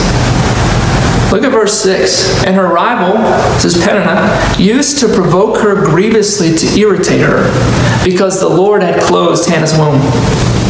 Look 1.32 1.44
at 1.46 1.54
verse 1.54 1.82
6. 1.82 2.44
And 2.44 2.58
her 2.58 2.68
rival, 2.68 3.18
this 3.54 3.64
is 3.64 3.82
Peninnah, 3.82 4.58
used 4.60 5.00
to 5.00 5.08
provoke 5.08 5.60
her 5.60 5.82
grievously 5.86 6.58
to 6.58 6.78
irritate 6.78 7.22
her 7.22 7.44
because 8.04 8.42
the 8.42 8.50
Lord 8.50 8.84
had 8.84 9.02
closed 9.02 9.48
Hannah's 9.48 9.78
womb. 9.78 10.61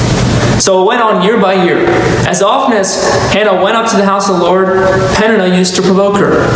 So 0.59 0.83
it 0.83 0.87
went 0.87 1.01
on 1.01 1.23
year 1.23 1.39
by 1.39 1.63
year. 1.63 1.85
As 2.27 2.41
often 2.41 2.77
as 2.77 3.03
Hannah 3.33 3.63
went 3.63 3.75
up 3.75 3.89
to 3.91 3.97
the 3.97 4.05
house 4.05 4.29
of 4.29 4.37
the 4.37 4.43
Lord, 4.43 4.67
Peninnah 5.15 5.55
used 5.55 5.75
to 5.75 5.81
provoke 5.81 6.17
her. 6.17 6.51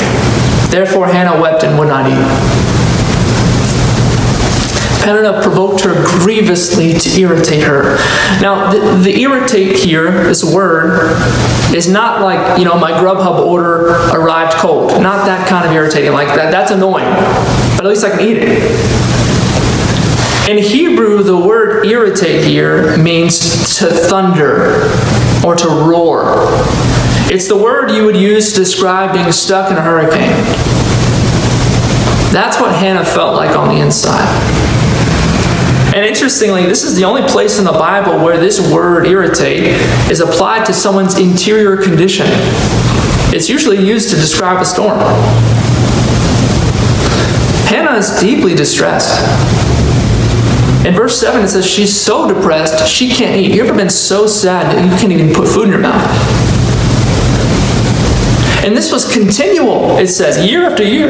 Therefore 0.69 1.07
Hannah 1.07 1.39
wept 1.41 1.63
and 1.63 1.77
would 1.79 1.87
not 1.87 2.05
eat. 2.09 2.65
Peninnah 5.05 5.39
provoked 5.43 5.81
her 5.81 5.93
grievously 6.19 6.93
to 6.93 7.19
irritate 7.19 7.61
her. 7.61 7.95
Now, 8.41 8.71
the, 8.71 8.79
the, 9.03 9.21
irritate 9.21 9.75
here, 9.77 10.23
this 10.23 10.43
word, 10.43 11.15
is 11.75 11.87
not 11.87 12.21
like, 12.21 12.57
you 12.57 12.65
know, 12.65 12.75
my 12.75 12.91
Grubhub 12.91 13.45
order 13.45 13.89
arrived 14.15 14.53
cold. 14.53 14.99
Not 15.03 15.27
that 15.27 15.47
kind 15.47 15.67
of 15.67 15.71
irritating. 15.73 16.11
Like, 16.11 16.29
that, 16.29 16.49
that's 16.49 16.71
annoying. 16.71 17.05
But 17.77 17.85
at 17.85 17.89
least 17.89 18.03
I 18.03 18.09
can 18.09 18.21
eat 18.21 18.37
it. 18.37 19.29
In 20.49 20.57
Hebrew, 21.15 21.31
the 21.31 21.47
word 21.47 21.85
irritate 21.85 22.43
here 22.43 22.97
means 22.97 23.77
to 23.79 23.85
thunder 23.85 24.91
or 25.45 25.55
to 25.55 25.67
roar. 25.67 26.25
It's 27.31 27.47
the 27.47 27.55
word 27.55 27.91
you 27.91 28.03
would 28.03 28.17
use 28.17 28.51
to 28.51 28.59
describe 28.59 29.13
being 29.13 29.31
stuck 29.31 29.71
in 29.71 29.77
a 29.77 29.81
hurricane. 29.81 30.35
That's 32.33 32.59
what 32.59 32.75
Hannah 32.75 33.05
felt 33.05 33.35
like 33.35 33.55
on 33.55 33.69
the 33.73 33.81
inside. 33.81 34.27
And 35.95 36.05
interestingly, 36.05 36.65
this 36.65 36.83
is 36.83 36.97
the 36.97 37.05
only 37.05 37.21
place 37.29 37.59
in 37.59 37.63
the 37.63 37.71
Bible 37.71 38.21
where 38.21 38.37
this 38.37 38.59
word 38.69 39.07
irritate 39.07 39.67
is 40.11 40.19
applied 40.19 40.65
to 40.65 40.73
someone's 40.73 41.17
interior 41.17 41.77
condition. 41.81 42.27
It's 43.33 43.47
usually 43.47 43.79
used 43.79 44.09
to 44.09 44.17
describe 44.17 44.61
a 44.61 44.65
storm. 44.65 44.99
Hannah 47.69 47.95
is 47.95 48.19
deeply 48.19 48.53
distressed. 48.53 49.64
In 50.85 50.93
verse 50.93 51.19
7, 51.19 51.43
it 51.43 51.47
says 51.47 51.65
she's 51.65 51.99
so 51.99 52.31
depressed 52.31 52.87
she 52.87 53.09
can't 53.09 53.35
eat. 53.35 53.55
You 53.55 53.63
ever 53.63 53.73
been 53.73 53.89
so 53.89 54.27
sad 54.27 54.71
that 54.71 54.85
you 54.85 54.95
can't 54.99 55.11
even 55.11 55.33
put 55.33 55.47
food 55.47 55.63
in 55.63 55.71
your 55.71 55.79
mouth? 55.79 56.05
And 58.63 58.77
this 58.77 58.91
was 58.91 59.11
continual, 59.11 59.97
it 59.97 60.09
says, 60.09 60.45
year 60.45 60.63
after 60.63 60.83
year. 60.83 61.09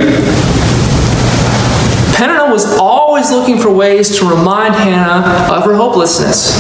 Peninnah 2.16 2.50
was 2.50 2.78
always 2.78 3.32
looking 3.32 3.60
for 3.60 3.70
ways 3.70 4.18
to 4.18 4.26
remind 4.26 4.76
Hannah 4.76 5.54
of 5.54 5.66
her 5.66 5.76
hopelessness. 5.76 6.56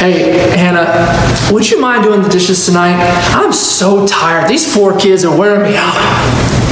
Hey, 0.00 0.56
Hannah, 0.56 1.52
would 1.52 1.70
you 1.70 1.78
mind 1.78 2.04
doing 2.04 2.22
the 2.22 2.30
dishes 2.30 2.64
tonight? 2.64 2.96
I'm 3.34 3.52
so 3.52 4.06
tired. 4.06 4.48
These 4.48 4.74
four 4.74 4.98
kids 4.98 5.26
are 5.26 5.38
wearing 5.38 5.70
me 5.70 5.76
out. 5.76 6.65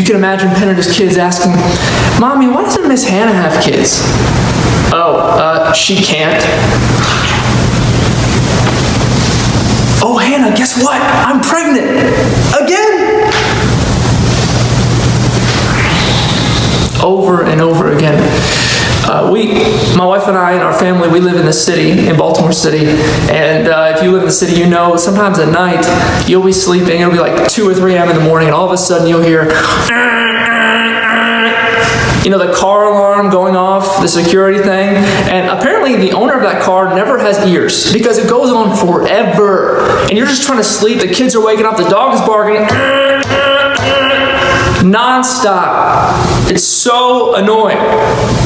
You 0.00 0.06
can 0.06 0.16
imagine 0.16 0.48
Peninnah's 0.48 0.90
kids 0.90 1.18
asking, 1.18 1.52
Mommy, 2.18 2.48
why 2.48 2.62
doesn't 2.62 2.88
Miss 2.88 3.04
Hannah 3.06 3.34
have 3.34 3.62
kids? 3.62 4.00
Oh, 4.90 5.18
uh, 5.38 5.74
she 5.74 5.96
can't. 5.96 6.42
Oh, 10.02 10.16
Hannah, 10.16 10.56
guess 10.56 10.82
what? 10.82 10.98
I'm 11.02 11.42
pregnant. 11.42 12.00
Again. 12.56 13.30
Over 17.04 17.44
and 17.44 17.60
over 17.60 17.94
again. 17.94 18.69
Uh, 19.10 19.28
we, 19.28 19.54
my 19.96 20.06
wife 20.06 20.28
and 20.28 20.36
I 20.36 20.52
and 20.52 20.62
our 20.62 20.72
family, 20.72 21.08
we 21.08 21.18
live 21.18 21.34
in 21.34 21.44
the 21.44 21.52
city, 21.52 22.06
in 22.06 22.16
Baltimore 22.16 22.52
City. 22.52 22.86
And 23.28 23.66
uh, 23.66 23.92
if 23.96 24.04
you 24.04 24.12
live 24.12 24.20
in 24.20 24.26
the 24.26 24.32
city, 24.32 24.54
you 24.56 24.70
know 24.70 24.96
sometimes 24.96 25.40
at 25.40 25.50
night 25.50 25.84
you'll 26.28 26.44
be 26.44 26.52
sleeping. 26.52 27.00
It'll 27.00 27.10
be 27.10 27.18
like 27.18 27.50
2 27.50 27.68
or 27.68 27.74
3 27.74 27.94
a.m. 27.96 28.08
in 28.08 28.16
the 28.16 28.22
morning, 28.22 28.46
and 28.46 28.54
all 28.54 28.66
of 28.66 28.72
a 28.72 28.78
sudden 28.78 29.08
you'll 29.08 29.20
hear, 29.20 29.46
you 32.22 32.30
know, 32.30 32.38
the 32.38 32.54
car 32.54 32.84
alarm 32.84 33.30
going 33.30 33.56
off, 33.56 34.00
the 34.00 34.06
security 34.06 34.58
thing. 34.58 34.94
And 35.28 35.48
apparently 35.58 35.96
the 35.96 36.12
owner 36.12 36.36
of 36.36 36.42
that 36.42 36.62
car 36.62 36.94
never 36.94 37.18
has 37.18 37.44
ears 37.48 37.92
because 37.92 38.16
it 38.16 38.30
goes 38.30 38.52
on 38.52 38.76
forever. 38.76 39.80
And 40.02 40.12
you're 40.12 40.28
just 40.28 40.44
trying 40.44 40.58
to 40.58 40.64
sleep. 40.64 41.00
The 41.00 41.12
kids 41.12 41.34
are 41.34 41.44
waking 41.44 41.66
up, 41.66 41.76
the 41.76 41.88
dog 41.88 42.14
is 42.14 42.20
barking. 42.20 42.62
Non-stop. 44.88 46.48
It's 46.48 46.62
so 46.62 47.34
annoying. 47.34 48.39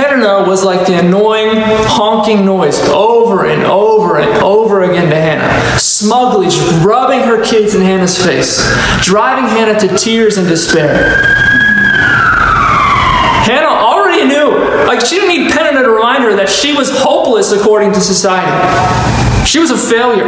Peninnah 0.00 0.48
was 0.48 0.64
like 0.64 0.86
the 0.86 0.98
annoying 0.98 1.50
honking 1.52 2.46
noise 2.46 2.80
over 2.88 3.44
and 3.44 3.62
over 3.64 4.18
and 4.18 4.30
over 4.42 4.82
again 4.82 5.10
to 5.10 5.14
Hannah, 5.14 5.78
smugly 5.78 6.48
rubbing 6.82 7.20
her 7.20 7.44
kids 7.44 7.74
in 7.74 7.82
Hannah's 7.82 8.16
face, 8.16 8.66
driving 9.02 9.44
Hannah 9.44 9.78
to 9.78 9.94
tears 9.98 10.38
and 10.38 10.48
despair. 10.48 11.20
Hannah 13.44 13.66
already 13.66 14.26
knew, 14.26 14.48
like 14.86 15.04
she 15.04 15.16
didn't 15.16 15.36
need 15.36 15.52
Peninnah 15.52 15.82
to 15.82 15.90
remind 15.90 16.24
her 16.24 16.34
that 16.34 16.48
she 16.48 16.74
was 16.74 16.88
hopeless 16.90 17.52
according 17.52 17.92
to 17.92 18.00
society. 18.00 18.56
She 19.46 19.58
was 19.58 19.70
a 19.70 19.76
failure. 19.76 20.24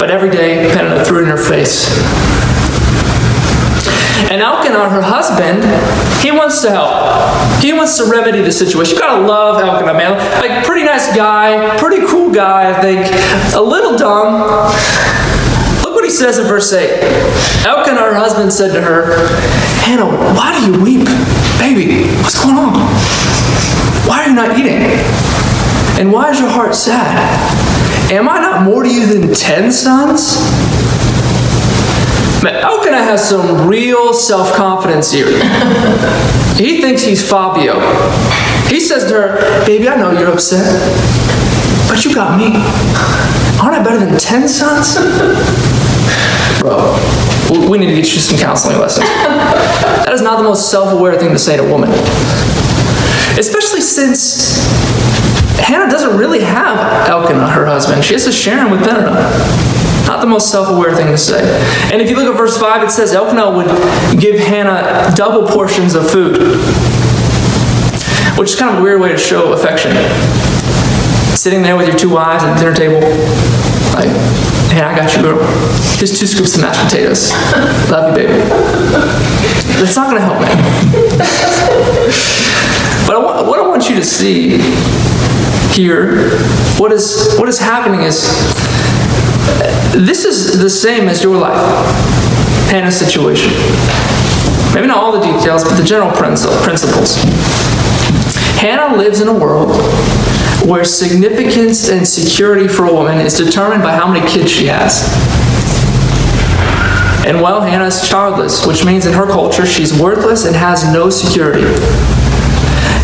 But 0.00 0.10
every 0.10 0.30
day, 0.30 0.72
Peninnah 0.74 1.04
threw 1.04 1.18
it 1.18 1.22
in 1.24 1.28
her 1.28 1.36
face. 1.36 1.88
And 4.30 4.42
Elkanah, 4.42 4.90
her 4.90 5.00
husband, 5.00 5.64
he 6.22 6.30
wants 6.30 6.60
to 6.62 6.70
help. 6.70 7.62
He 7.62 7.72
wants 7.72 7.96
to 7.98 8.10
remedy 8.10 8.42
the 8.42 8.52
situation. 8.52 8.94
You 8.94 9.00
gotta 9.00 9.26
love 9.26 9.62
Elkanah, 9.62 9.94
man. 9.94 10.18
Like, 10.42 10.66
pretty 10.66 10.84
nice 10.84 11.14
guy, 11.16 11.78
pretty 11.78 12.06
cool 12.06 12.30
guy, 12.30 12.70
I 12.70 12.80
think. 12.82 13.06
A 13.54 13.62
little 13.62 13.96
dumb. 13.96 14.42
Look 15.82 15.94
what 15.94 16.04
he 16.04 16.10
says 16.10 16.38
in 16.38 16.46
verse 16.46 16.72
8. 16.72 17.02
Elkanah, 17.64 18.00
her 18.00 18.14
husband, 18.14 18.52
said 18.52 18.74
to 18.74 18.82
her, 18.82 19.28
Hannah, 19.80 20.10
why 20.36 20.58
do 20.58 20.66
you 20.70 20.82
weep? 20.82 21.08
Baby, 21.58 22.12
what's 22.22 22.42
going 22.42 22.58
on? 22.58 22.74
Why 24.06 24.24
are 24.24 24.28
you 24.28 24.34
not 24.34 24.58
eating? 24.58 24.82
And 25.98 26.12
why 26.12 26.30
is 26.30 26.38
your 26.38 26.50
heart 26.50 26.74
sad? 26.74 27.16
Am 28.12 28.28
I 28.28 28.38
not 28.38 28.62
more 28.62 28.82
to 28.84 28.88
you 28.88 29.06
than 29.06 29.34
ten 29.34 29.72
sons? 29.72 30.38
Elkanah 32.46 33.02
has 33.02 33.28
some 33.28 33.68
real 33.68 34.12
self 34.12 34.54
confidence 34.54 35.10
here. 35.10 35.26
he 36.56 36.80
thinks 36.80 37.02
he's 37.02 37.28
Fabio. 37.28 37.74
He 38.68 38.80
says 38.80 39.10
to 39.10 39.14
her, 39.14 39.66
Baby, 39.66 39.88
I 39.88 39.96
know 39.96 40.12
you're 40.12 40.30
upset, 40.30 40.64
but 41.88 42.04
you 42.04 42.14
got 42.14 42.38
me. 42.38 42.52
Aren't 43.60 43.74
I 43.74 43.82
better 43.82 43.98
than 43.98 44.18
10 44.18 44.48
sons? 44.48 44.94
Bro, 46.60 46.98
we 47.68 47.78
need 47.78 47.86
to 47.86 47.94
get 47.94 48.12
you 48.12 48.20
some 48.20 48.38
counseling 48.38 48.78
lessons. 48.78 49.06
That 50.08 50.14
is 50.14 50.22
not 50.22 50.38
the 50.38 50.44
most 50.44 50.70
self 50.70 50.90
aware 50.90 51.18
thing 51.18 51.32
to 51.32 51.38
say 51.38 51.58
to 51.58 51.62
a 51.62 51.70
woman. 51.70 51.90
Especially 53.38 53.82
since 53.82 54.64
Hannah 55.60 55.90
doesn't 55.90 56.16
really 56.16 56.40
have 56.40 57.08
Elkanah, 57.08 57.50
her 57.50 57.66
husband. 57.66 58.02
She 58.02 58.14
has 58.14 58.24
to 58.24 58.32
share 58.32 58.64
him 58.64 58.70
with 58.70 58.80
Peninnah. 58.84 59.28
Not 60.08 60.22
the 60.22 60.26
most 60.26 60.50
self 60.50 60.70
aware 60.70 60.96
thing 60.96 61.08
to 61.08 61.18
say. 61.18 61.44
And 61.92 62.00
if 62.00 62.08
you 62.08 62.16
look 62.16 62.32
at 62.32 62.34
verse 62.34 62.56
5, 62.56 62.82
it 62.82 62.90
says 62.90 63.12
Elkanah 63.12 63.50
would 63.50 64.18
give 64.18 64.40
Hannah 64.40 65.12
double 65.14 65.46
portions 65.46 65.94
of 65.94 66.10
food, 66.10 66.38
which 68.38 68.48
is 68.48 68.56
kind 68.58 68.74
of 68.74 68.80
a 68.80 68.82
weird 68.82 69.02
way 69.02 69.10
to 69.10 69.18
show 69.18 69.52
affection. 69.52 69.92
Sitting 71.36 71.60
there 71.60 71.76
with 71.76 71.88
your 71.88 71.98
two 71.98 72.08
wives 72.08 72.42
at 72.42 72.54
the 72.54 72.60
dinner 72.60 72.74
table, 72.74 73.00
like, 73.92 74.08
hey, 74.72 74.80
I 74.80 74.96
got 74.96 75.14
you, 75.14 75.20
girl. 75.20 75.46
Here's 75.98 76.18
two 76.18 76.26
scoops 76.26 76.54
of 76.56 76.62
mashed 76.62 76.80
potatoes. 76.84 77.30
Love 77.90 78.16
you, 78.16 78.26
baby. 78.26 78.38
That's 79.76 79.94
not 79.94 80.08
going 80.08 80.16
to 80.16 80.24
help, 80.24 80.40
me. 80.40 80.48
but 83.06 83.14
I 83.14 83.42
what 83.46 83.58
I 83.60 83.68
want 83.68 83.90
you 83.90 83.96
to 83.96 84.04
see 84.04 84.56
here, 85.76 86.30
what 86.78 86.92
is, 86.92 87.36
what 87.38 87.48
is 87.50 87.58
happening 87.58 88.02
is 88.02 88.24
this 90.04 90.24
is 90.24 90.60
the 90.60 90.70
same 90.70 91.08
as 91.08 91.22
your 91.22 91.36
life, 91.36 91.56
Hannah's 92.70 92.96
situation. 92.96 93.52
Maybe 94.74 94.86
not 94.86 94.98
all 94.98 95.12
the 95.12 95.20
details, 95.20 95.64
but 95.64 95.76
the 95.76 95.84
general 95.84 96.12
principles. 96.12 97.16
Hannah 98.60 98.96
lives 98.96 99.20
in 99.20 99.28
a 99.28 99.32
world 99.32 99.70
where 100.66 100.84
significance 100.84 101.88
and 101.88 102.06
security 102.06 102.68
for 102.68 102.86
a 102.86 102.92
woman 102.92 103.18
is 103.18 103.34
determined 103.34 103.82
by 103.82 103.96
how 103.96 104.12
many 104.12 104.26
kids 104.28 104.50
she 104.50 104.66
has. 104.66 105.02
And 107.26 107.40
well, 107.40 107.60
Hannah 107.60 107.86
is 107.86 108.08
childless, 108.08 108.66
which 108.66 108.84
means 108.84 109.06
in 109.06 109.12
her 109.12 109.26
culture 109.26 109.66
she's 109.66 109.98
worthless 109.98 110.44
and 110.44 110.56
has 110.56 110.84
no 110.92 111.10
security. 111.10 111.64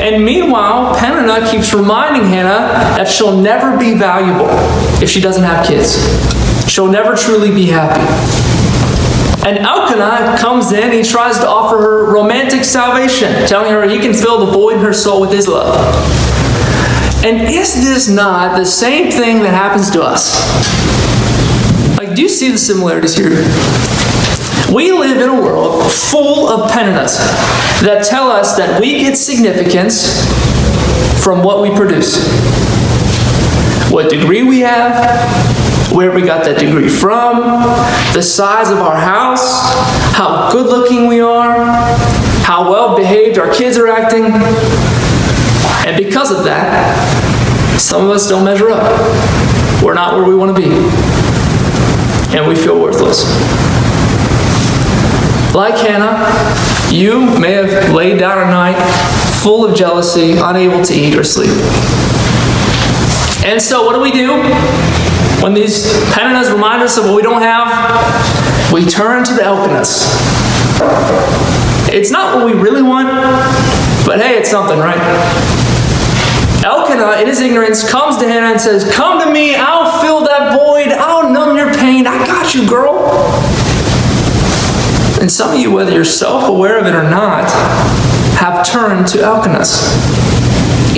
And 0.05 0.23
meanwhile, 0.23 0.95
Peninnah 0.99 1.51
keeps 1.51 1.73
reminding 1.73 2.29
Hannah 2.29 2.69
that 2.99 3.09
she'll 3.09 3.41
never 3.41 3.79
be 3.79 3.95
valuable 3.95 4.51
if 5.03 5.09
she 5.09 5.19
doesn't 5.19 5.45
have 5.45 5.67
kids. 5.67 5.97
She'll 6.71 6.91
never 6.91 7.17
truly 7.17 7.51
be 7.51 7.65
happy. 7.65 8.05
And 9.49 9.57
Elkanah 9.59 10.37
comes 10.39 10.73
in, 10.73 10.93
he 10.93 11.03
tries 11.03 11.39
to 11.39 11.49
offer 11.49 11.79
her 11.79 12.13
romantic 12.13 12.65
salvation, 12.65 13.47
telling 13.47 13.73
her 13.73 13.89
he 13.89 13.99
can 13.99 14.13
fill 14.13 14.45
the 14.45 14.53
void 14.53 14.77
in 14.77 14.81
her 14.81 14.93
soul 14.93 15.23
with 15.23 15.33
his 15.33 15.49
love. 15.49 15.75
And 17.25 17.49
is 17.49 17.75
this 17.75 18.07
not 18.07 18.59
the 18.59 18.67
same 18.67 19.11
thing 19.11 19.39
that 19.43 19.55
happens 19.55 19.91
to 19.93 20.03
us? 20.03 20.37
Like, 21.97 22.15
do 22.15 22.21
you 22.21 22.29
see 22.29 22.51
the 22.51 22.59
similarities 22.59 23.17
here? 23.17 23.31
We 24.73 24.93
live 24.93 25.21
in 25.21 25.29
a 25.29 25.41
world 25.41 25.91
full 25.93 26.49
of 26.49 26.71
peninnahs 26.71 27.19
that 27.83 28.05
tell 28.05 28.31
us 28.31 28.57
that 28.57 28.81
we 28.81 29.01
get 29.01 29.17
significance 29.17 30.25
from 31.23 31.43
what 31.43 31.63
we 31.63 31.75
produce. 31.77 32.27
What 33.91 34.11
degree 34.11 34.43
we 34.43 34.61
have, 34.61 35.93
where 35.93 36.13
we 36.13 36.23
got 36.23 36.45
that 36.47 36.59
degree 36.59 36.89
from, 36.89 37.41
the 38.15 38.23
size 38.23 38.71
of 38.71 38.79
our 38.79 38.97
house, 38.97 39.45
how 40.15 40.51
good 40.51 40.67
looking 40.67 41.07
we 41.07 41.21
are, 41.21 41.65
how 42.43 42.69
well 42.71 42.97
behaved 42.97 43.39
our 43.39 43.53
kids 43.53 43.77
are 43.77 43.89
acting. 43.89 44.25
And 45.87 45.97
because 46.03 46.31
of 46.31 46.45
that, 46.45 47.79
some 47.79 48.05
of 48.05 48.11
us 48.11 48.29
don't 48.29 48.45
measure 48.45 48.71
up. 48.71 48.83
We're 49.83 49.95
not 49.95 50.17
where 50.17 50.27
we 50.27 50.35
want 50.35 50.57
to 50.57 50.61
be. 50.61 50.69
And 52.37 52.49
we 52.49 52.57
feel 52.57 52.81
worthless. 52.81 53.25
Like 55.55 55.77
Hannah, 55.77 56.19
you 56.93 57.39
may 57.39 57.53
have 57.53 57.95
laid 57.95 58.19
down 58.19 58.39
a 58.39 58.51
night 58.51 58.75
full 59.41 59.65
of 59.65 59.77
jealousy, 59.77 60.33
unable 60.33 60.85
to 60.85 60.93
eat 60.93 61.15
or 61.15 61.23
sleep. 61.23 61.55
And 63.47 63.63
so, 63.63 63.87
what 63.87 63.95
do 63.95 64.01
we 64.01 64.11
do? 64.11 64.33
When 65.45 65.55
these 65.55 65.87
Peninnahs 66.13 66.53
remind 66.53 66.83
us 66.83 66.99
of 66.99 67.05
what 67.05 67.15
we 67.15 67.23
don't 67.23 67.43
have, 67.43 68.73
we 68.73 68.85
turn 68.85 69.23
to 69.23 69.35
the 69.35 69.43
Elkanahs. 69.43 70.11
It's 71.89 72.11
not 72.11 72.35
what 72.35 72.47
we 72.47 72.61
really 72.61 72.83
want, 72.83 73.07
but 74.05 74.21
hey, 74.21 74.39
it's 74.39 74.51
something, 74.51 74.81
right? 74.81 74.99
Elkanah, 76.65 77.21
in 77.21 77.29
his 77.29 77.41
ignorance, 77.41 77.89
comes 77.89 78.17
to 78.17 78.27
Hannah 78.27 78.51
and 78.51 78.61
says, 78.61 78.93
Come 78.93 79.21
to 79.21 79.33
me, 79.33 79.55
I'll 79.55 80.03
fill 80.03 80.25
that 80.25 80.59
void, 80.59 80.89
I'll 80.89 81.31
numb 81.31 81.57
your 81.57 81.73
pain, 81.75 82.09
I 82.09 82.27
got 82.27 82.57
you, 82.57 82.69
girl. 82.69 83.64
And 85.25 85.33
some 85.33 85.55
of 85.55 85.59
you, 85.59 85.71
whether 85.71 85.91
you're 85.91 86.05
self 86.05 86.51
aware 86.51 86.79
of 86.79 86.85
it 86.85 86.95
or 86.95 87.03
not, 87.03 87.51
have 88.37 88.63
turned 88.63 89.09
to 89.09 89.17
Elkanahs. 89.21 89.81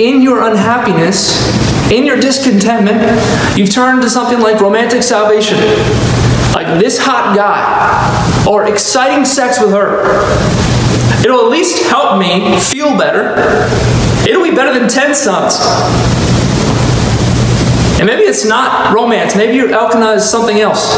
In 0.01 0.21
your 0.21 0.43
unhappiness, 0.43 1.31
in 1.89 2.05
your 2.05 2.19
discontentment, 2.19 2.99
you've 3.57 3.69
turned 3.69 4.01
to 4.01 4.09
something 4.09 4.41
like 4.41 4.59
romantic 4.59 5.01
salvation, 5.01 5.55
like 6.53 6.77
this 6.77 6.99
hot 6.99 7.37
guy, 7.37 8.45
or 8.45 8.67
exciting 8.67 9.23
sex 9.23 9.61
with 9.61 9.71
her. 9.71 10.03
It'll 11.23 11.45
at 11.45 11.49
least 11.49 11.81
help 11.83 12.19
me 12.19 12.59
feel 12.59 12.97
better. 12.97 13.37
It'll 14.29 14.43
be 14.43 14.53
better 14.53 14.77
than 14.77 14.89
10 14.89 15.15
sons. 15.15 15.55
And 17.97 18.05
maybe 18.05 18.23
it's 18.23 18.43
not 18.43 18.93
romance, 18.93 19.37
maybe 19.37 19.55
your 19.55 19.71
Elkanah 19.71 20.15
is 20.15 20.29
something 20.29 20.59
else. 20.59 20.97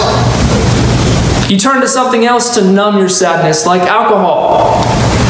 You 1.49 1.57
turn 1.57 1.81
to 1.81 1.87
something 1.87 2.25
else 2.25 2.53
to 2.55 2.71
numb 2.71 2.99
your 2.99 3.09
sadness, 3.09 3.65
like 3.65 3.81
alcohol 3.81 4.85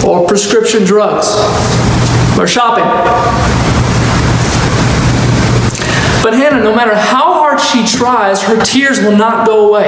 or 0.06 0.28
prescription 0.28 0.84
drugs 0.84 1.34
or 2.38 2.46
shopping. 2.46 2.84
But 6.22 6.34
Hannah, 6.34 6.62
no 6.62 6.76
matter 6.76 6.94
how 6.94 7.34
hard 7.34 7.62
she 7.62 7.88
tries, 7.88 8.44
her 8.44 8.62
tears 8.62 9.00
will 9.00 9.16
not 9.16 9.48
go 9.48 9.70
away 9.70 9.88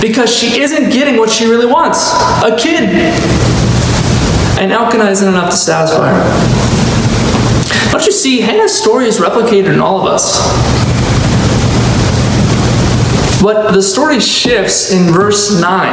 because 0.00 0.34
she 0.34 0.60
isn't 0.60 0.90
getting 0.90 1.16
what 1.16 1.30
she 1.30 1.46
really 1.46 1.66
wants 1.66 2.10
a 2.42 2.56
kid. 2.58 2.88
And 4.58 4.72
Elkanah 4.72 5.10
isn't 5.10 5.28
enough 5.28 5.50
to 5.50 5.56
satisfy 5.56 6.12
her. 6.12 7.92
Don't 7.92 8.04
you 8.04 8.10
see, 8.10 8.40
Hannah's 8.40 8.74
story 8.74 9.06
is 9.06 9.18
replicated 9.18 9.74
in 9.74 9.80
all 9.80 10.00
of 10.00 10.06
us. 10.06 10.91
But 13.42 13.72
the 13.72 13.82
story 13.82 14.20
shifts 14.20 14.92
in 14.92 15.12
verse 15.12 15.60
9. 15.60 15.92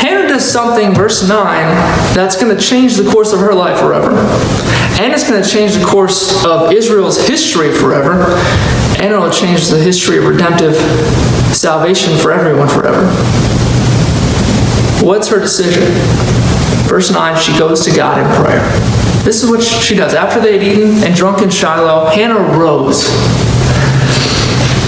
Hannah 0.00 0.26
does 0.28 0.50
something, 0.50 0.94
verse 0.94 1.28
9, 1.28 1.36
that's 2.14 2.40
going 2.40 2.56
to 2.56 2.62
change 2.62 2.96
the 2.96 3.08
course 3.10 3.34
of 3.34 3.40
her 3.40 3.52
life 3.52 3.78
forever. 3.78 4.16
And 4.98 5.12
it's 5.12 5.28
going 5.28 5.42
to 5.42 5.48
change 5.48 5.74
the 5.74 5.84
course 5.84 6.42
of 6.46 6.72
Israel's 6.72 7.20
history 7.28 7.70
forever. 7.70 8.34
And 8.96 9.12
it'll 9.12 9.30
change 9.30 9.68
the 9.68 9.78
history 9.78 10.16
of 10.16 10.24
redemptive 10.24 10.74
salvation 11.54 12.16
for 12.16 12.32
everyone 12.32 12.68
forever. 12.68 13.06
What's 15.04 15.28
her 15.28 15.38
decision? 15.38 15.84
Verse 16.88 17.10
9, 17.10 17.38
she 17.38 17.58
goes 17.58 17.84
to 17.84 17.94
God 17.94 18.18
in 18.18 18.42
prayer. 18.42 18.62
This 19.22 19.42
is 19.42 19.50
what 19.50 19.62
she 19.62 19.94
does. 19.94 20.14
After 20.14 20.40
they 20.40 20.58
had 20.58 20.62
eaten 20.66 21.04
and 21.04 21.14
drunk 21.14 21.42
in 21.42 21.50
Shiloh, 21.50 22.06
Hannah 22.06 22.58
rose 22.58 23.04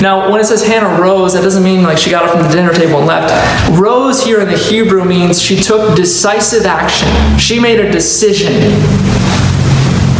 now, 0.02 0.32
when 0.32 0.40
it 0.40 0.44
says 0.46 0.66
Hannah 0.66 1.00
rose, 1.00 1.34
that 1.34 1.42
doesn't 1.42 1.62
mean 1.62 1.84
like 1.84 1.96
she 1.96 2.10
got 2.10 2.24
up 2.24 2.32
from 2.32 2.42
the 2.42 2.48
dinner 2.48 2.74
table 2.74 2.98
and 2.98 3.06
left. 3.06 3.78
Rose 3.78 4.24
here 4.24 4.40
in 4.40 4.48
the 4.48 4.58
Hebrew 4.58 5.04
means 5.04 5.40
she 5.40 5.54
took 5.54 5.94
decisive 5.94 6.66
action. 6.66 7.08
She 7.38 7.60
made 7.60 7.78
a 7.78 7.88
decision. 7.88 8.52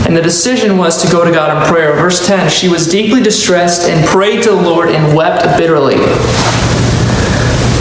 And 0.07 0.17
the 0.17 0.23
decision 0.23 0.79
was 0.79 1.03
to 1.03 1.11
go 1.11 1.25
to 1.25 1.33
God 1.33 1.61
in 1.61 1.69
prayer. 1.69 1.95
Verse 1.95 2.25
10 2.25 2.49
She 2.49 2.69
was 2.69 2.87
deeply 2.87 3.21
distressed 3.21 3.89
and 3.89 4.07
prayed 4.07 4.45
to 4.45 4.51
the 4.51 4.63
Lord 4.63 4.89
and 4.89 5.17
wept 5.17 5.59
bitterly. 5.59 5.97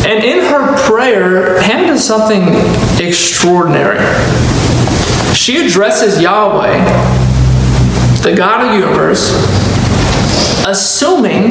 And 0.04 0.24
in 0.24 0.46
her 0.46 0.76
prayer, 0.88 1.62
Hannah 1.62 1.88
does 1.88 2.04
something 2.04 2.48
extraordinary. 3.00 4.00
She 5.36 5.64
addresses 5.64 6.20
Yahweh, 6.20 6.84
the 8.24 8.34
God 8.36 8.66
of 8.66 8.72
the 8.72 8.88
universe, 8.88 9.61
assuming 10.68 11.50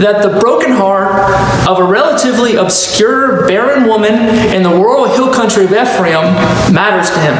that 0.00 0.22
the 0.22 0.38
broken 0.40 0.72
heart 0.72 1.30
of 1.68 1.78
a 1.78 1.84
relatively 1.84 2.56
obscure, 2.56 3.46
barren 3.46 3.86
woman 3.88 4.14
in 4.54 4.62
the 4.62 4.70
rural 4.70 5.06
hill 5.06 5.32
country 5.32 5.64
of 5.64 5.72
Ephraim 5.72 6.34
matters 6.72 7.10
to 7.10 7.20
him. 7.20 7.34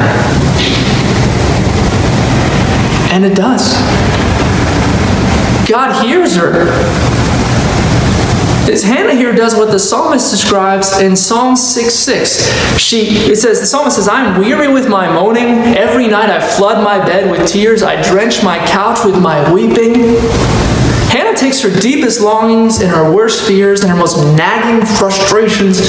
And 3.11 3.25
it 3.25 3.35
does. 3.35 3.73
God 5.69 6.05
hears 6.05 6.35
her. 6.35 7.14
This 8.65 8.83
Hannah 8.83 9.13
here 9.13 9.31
does 9.31 9.55
what 9.55 9.69
the 9.69 9.77
psalmist 9.77 10.31
describes 10.31 10.99
in 10.99 11.15
Psalm 11.15 11.55
6 11.55 11.93
6. 11.93 12.79
She 12.79 13.09
it 13.29 13.35
says 13.35 13.59
the 13.59 13.65
psalmist 13.67 13.97
says, 13.97 14.07
I'm 14.07 14.39
weary 14.39 14.73
with 14.73 14.89
my 14.89 15.07
moaning. 15.07 15.75
Every 15.77 16.07
night 16.07 16.31
I 16.31 16.41
flood 16.41 16.83
my 16.83 16.97
bed 16.97 17.29
with 17.29 17.47
tears. 17.47 17.83
I 17.83 18.01
drench 18.01 18.43
my 18.43 18.57
couch 18.65 19.05
with 19.05 19.21
my 19.21 19.53
weeping. 19.53 19.93
Hannah 21.13 21.37
takes 21.37 21.61
her 21.61 21.69
deepest 21.79 22.21
longings 22.21 22.81
and 22.81 22.89
her 22.89 23.13
worst 23.13 23.47
fears 23.47 23.81
and 23.81 23.91
her 23.91 23.95
most 23.95 24.17
nagging 24.35 24.83
frustrations, 24.97 25.81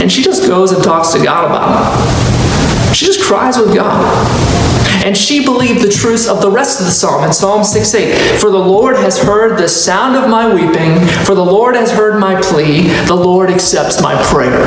and 0.00 0.10
she 0.10 0.22
just 0.22 0.46
goes 0.46 0.70
and 0.70 0.84
talks 0.84 1.12
to 1.14 1.18
God 1.22 1.46
about 1.46 1.96
them. 1.96 2.94
She 2.94 3.06
just 3.06 3.20
cries 3.20 3.58
with 3.58 3.74
God. 3.74 4.67
And 5.04 5.16
she 5.16 5.44
believed 5.44 5.82
the 5.82 5.90
truths 5.90 6.28
of 6.28 6.40
the 6.40 6.50
rest 6.50 6.80
of 6.80 6.86
the 6.86 6.92
psalm 6.92 7.24
in 7.24 7.32
Psalm 7.32 7.64
6 7.64 7.94
8. 7.94 8.38
For 8.38 8.50
the 8.50 8.58
Lord 8.58 8.96
has 8.96 9.18
heard 9.18 9.58
the 9.58 9.68
sound 9.68 10.16
of 10.16 10.28
my 10.28 10.52
weeping, 10.52 11.06
for 11.24 11.34
the 11.34 11.44
Lord 11.44 11.76
has 11.76 11.90
heard 11.90 12.18
my 12.20 12.40
plea, 12.40 12.88
the 13.06 13.14
Lord 13.14 13.50
accepts 13.50 14.02
my 14.02 14.20
prayer. 14.24 14.66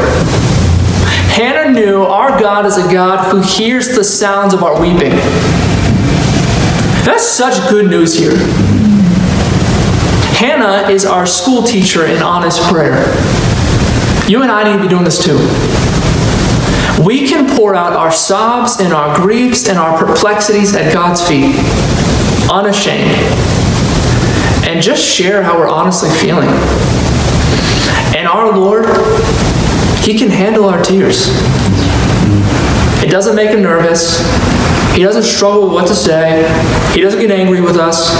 Hannah 1.31 1.71
knew 1.71 2.03
our 2.03 2.39
God 2.39 2.65
is 2.65 2.77
a 2.77 2.91
God 2.91 3.31
who 3.31 3.41
hears 3.41 3.95
the 3.95 4.03
sounds 4.03 4.53
of 4.53 4.63
our 4.63 4.79
weeping. 4.79 5.11
That's 7.05 7.25
such 7.25 7.69
good 7.69 7.89
news 7.89 8.17
here. 8.17 8.35
Hannah 10.37 10.89
is 10.89 11.05
our 11.05 11.25
school 11.25 11.63
teacher 11.63 12.05
in 12.05 12.21
honest 12.21 12.61
prayer. 12.63 12.97
You 14.27 14.43
and 14.43 14.51
I 14.51 14.63
need 14.63 14.77
to 14.77 14.83
be 14.83 14.87
doing 14.87 15.03
this 15.03 15.23
too. 15.23 15.37
We 17.05 17.27
can 17.27 17.57
pour 17.57 17.75
out 17.75 17.93
our 17.93 18.11
sobs 18.11 18.79
and 18.79 18.93
our 18.93 19.15
griefs 19.15 19.67
and 19.67 19.77
our 19.77 19.97
perplexities 19.97 20.75
at 20.75 20.93
God's 20.93 21.21
feet, 21.21 21.55
unashamed, 22.51 23.11
and 24.65 24.81
just 24.81 25.03
share 25.03 25.41
how 25.43 25.57
we're 25.57 25.69
honestly 25.69 26.09
feeling. 26.09 26.49
And 28.15 28.27
our 28.27 28.57
Lord, 28.57 28.85
He 30.03 30.17
can 30.17 30.29
handle 30.29 30.65
our 30.65 30.81
tears. 30.81 31.27
It 33.03 33.09
doesn't 33.09 33.35
make 33.35 33.49
Him 33.49 33.63
nervous. 33.63 34.19
He 34.95 35.03
doesn't 35.03 35.23
struggle 35.23 35.63
with 35.63 35.73
what 35.73 35.87
to 35.87 35.95
say. 35.95 36.43
He 36.93 37.01
doesn't 37.01 37.19
get 37.19 37.31
angry 37.31 37.61
with 37.61 37.77
us 37.77 38.11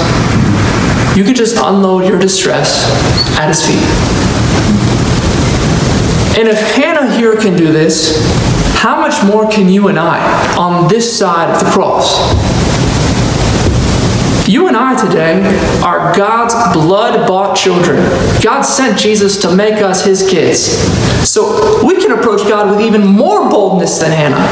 you 1.15 1.25
can 1.25 1.35
just 1.35 1.57
unload 1.57 2.05
your 2.05 2.17
distress 2.17 2.87
at 3.37 3.49
his 3.49 3.65
feet. 3.65 3.83
And 6.37 6.47
if 6.47 6.59
Hannah 6.75 7.15
here 7.17 7.35
can 7.35 7.57
do 7.57 7.71
this, 7.71 8.17
how 8.75 8.99
much 8.99 9.23
more 9.25 9.49
can 9.49 9.69
you 9.69 9.89
and 9.89 9.99
I 9.99 10.57
on 10.57 10.87
this 10.87 11.17
side 11.17 11.49
of 11.53 11.63
the 11.63 11.69
cross? 11.69 12.17
You 14.47 14.67
and 14.67 14.75
I 14.75 14.99
today 14.99 15.41
are 15.83 16.15
God's 16.15 16.53
blood 16.73 17.27
bought 17.27 17.55
children. 17.55 17.97
God 18.41 18.63
sent 18.63 18.97
Jesus 18.97 19.41
to 19.41 19.55
make 19.55 19.81
us 19.81 20.03
his 20.03 20.27
kids. 20.29 20.59
So 21.29 21.85
we 21.85 22.01
can 22.01 22.11
approach 22.11 22.41
God 22.47 22.71
with 22.71 22.85
even 22.85 23.05
more 23.05 23.49
boldness 23.49 23.99
than 23.99 24.11
Hannah. 24.11 24.47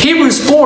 Hebrews 0.00 0.48
4 0.48 0.65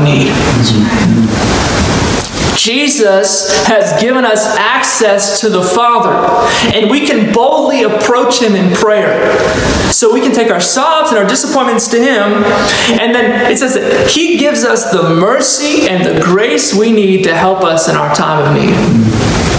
need. 0.03 0.31
Jesus 2.55 3.65
has 3.65 3.99
given 3.99 4.25
us 4.25 4.45
access 4.57 5.39
to 5.41 5.49
the 5.49 5.63
Father, 5.63 6.11
and 6.75 6.91
we 6.91 7.07
can 7.07 7.33
boldly 7.33 7.83
approach 7.83 8.41
Him 8.41 8.55
in 8.55 8.73
prayer. 8.75 9.39
So 9.91 10.13
we 10.13 10.21
can 10.21 10.31
take 10.31 10.51
our 10.51 10.61
sobs 10.61 11.09
and 11.09 11.17
our 11.17 11.27
disappointments 11.27 11.87
to 11.89 11.97
Him, 11.97 12.43
and 12.99 13.15
then 13.15 13.51
it 13.51 13.57
says 13.57 13.73
that 13.73 14.09
He 14.09 14.37
gives 14.37 14.63
us 14.63 14.91
the 14.91 15.15
mercy 15.15 15.87
and 15.87 16.05
the 16.05 16.21
grace 16.21 16.75
we 16.75 16.91
need 16.91 17.23
to 17.23 17.35
help 17.35 17.63
us 17.63 17.89
in 17.89 17.95
our 17.95 18.13
time 18.13 18.45
of 18.45 18.53
need. 18.53 19.50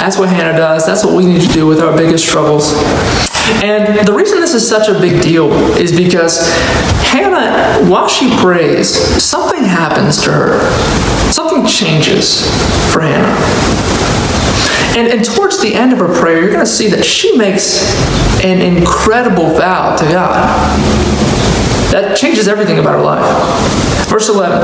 That's 0.00 0.16
what 0.16 0.30
Hannah 0.30 0.56
does. 0.56 0.86
That's 0.86 1.04
what 1.04 1.14
we 1.14 1.26
need 1.26 1.42
to 1.42 1.52
do 1.52 1.66
with 1.66 1.80
our 1.80 1.94
biggest 1.94 2.26
struggles. 2.26 2.72
And 3.62 4.06
the 4.06 4.14
reason 4.14 4.40
this 4.40 4.54
is 4.54 4.66
such 4.66 4.88
a 4.88 4.98
big 4.98 5.20
deal 5.20 5.52
is 5.76 5.94
because 5.94 6.48
Hannah, 7.04 7.86
while 7.86 8.08
she 8.08 8.34
prays, 8.38 8.88
something 9.22 9.62
happens 9.62 10.22
to 10.22 10.32
her. 10.32 10.60
Something 11.30 11.66
changes 11.66 12.48
for 12.90 13.00
Hannah. 13.00 13.36
And, 14.96 15.08
and 15.08 15.22
towards 15.22 15.60
the 15.60 15.74
end 15.74 15.92
of 15.92 15.98
her 15.98 16.08
prayer, 16.18 16.40
you're 16.40 16.52
going 16.52 16.64
to 16.64 16.66
see 16.66 16.88
that 16.88 17.04
she 17.04 17.36
makes 17.36 17.94
an 18.42 18.62
incredible 18.62 19.50
vow 19.50 19.96
to 19.96 20.04
God. 20.04 20.48
That 21.90 22.16
changes 22.16 22.46
everything 22.46 22.78
about 22.78 22.98
her 22.98 23.02
life. 23.02 24.08
Verse 24.08 24.28
11 24.28 24.62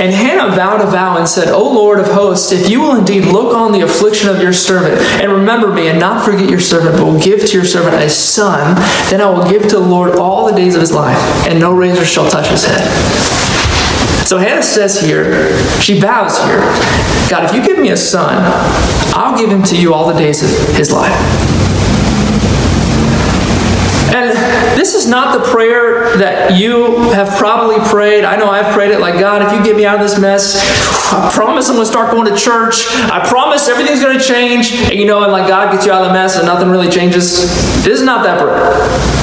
And 0.00 0.14
Hannah 0.14 0.54
vowed 0.54 0.80
a 0.80 0.86
vow 0.86 1.18
and 1.18 1.28
said, 1.28 1.48
O 1.48 1.62
Lord 1.62 2.00
of 2.00 2.06
hosts, 2.06 2.52
if 2.52 2.68
you 2.68 2.80
will 2.80 2.96
indeed 2.96 3.24
look 3.26 3.54
on 3.54 3.72
the 3.72 3.80
affliction 3.80 4.28
of 4.28 4.40
your 4.40 4.52
servant, 4.52 5.00
and 5.22 5.30
remember 5.30 5.72
me, 5.72 5.88
and 5.88 5.98
not 5.98 6.24
forget 6.24 6.48
your 6.48 6.60
servant, 6.60 6.96
but 6.96 7.04
will 7.04 7.20
give 7.20 7.46
to 7.46 7.52
your 7.52 7.66
servant 7.66 7.94
a 7.94 8.08
son, 8.08 8.76
then 9.10 9.20
I 9.20 9.28
will 9.28 9.48
give 9.48 9.62
to 9.62 9.76
the 9.76 9.86
Lord 9.86 10.16
all 10.16 10.46
the 10.46 10.56
days 10.56 10.74
of 10.74 10.80
his 10.80 10.92
life, 10.92 11.18
and 11.46 11.60
no 11.60 11.74
razor 11.74 12.04
shall 12.04 12.30
touch 12.30 12.48
his 12.48 12.64
head. 12.64 12.88
So 14.26 14.38
Hannah 14.38 14.62
says 14.62 15.00
here, 15.00 15.58
she 15.80 16.00
vows 16.00 16.38
here, 16.44 16.60
God, 17.28 17.44
if 17.44 17.54
you 17.54 17.62
give 17.62 17.78
me 17.78 17.90
a 17.90 17.96
son, 17.96 18.36
I'll 19.14 19.38
give 19.38 19.50
him 19.50 19.62
to 19.64 19.76
you 19.76 19.92
all 19.92 20.10
the 20.10 20.18
days 20.18 20.42
of 20.42 20.76
his 20.76 20.90
life. 20.90 21.12
And 24.10 24.30
this 24.78 24.94
is 24.94 25.06
not 25.06 25.38
the 25.38 25.44
prayer 25.50 26.16
that 26.18 26.58
you 26.58 27.10
have 27.12 27.28
probably 27.38 27.78
prayed. 27.88 28.24
I 28.24 28.36
know 28.36 28.50
I've 28.50 28.74
prayed 28.74 28.90
it 28.90 29.00
like, 29.00 29.18
God, 29.18 29.42
if 29.42 29.52
you 29.52 29.64
get 29.64 29.76
me 29.76 29.86
out 29.86 29.94
of 29.94 30.00
this 30.02 30.18
mess, 30.18 30.56
I 31.12 31.30
promise 31.32 31.68
I'm 31.68 31.76
going 31.76 31.86
to 31.86 31.90
start 31.90 32.10
going 32.10 32.26
to 32.26 32.36
church. 32.36 32.86
I 33.10 33.24
promise 33.26 33.68
everything's 33.68 34.02
going 34.02 34.18
to 34.18 34.24
change. 34.24 34.72
And 34.72 34.94
you 34.94 35.06
know, 35.06 35.22
and 35.22 35.32
like 35.32 35.48
God 35.48 35.72
gets 35.72 35.86
you 35.86 35.92
out 35.92 36.02
of 36.02 36.08
the 36.08 36.14
mess 36.14 36.36
and 36.36 36.46
nothing 36.46 36.68
really 36.68 36.90
changes. 36.90 37.40
This 37.84 38.00
is 38.00 38.02
not 38.02 38.24
that 38.24 38.40
prayer. 38.40 39.22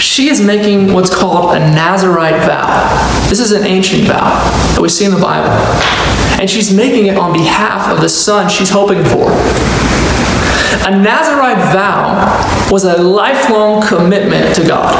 She 0.00 0.28
is 0.28 0.40
making 0.40 0.92
what's 0.92 1.12
called 1.12 1.56
a 1.56 1.58
Nazarite 1.58 2.40
vow. 2.46 3.26
This 3.28 3.40
is 3.40 3.50
an 3.52 3.64
ancient 3.64 4.04
vow 4.04 4.30
that 4.74 4.80
we 4.80 4.88
see 4.88 5.04
in 5.04 5.10
the 5.10 5.20
Bible. 5.20 5.50
And 6.40 6.48
she's 6.48 6.72
making 6.72 7.06
it 7.06 7.16
on 7.16 7.32
behalf 7.32 7.90
of 7.90 8.00
the 8.00 8.08
son 8.08 8.48
she's 8.48 8.70
hoping 8.70 9.02
for. 9.04 9.30
A 10.82 10.90
Nazarite 10.90 11.58
vow 11.72 12.68
was 12.70 12.84
a 12.84 13.00
lifelong 13.00 13.86
commitment 13.86 14.54
to 14.56 14.66
God. 14.66 14.94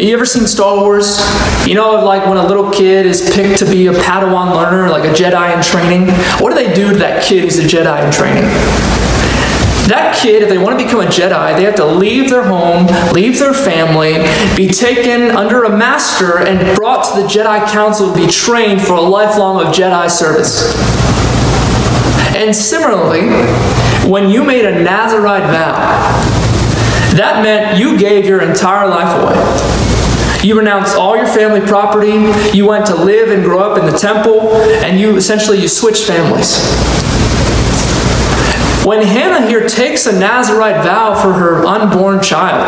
You 0.00 0.14
ever 0.14 0.24
seen 0.24 0.46
Star 0.46 0.76
Wars? 0.76 1.18
You 1.66 1.74
know, 1.74 2.02
like 2.04 2.26
when 2.26 2.38
a 2.38 2.46
little 2.46 2.70
kid 2.70 3.04
is 3.04 3.34
picked 3.34 3.58
to 3.58 3.66
be 3.66 3.88
a 3.88 3.92
Padawan 3.92 4.54
learner, 4.54 4.88
like 4.88 5.04
a 5.04 5.12
Jedi 5.12 5.54
in 5.54 5.62
training? 5.62 6.08
What 6.42 6.50
do 6.50 6.54
they 6.54 6.72
do 6.72 6.92
to 6.92 6.98
that 6.98 7.22
kid 7.22 7.44
who's 7.44 7.58
a 7.58 7.62
Jedi 7.62 8.06
in 8.06 8.10
training? 8.10 8.44
That 9.90 10.16
kid, 10.16 10.42
if 10.44 10.48
they 10.48 10.56
want 10.56 10.78
to 10.78 10.84
become 10.84 11.00
a 11.00 11.06
Jedi, 11.06 11.56
they 11.56 11.64
have 11.64 11.74
to 11.74 11.84
leave 11.84 12.30
their 12.30 12.44
home, 12.44 12.86
leave 13.12 13.38
their 13.38 13.52
family, 13.52 14.14
be 14.56 14.72
taken 14.72 15.36
under 15.36 15.64
a 15.64 15.76
master, 15.76 16.38
and 16.38 16.76
brought 16.76 17.04
to 17.12 17.20
the 17.20 17.26
Jedi 17.26 17.66
Council 17.70 18.12
to 18.12 18.14
be 18.14 18.28
trained 18.28 18.80
for 18.80 18.94
a 18.94 19.00
lifelong 19.00 19.66
of 19.66 19.74
Jedi 19.74 20.08
service. 20.08 20.72
And 22.36 22.54
similarly, 22.54 23.28
when 24.08 24.30
you 24.30 24.44
made 24.44 24.64
a 24.64 24.82
Nazarite 24.82 25.44
vow, 25.44 25.74
that 27.16 27.42
meant 27.42 27.78
you 27.78 27.98
gave 27.98 28.24
your 28.24 28.40
entire 28.40 28.88
life 28.88 29.22
away. 29.22 29.88
You 30.42 30.58
renounced 30.58 30.96
all 30.96 31.16
your 31.16 31.26
family 31.26 31.60
property. 31.60 32.12
You 32.56 32.66
went 32.66 32.86
to 32.86 32.94
live 32.94 33.30
and 33.30 33.44
grow 33.44 33.58
up 33.58 33.78
in 33.78 33.90
the 33.90 33.98
temple, 33.98 34.52
and 34.82 34.98
you 34.98 35.16
essentially 35.16 35.60
you 35.60 35.68
switched 35.68 36.04
families. 36.04 36.56
When 38.86 39.02
Hannah 39.02 39.46
here 39.46 39.68
takes 39.68 40.06
a 40.06 40.18
Nazarite 40.18 40.82
vow 40.82 41.20
for 41.20 41.34
her 41.34 41.66
unborn 41.66 42.22
child 42.22 42.66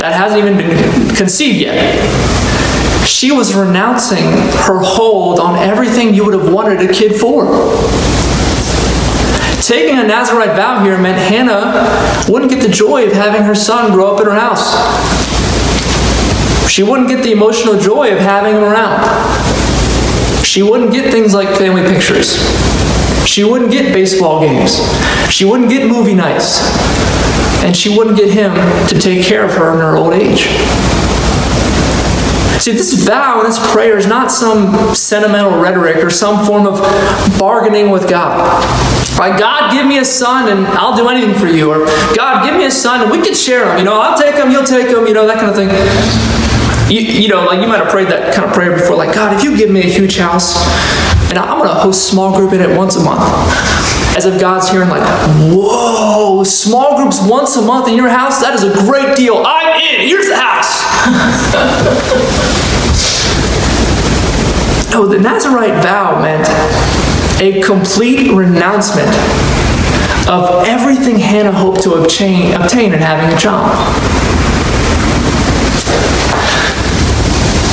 that 0.00 0.12
hasn't 0.12 0.40
even 0.40 0.56
been 0.56 1.16
conceived 1.16 1.58
yet, 1.58 1.98
she 3.04 3.32
was 3.32 3.54
renouncing 3.54 4.24
her 4.66 4.78
hold 4.78 5.40
on 5.40 5.58
everything 5.58 6.14
you 6.14 6.24
would 6.24 6.34
have 6.34 6.52
wanted 6.52 6.88
a 6.88 6.92
kid 6.92 7.18
for. 7.18 7.46
Taking 9.62 9.98
a 9.98 10.06
Nazarite 10.06 10.56
vow 10.56 10.82
here 10.82 10.96
meant 10.98 11.18
Hannah 11.18 12.26
wouldn't 12.30 12.50
get 12.50 12.62
the 12.62 12.72
joy 12.72 13.06
of 13.06 13.12
having 13.12 13.42
her 13.42 13.54
son 13.54 13.92
grow 13.92 14.14
up 14.14 14.20
in 14.20 14.26
her 14.26 14.34
house. 14.34 14.74
She 16.70 16.82
wouldn't 16.82 17.08
get 17.08 17.22
the 17.22 17.32
emotional 17.32 17.78
joy 17.78 18.12
of 18.12 18.18
having 18.18 18.54
him 18.54 18.62
around. 18.62 19.04
She 20.44 20.62
wouldn't 20.62 20.92
get 20.92 21.12
things 21.12 21.34
like 21.34 21.56
family 21.58 21.82
pictures. 21.82 22.38
She 23.26 23.44
wouldn't 23.44 23.70
get 23.70 23.92
baseball 23.92 24.40
games. 24.40 24.80
She 25.30 25.44
wouldn't 25.44 25.68
get 25.68 25.86
movie 25.86 26.14
nights. 26.14 26.60
And 27.62 27.76
she 27.76 27.94
wouldn't 27.96 28.16
get 28.16 28.32
him 28.32 28.54
to 28.88 28.98
take 28.98 29.22
care 29.24 29.44
of 29.44 29.52
her 29.52 29.74
in 29.74 29.78
her 29.78 29.96
old 29.96 30.14
age. 30.14 30.46
See, 32.60 32.72
this 32.72 32.92
vow 33.04 33.40
and 33.40 33.48
this 33.48 33.72
prayer 33.72 33.96
is 33.96 34.06
not 34.06 34.30
some 34.30 34.94
sentimental 34.94 35.60
rhetoric 35.60 35.96
or 35.96 36.10
some 36.10 36.44
form 36.44 36.66
of 36.66 36.80
bargaining 37.38 37.90
with 37.90 38.08
God. 38.08 38.99
Like, 39.20 39.38
God, 39.38 39.70
give 39.70 39.86
me 39.86 39.98
a 39.98 40.04
son 40.04 40.48
and 40.48 40.66
I'll 40.68 40.96
do 40.96 41.10
anything 41.10 41.34
for 41.34 41.46
you. 41.46 41.70
Or, 41.70 41.84
God, 42.16 42.42
give 42.42 42.56
me 42.56 42.64
a 42.64 42.70
son 42.70 43.02
and 43.02 43.10
we 43.10 43.20
can 43.20 43.34
share 43.34 43.70
him. 43.70 43.76
You 43.76 43.84
know, 43.84 44.00
I'll 44.00 44.18
take 44.18 44.34
him, 44.34 44.50
you'll 44.50 44.64
take 44.64 44.88
him, 44.88 45.06
you 45.06 45.12
know, 45.12 45.26
that 45.26 45.36
kind 45.36 45.50
of 45.50 45.56
thing. 45.56 45.68
You, 46.88 47.02
you 47.02 47.28
know, 47.28 47.44
like 47.44 47.60
you 47.60 47.68
might 47.68 47.84
have 47.84 47.90
prayed 47.90 48.08
that 48.08 48.34
kind 48.34 48.48
of 48.48 48.54
prayer 48.54 48.72
before, 48.72 48.96
like, 48.96 49.14
God, 49.14 49.36
if 49.36 49.44
you 49.44 49.54
give 49.58 49.68
me 49.68 49.80
a 49.80 49.92
huge 49.92 50.16
house 50.16 50.56
and 51.28 51.38
I'm 51.38 51.58
going 51.58 51.68
to 51.68 51.74
host 51.74 52.08
small 52.08 52.34
group 52.34 52.54
in 52.54 52.62
it 52.62 52.74
once 52.74 52.96
a 52.96 53.04
month. 53.04 53.20
As 54.16 54.24
if 54.24 54.40
God's 54.40 54.70
hearing, 54.70 54.88
like, 54.88 55.04
whoa, 55.52 56.42
small 56.42 56.96
groups 56.96 57.20
once 57.28 57.54
a 57.56 57.62
month 57.62 57.88
in 57.88 57.96
your 57.96 58.08
house? 58.08 58.40
That 58.40 58.54
is 58.54 58.64
a 58.64 58.72
great 58.88 59.18
deal. 59.18 59.44
I'm 59.44 59.76
in. 59.80 60.08
Here's 60.08 60.28
the 60.28 60.36
house. 60.36 60.80
no, 64.92 65.02
oh, 65.04 65.06
the 65.06 65.20
Nazarite 65.20 65.84
vow 65.84 66.22
meant 66.22 66.48
a 67.40 67.62
complete 67.62 68.30
renouncement 68.32 69.08
of 70.28 70.66
everything 70.66 71.18
Hannah 71.18 71.52
hoped 71.52 71.82
to 71.84 71.94
obtain, 71.94 72.52
obtain 72.52 72.92
in 72.92 72.98
having 72.98 73.34
a 73.34 73.40
child. 73.40 73.66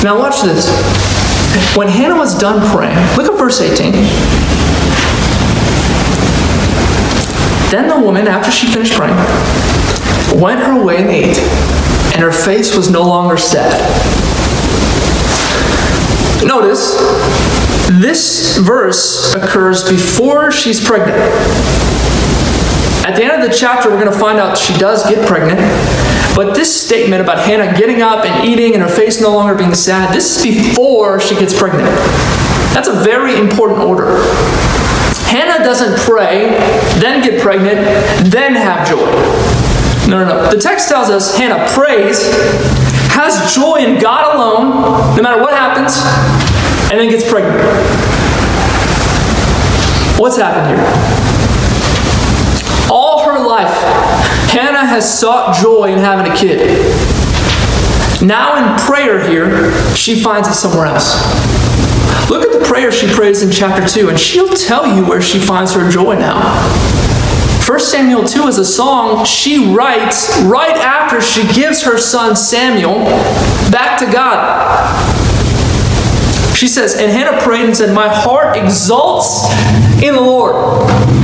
Now, 0.04 0.18
watch 0.18 0.42
this. 0.42 0.68
When 1.76 1.90
Hannah 1.90 2.16
was 2.16 2.38
done 2.38 2.66
praying, 2.72 2.96
look 3.18 3.32
at 3.32 3.38
verse 3.38 3.60
18. 3.60 3.92
Then 7.70 7.90
the 7.90 8.00
woman, 8.00 8.28
after 8.28 8.50
she 8.50 8.68
finished 8.68 8.94
praying, 8.94 9.18
went 10.42 10.62
her 10.62 10.82
way 10.82 10.98
and 10.98 11.10
ate, 11.10 11.38
and 12.14 12.24
her 12.24 12.32
face 12.32 12.74
was 12.74 12.90
no 12.90 13.02
longer 13.02 13.36
sad. 13.36 13.82
Notice, 16.46 16.96
this 17.94 18.58
verse 18.58 19.34
occurs 19.36 19.88
before 19.90 20.52
she's 20.52 20.86
pregnant. 20.86 21.18
At 23.08 23.16
the 23.16 23.24
end 23.24 23.42
of 23.42 23.50
the 23.50 23.56
chapter, 23.56 23.90
we're 23.90 24.02
going 24.02 24.12
to 24.12 24.20
find 24.20 24.38
out 24.38 24.58
she 24.58 24.78
does 24.78 25.04
get 25.10 25.26
pregnant. 25.26 25.60
But 26.36 26.54
this 26.54 26.70
statement 26.76 27.22
about 27.22 27.46
Hannah 27.46 27.78
getting 27.78 28.02
up 28.02 28.26
and 28.26 28.48
eating 28.48 28.74
and 28.74 28.84
her 28.84 28.90
face 28.90 29.22
no 29.22 29.34
longer 29.34 29.56
being 29.56 29.74
sad, 29.74 30.14
this 30.14 30.38
is 30.38 30.44
before 30.44 31.20
she 31.20 31.36
gets 31.36 31.58
pregnant. 31.58 31.88
That's 32.74 32.90
a 32.90 32.94
very 32.94 33.40
important 33.40 33.80
order. 33.80 34.22
Hannah 35.26 35.64
doesn't 35.64 36.00
pray, 36.02 36.50
then 37.00 37.24
get 37.24 37.42
pregnant, 37.42 37.80
then 38.32 38.54
have 38.54 38.88
joy. 38.88 39.00
No, 40.10 40.24
no, 40.24 40.44
no. 40.44 40.52
The 40.52 40.60
text 40.60 40.90
tells 40.90 41.10
us 41.10 41.36
Hannah 41.38 41.66
prays, 41.72 42.30
has 43.12 43.54
joy 43.56 43.78
in 43.78 44.00
God 44.00 44.36
alone, 44.36 45.16
no 45.16 45.24
matter 45.24 45.42
what 45.42 45.54
happens, 45.54 45.98
and 46.90 47.00
then 47.00 47.10
gets 47.10 47.30
pregnant. 47.30 47.58
What's 50.20 50.38
happened 50.38 50.76
here? 50.76 50.86
All 52.90 53.26
her 53.26 53.46
life, 53.46 53.74
Hannah 54.50 54.86
has 54.86 55.20
sought 55.20 55.56
joy 55.62 55.92
in 55.92 56.00
having 56.00 56.32
a 56.32 56.36
kid. 56.36 56.60
Now, 58.22 58.56
in 58.58 58.80
prayer 58.80 59.28
here, 59.30 59.72
she 59.96 60.20
finds 60.20 60.48
it 60.48 60.54
somewhere 60.54 60.88
else. 60.88 61.14
Look 62.30 62.44
at 62.44 62.58
the 62.58 62.66
prayer 62.66 62.92
she 62.92 63.08
prays 63.14 63.44
in 63.44 63.52
chapter 63.52 63.88
2, 63.88 64.10
and 64.10 64.20
she'll 64.20 64.54
tell 64.56 64.96
you 64.96 65.06
where 65.06 65.22
she 65.22 65.40
finds 65.40 65.74
her 65.74 65.90
joy 65.92 66.16
now. 66.16 66.42
1 67.68 67.80
Samuel 67.80 68.26
2 68.26 68.48
is 68.48 68.58
a 68.58 68.66
song 68.66 69.26
she 69.26 69.74
writes 69.76 70.42
right 70.44 70.78
after 70.78 71.22
she 71.22 71.46
gives 71.54 71.84
her 71.84 71.98
son 71.98 72.36
Samuel 72.36 73.04
back 73.70 74.00
to 74.00 74.06
God. 74.12 75.17
She 76.58 76.68
says, 76.68 76.96
and 76.96 77.12
Hannah 77.12 77.40
prayed 77.44 77.66
and 77.66 77.78
said, 77.78 77.94
My 77.94 78.08
heart 78.10 78.58
exults 78.58 79.46
in 80.02 80.16
the 80.16 80.22
Lord. 80.22 80.56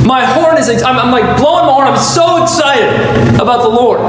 My 0.05 0.23
horn 0.23 0.59
is, 0.59 0.69
I'm, 0.69 0.95
I'm 0.99 1.11
like 1.11 1.37
blowing 1.37 1.65
my 1.65 1.73
horn. 1.73 1.87
I'm 1.87 1.97
so 1.97 2.43
excited 2.43 3.41
about 3.41 3.63
the 3.63 3.69
Lord. 3.69 3.99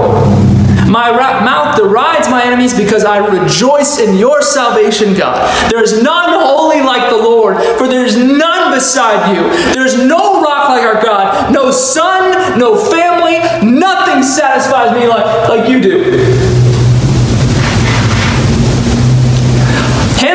My 0.86 1.10
mouth 1.10 1.78
derides 1.78 2.28
my 2.28 2.44
enemies 2.44 2.76
because 2.76 3.06
I 3.06 3.24
rejoice 3.26 3.98
in 3.98 4.18
your 4.18 4.42
salvation, 4.42 5.14
God. 5.14 5.40
There 5.70 5.82
is 5.82 6.02
none 6.02 6.38
holy 6.44 6.82
like 6.82 7.08
the 7.08 7.16
Lord, 7.16 7.56
for 7.78 7.88
there 7.88 8.04
is 8.04 8.18
none 8.18 8.74
beside 8.74 9.34
you. 9.34 9.42
There 9.72 9.86
is 9.86 9.96
no 9.96 10.42
rock 10.42 10.68
like 10.68 10.82
our 10.82 11.02
God, 11.02 11.54
no 11.54 11.70
son, 11.70 12.58
no 12.58 12.76
family, 12.76 13.38
nothing 13.66 14.22
satisfies 14.22 14.94
me 14.94 15.08
like, 15.08 15.48
like 15.48 15.70
you 15.70 15.80
do. 15.80 16.43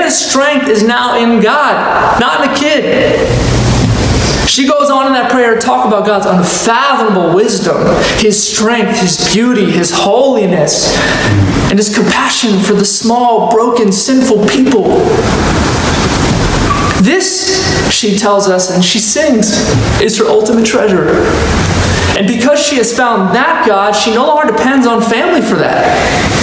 Hannah's 0.10 0.28
strength 0.28 0.68
is 0.70 0.82
now 0.82 1.16
in 1.16 1.40
God, 1.40 2.20
not 2.20 2.44
in 2.44 2.50
a 2.50 2.56
kid. 2.58 3.30
She 4.50 4.68
goes 4.68 4.90
on 4.90 5.06
in 5.06 5.14
that 5.14 5.30
prayer 5.30 5.54
to 5.54 5.62
talk 5.62 5.86
about 5.86 6.08
God's 6.08 6.26
unfathomable 6.26 7.36
wisdom, 7.36 7.78
His 8.18 8.42
strength, 8.42 9.00
His 9.00 9.32
beauty, 9.32 9.70
His 9.70 9.92
holiness, 9.94 10.98
and 11.70 11.78
His 11.78 11.96
compassion 11.96 12.60
for 12.60 12.74
the 12.74 12.86
small, 12.86 13.52
broken, 13.52 13.92
sinful 13.92 14.48
people. 14.48 14.98
This, 17.04 17.94
she 17.94 18.18
tells 18.18 18.50
us, 18.50 18.72
and 18.72 18.84
she 18.84 18.98
sings, 18.98 19.52
is 20.02 20.18
her 20.18 20.26
ultimate 20.26 20.66
treasure. 20.66 21.08
And 22.18 22.26
because 22.26 22.60
she 22.60 22.78
has 22.78 22.98
found 22.98 23.36
that 23.36 23.64
God, 23.68 23.92
she 23.92 24.12
no 24.12 24.26
longer 24.26 24.52
depends 24.54 24.88
on 24.88 25.04
family 25.04 25.42
for 25.42 25.58
that. 25.58 26.39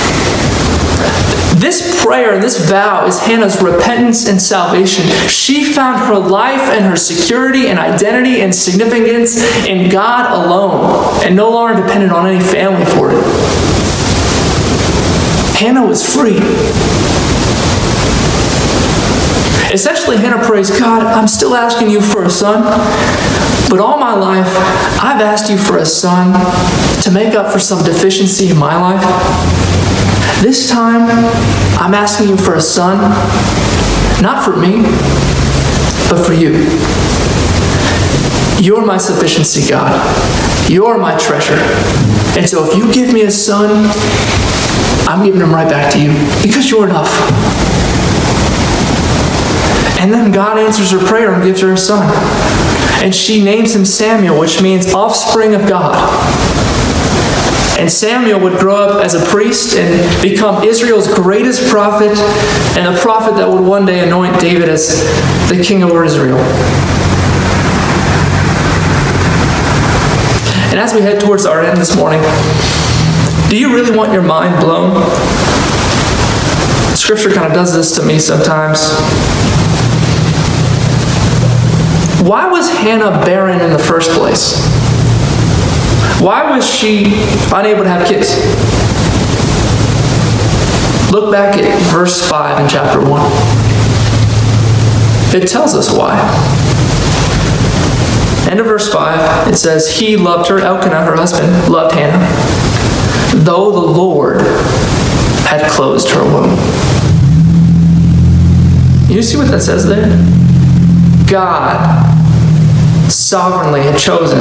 This 1.66 2.00
prayer 2.04 2.32
and 2.32 2.40
this 2.40 2.70
vow 2.70 3.06
is 3.06 3.18
Hannah's 3.18 3.60
repentance 3.60 4.28
and 4.28 4.40
salvation. 4.40 5.04
She 5.26 5.64
found 5.64 5.98
her 5.98 6.16
life 6.16 6.60
and 6.60 6.84
her 6.84 6.94
security 6.94 7.66
and 7.66 7.76
identity 7.76 8.40
and 8.42 8.54
significance 8.54 9.42
in 9.66 9.90
God 9.90 10.30
alone 10.30 11.24
and 11.24 11.34
no 11.34 11.50
longer 11.50 11.82
dependent 11.82 12.12
on 12.12 12.24
any 12.24 12.38
family 12.38 12.84
for 12.84 13.10
it. 13.10 13.20
Hannah 15.58 15.84
was 15.84 16.08
free. 16.08 16.36
Essentially, 19.74 20.18
Hannah 20.18 20.46
prays, 20.46 20.70
God, 20.70 21.02
I'm 21.02 21.26
still 21.26 21.56
asking 21.56 21.90
you 21.90 22.00
for 22.00 22.22
a 22.22 22.30
son, 22.30 22.62
but 23.68 23.80
all 23.80 23.98
my 23.98 24.14
life, 24.14 24.46
I've 25.02 25.20
asked 25.20 25.50
you 25.50 25.58
for 25.58 25.78
a 25.78 25.84
son 25.84 26.32
to 27.02 27.10
make 27.10 27.34
up 27.34 27.52
for 27.52 27.58
some 27.58 27.82
deficiency 27.82 28.50
in 28.50 28.56
my 28.56 28.80
life. 28.80 29.65
This 30.42 30.68
time, 30.70 31.08
I'm 31.80 31.94
asking 31.94 32.28
you 32.28 32.36
for 32.36 32.56
a 32.56 32.60
son, 32.60 32.98
not 34.22 34.44
for 34.44 34.54
me, 34.54 34.82
but 36.10 36.24
for 36.24 36.34
you. 36.34 36.52
You're 38.62 38.84
my 38.84 38.98
sufficiency, 38.98 39.68
God. 39.68 39.90
You're 40.70 40.98
my 40.98 41.16
treasure. 41.16 41.58
And 42.38 42.48
so 42.48 42.70
if 42.70 42.76
you 42.76 42.92
give 42.92 43.14
me 43.14 43.22
a 43.22 43.30
son, 43.30 43.90
I'm 45.08 45.24
giving 45.24 45.40
him 45.40 45.54
right 45.54 45.68
back 45.68 45.92
to 45.94 45.98
you 45.98 46.12
because 46.42 46.70
you're 46.70 46.84
enough. 46.84 47.10
And 49.98 50.12
then 50.12 50.32
God 50.32 50.58
answers 50.58 50.90
her 50.90 50.98
prayer 50.98 51.32
and 51.32 51.42
gives 51.42 51.62
her 51.62 51.72
a 51.72 51.78
son. 51.78 52.06
And 53.02 53.14
she 53.14 53.42
names 53.42 53.74
him 53.74 53.86
Samuel, 53.86 54.38
which 54.38 54.60
means 54.60 54.92
offspring 54.92 55.54
of 55.54 55.66
God. 55.66 55.94
And 57.78 57.92
Samuel 57.92 58.40
would 58.40 58.58
grow 58.58 58.76
up 58.76 59.04
as 59.04 59.14
a 59.14 59.24
priest 59.26 59.76
and 59.76 60.22
become 60.22 60.64
Israel's 60.64 61.12
greatest 61.14 61.68
prophet 61.70 62.16
and 62.78 62.96
a 62.96 62.98
prophet 63.00 63.36
that 63.36 63.48
would 63.48 63.62
one 63.62 63.84
day 63.84 64.00
anoint 64.00 64.40
David 64.40 64.68
as 64.68 65.04
the 65.50 65.62
king 65.62 65.82
over 65.82 66.02
Israel. 66.02 66.38
And 70.70 70.80
as 70.80 70.94
we 70.94 71.02
head 71.02 71.20
towards 71.20 71.44
our 71.44 71.62
end 71.62 71.78
this 71.78 71.94
morning, 71.96 72.20
do 73.48 73.56
you 73.56 73.74
really 73.74 73.96
want 73.96 74.12
your 74.12 74.22
mind 74.22 74.58
blown? 74.60 74.94
Scripture 76.96 77.30
kind 77.30 77.46
of 77.46 77.52
does 77.52 77.74
this 77.74 77.94
to 77.96 78.02
me 78.04 78.18
sometimes. 78.18 78.90
Why 82.26 82.48
was 82.50 82.68
Hannah 82.70 83.24
barren 83.24 83.60
in 83.60 83.70
the 83.70 83.78
first 83.78 84.10
place? 84.12 84.75
Why 86.20 86.50
was 86.56 86.68
she 86.68 87.04
unable 87.52 87.82
to 87.82 87.90
have 87.90 88.06
kids? 88.06 88.34
Look 91.12 91.30
back 91.30 91.56
at 91.58 91.82
verse 91.92 92.26
5 92.26 92.60
in 92.60 92.68
chapter 92.68 92.98
1. 92.98 93.22
It 95.34 95.46
tells 95.46 95.74
us 95.74 95.90
why. 95.94 96.16
End 98.50 98.60
of 98.60 98.66
verse 98.66 98.92
5, 98.92 99.48
it 99.48 99.56
says, 99.56 99.98
He 99.98 100.16
loved 100.16 100.48
her, 100.48 100.58
Elkanah, 100.58 101.04
her 101.04 101.16
husband, 101.16 101.68
loved 101.68 101.94
Hannah, 101.94 102.24
though 103.44 103.72
the 103.72 103.78
Lord 103.78 104.40
had 105.46 105.70
closed 105.70 106.08
her 106.10 106.22
womb. 106.22 106.50
You 109.10 109.22
see 109.22 109.36
what 109.36 109.48
that 109.50 109.60
says 109.60 109.86
there? 109.86 110.08
God 111.30 112.12
sovereignly 113.10 113.82
had 113.82 113.98
chosen 113.98 114.38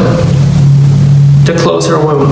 to 1.46 1.56
close 1.58 1.88
her 1.88 2.04
womb. 2.04 2.30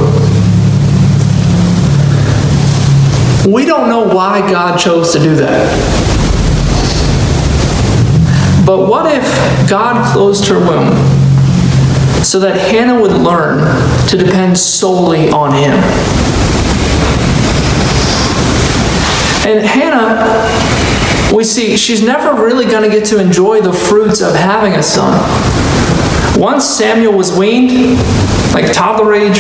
We 3.52 3.66
don't 3.66 3.90
know 3.90 4.08
why 4.08 4.40
God 4.50 4.78
chose 4.78 5.12
to 5.14 5.20
do 5.20 5.36
that. 5.36 6.14
But 8.66 8.88
what 8.88 9.06
if 9.14 9.70
God 9.70 10.14
closed 10.14 10.48
her 10.48 10.58
womb 10.58 10.94
so 12.24 12.40
that 12.40 12.56
Hannah 12.72 13.00
would 13.02 13.12
learn 13.12 13.60
to 14.08 14.18
depend 14.18 14.58
solely 14.58 15.30
on 15.30 15.52
Him? 15.52 15.74
And 19.46 19.66
Hannah, 19.66 21.36
we 21.36 21.44
see, 21.44 21.76
she's 21.76 22.02
never 22.02 22.42
really 22.42 22.66
going 22.66 22.90
to 22.90 22.90
get 22.90 23.06
to 23.08 23.20
enjoy 23.20 23.60
the 23.60 23.74
fruits 23.74 24.22
of 24.22 24.34
having 24.34 24.74
a 24.74 24.82
son. 24.84 25.20
Once 26.40 26.64
Samuel 26.64 27.18
was 27.18 27.38
weaned, 27.38 28.00
like 28.54 28.72
toddler 28.72 29.14
age, 29.16 29.40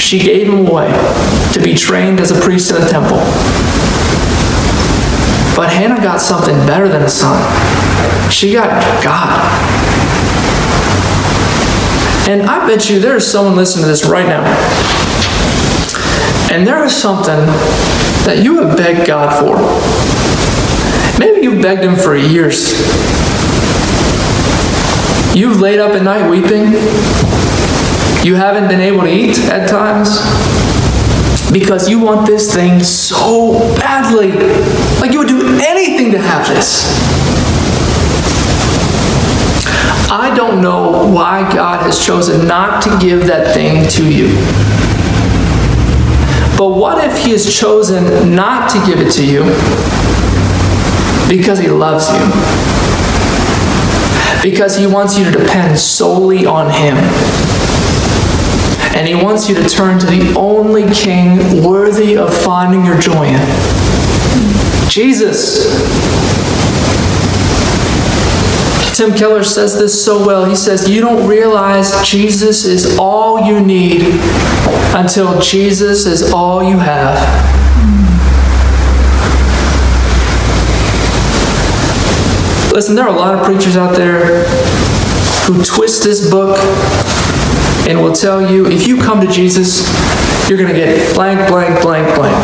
she 0.00 0.18
gave 0.18 0.48
him 0.48 0.66
away 0.66 0.90
to 1.52 1.60
be 1.62 1.74
trained 1.74 2.18
as 2.20 2.30
a 2.30 2.40
priest 2.40 2.70
in 2.70 2.80
the 2.80 2.88
temple. 2.88 3.18
But 5.54 5.70
Hannah 5.70 6.00
got 6.00 6.20
something 6.20 6.56
better 6.66 6.88
than 6.88 7.02
a 7.02 7.08
son. 7.08 7.38
She 8.30 8.54
got 8.54 8.70
God. 9.04 9.28
And 12.28 12.42
I 12.42 12.66
bet 12.66 12.88
you 12.88 12.98
there 12.98 13.16
is 13.16 13.30
someone 13.30 13.56
listening 13.56 13.84
to 13.84 13.88
this 13.88 14.06
right 14.06 14.26
now. 14.26 14.44
And 16.50 16.66
there 16.66 16.82
is 16.84 16.96
something 16.96 17.46
that 18.24 18.40
you 18.42 18.62
have 18.62 18.76
begged 18.76 19.06
God 19.06 19.38
for. 19.38 19.56
Maybe 21.18 21.42
you've 21.42 21.60
begged 21.60 21.82
Him 21.82 21.96
for 21.96 22.16
years. 22.16 22.72
You've 25.36 25.60
laid 25.60 25.78
up 25.78 25.92
at 25.92 26.02
night 26.02 26.28
weeping 26.30 26.72
you 28.22 28.34
haven't 28.34 28.68
been 28.68 28.80
able 28.80 29.00
to 29.02 29.10
eat 29.10 29.38
at 29.48 29.68
times 29.68 30.20
because 31.52 31.88
you 31.88 31.98
want 31.98 32.26
this 32.26 32.54
thing 32.54 32.82
so 32.82 33.58
badly. 33.76 34.30
Like 35.00 35.12
you 35.12 35.20
would 35.20 35.28
do 35.28 35.58
anything 35.62 36.12
to 36.12 36.18
have 36.18 36.46
this. 36.46 36.84
I 40.10 40.34
don't 40.36 40.60
know 40.60 41.06
why 41.12 41.50
God 41.52 41.82
has 41.82 42.04
chosen 42.04 42.46
not 42.46 42.82
to 42.82 42.98
give 43.00 43.26
that 43.26 43.54
thing 43.54 43.88
to 43.90 44.12
you. 44.12 44.28
But 46.58 46.76
what 46.76 47.02
if 47.02 47.16
He 47.24 47.30
has 47.30 47.52
chosen 47.52 48.34
not 48.34 48.68
to 48.70 48.86
give 48.86 49.00
it 49.00 49.10
to 49.12 49.24
you 49.24 49.44
because 51.26 51.58
He 51.58 51.68
loves 51.68 52.10
you? 52.10 52.20
Because 54.42 54.76
He 54.76 54.86
wants 54.86 55.16
you 55.18 55.24
to 55.24 55.30
depend 55.30 55.78
solely 55.78 56.44
on 56.44 56.70
Him. 56.70 56.96
And 58.96 59.06
He 59.06 59.14
wants 59.14 59.48
you 59.48 59.54
to 59.54 59.68
turn 59.68 59.98
to 60.00 60.06
the 60.06 60.34
only 60.36 60.92
King 60.92 61.64
worthy 61.64 62.16
of 62.16 62.36
finding 62.36 62.84
your 62.84 63.00
joy 63.00 63.26
in 63.26 63.40
Jesus. 64.88 66.10
Tim 68.96 69.14
Keller 69.14 69.44
says 69.44 69.78
this 69.78 70.04
so 70.04 70.26
well. 70.26 70.44
He 70.44 70.54
says, 70.54 70.88
You 70.88 71.00
don't 71.00 71.26
realize 71.26 72.06
Jesus 72.06 72.66
is 72.66 72.98
all 72.98 73.40
you 73.40 73.58
need 73.58 74.02
until 74.94 75.40
Jesus 75.40 76.04
is 76.04 76.32
all 76.32 76.62
you 76.62 76.76
have. 76.76 77.16
Listen, 82.72 82.94
there 82.94 83.06
are 83.06 83.14
a 83.14 83.18
lot 83.18 83.34
of 83.34 83.44
preachers 83.44 83.76
out 83.76 83.96
there 83.96 84.44
who 85.46 85.62
twist 85.64 86.04
this 86.04 86.30
book 86.30 86.56
and 87.88 88.00
will 88.00 88.12
tell 88.12 88.50
you 88.50 88.66
if 88.66 88.86
you 88.86 88.98
come 88.98 89.20
to 89.20 89.30
Jesus, 89.30 89.88
you're 90.48 90.58
going 90.58 90.72
to 90.72 90.76
get 90.76 91.14
blank, 91.14 91.48
blank, 91.48 91.82
blank, 91.82 92.14
blank. 92.16 92.36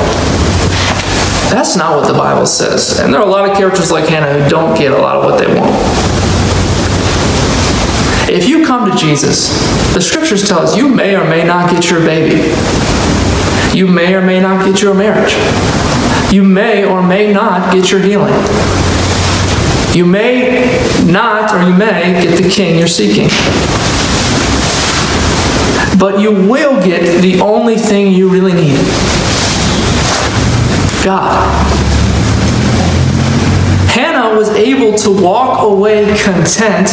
That's 1.50 1.76
not 1.76 1.96
what 1.96 2.08
the 2.08 2.18
Bible 2.18 2.46
says. 2.46 2.98
And 2.98 3.12
there 3.12 3.20
are 3.20 3.26
a 3.26 3.30
lot 3.30 3.48
of 3.48 3.56
characters 3.56 3.90
like 3.90 4.08
Hannah 4.08 4.42
who 4.42 4.48
don't 4.50 4.76
get 4.76 4.92
a 4.92 4.98
lot 4.98 5.16
of 5.16 5.24
what 5.24 5.38
they 5.38 5.46
want. 5.46 5.72
If 8.28 8.48
you 8.48 8.66
come 8.66 8.90
to 8.90 8.96
Jesus, 8.96 9.48
the 9.94 10.00
scriptures 10.00 10.48
tell 10.48 10.58
us 10.58 10.76
you 10.76 10.88
may 10.88 11.14
or 11.14 11.24
may 11.24 11.44
not 11.44 11.70
get 11.70 11.90
your 11.90 12.00
baby. 12.00 12.52
You 13.76 13.86
may 13.86 14.14
or 14.14 14.22
may 14.22 14.40
not 14.40 14.64
get 14.64 14.82
your 14.82 14.94
marriage. 14.94 15.34
You 16.32 16.42
may 16.42 16.84
or 16.84 17.02
may 17.02 17.32
not 17.32 17.72
get 17.72 17.90
your 17.92 18.00
healing. 18.00 18.34
You 19.94 20.04
may 20.04 20.76
not 21.06 21.54
or 21.54 21.62
you 21.62 21.74
may 21.74 22.20
get 22.20 22.42
the 22.42 22.50
king 22.50 22.78
you're 22.78 22.88
seeking. 22.88 23.28
But 25.98 26.20
you 26.20 26.30
will 26.30 26.82
get 26.84 27.22
the 27.22 27.40
only 27.40 27.76
thing 27.76 28.12
you 28.12 28.28
really 28.28 28.52
need 28.52 28.76
God. 31.04 31.42
Hannah 33.88 34.36
was 34.36 34.50
able 34.50 34.96
to 34.98 35.10
walk 35.10 35.62
away 35.62 36.16
content 36.22 36.90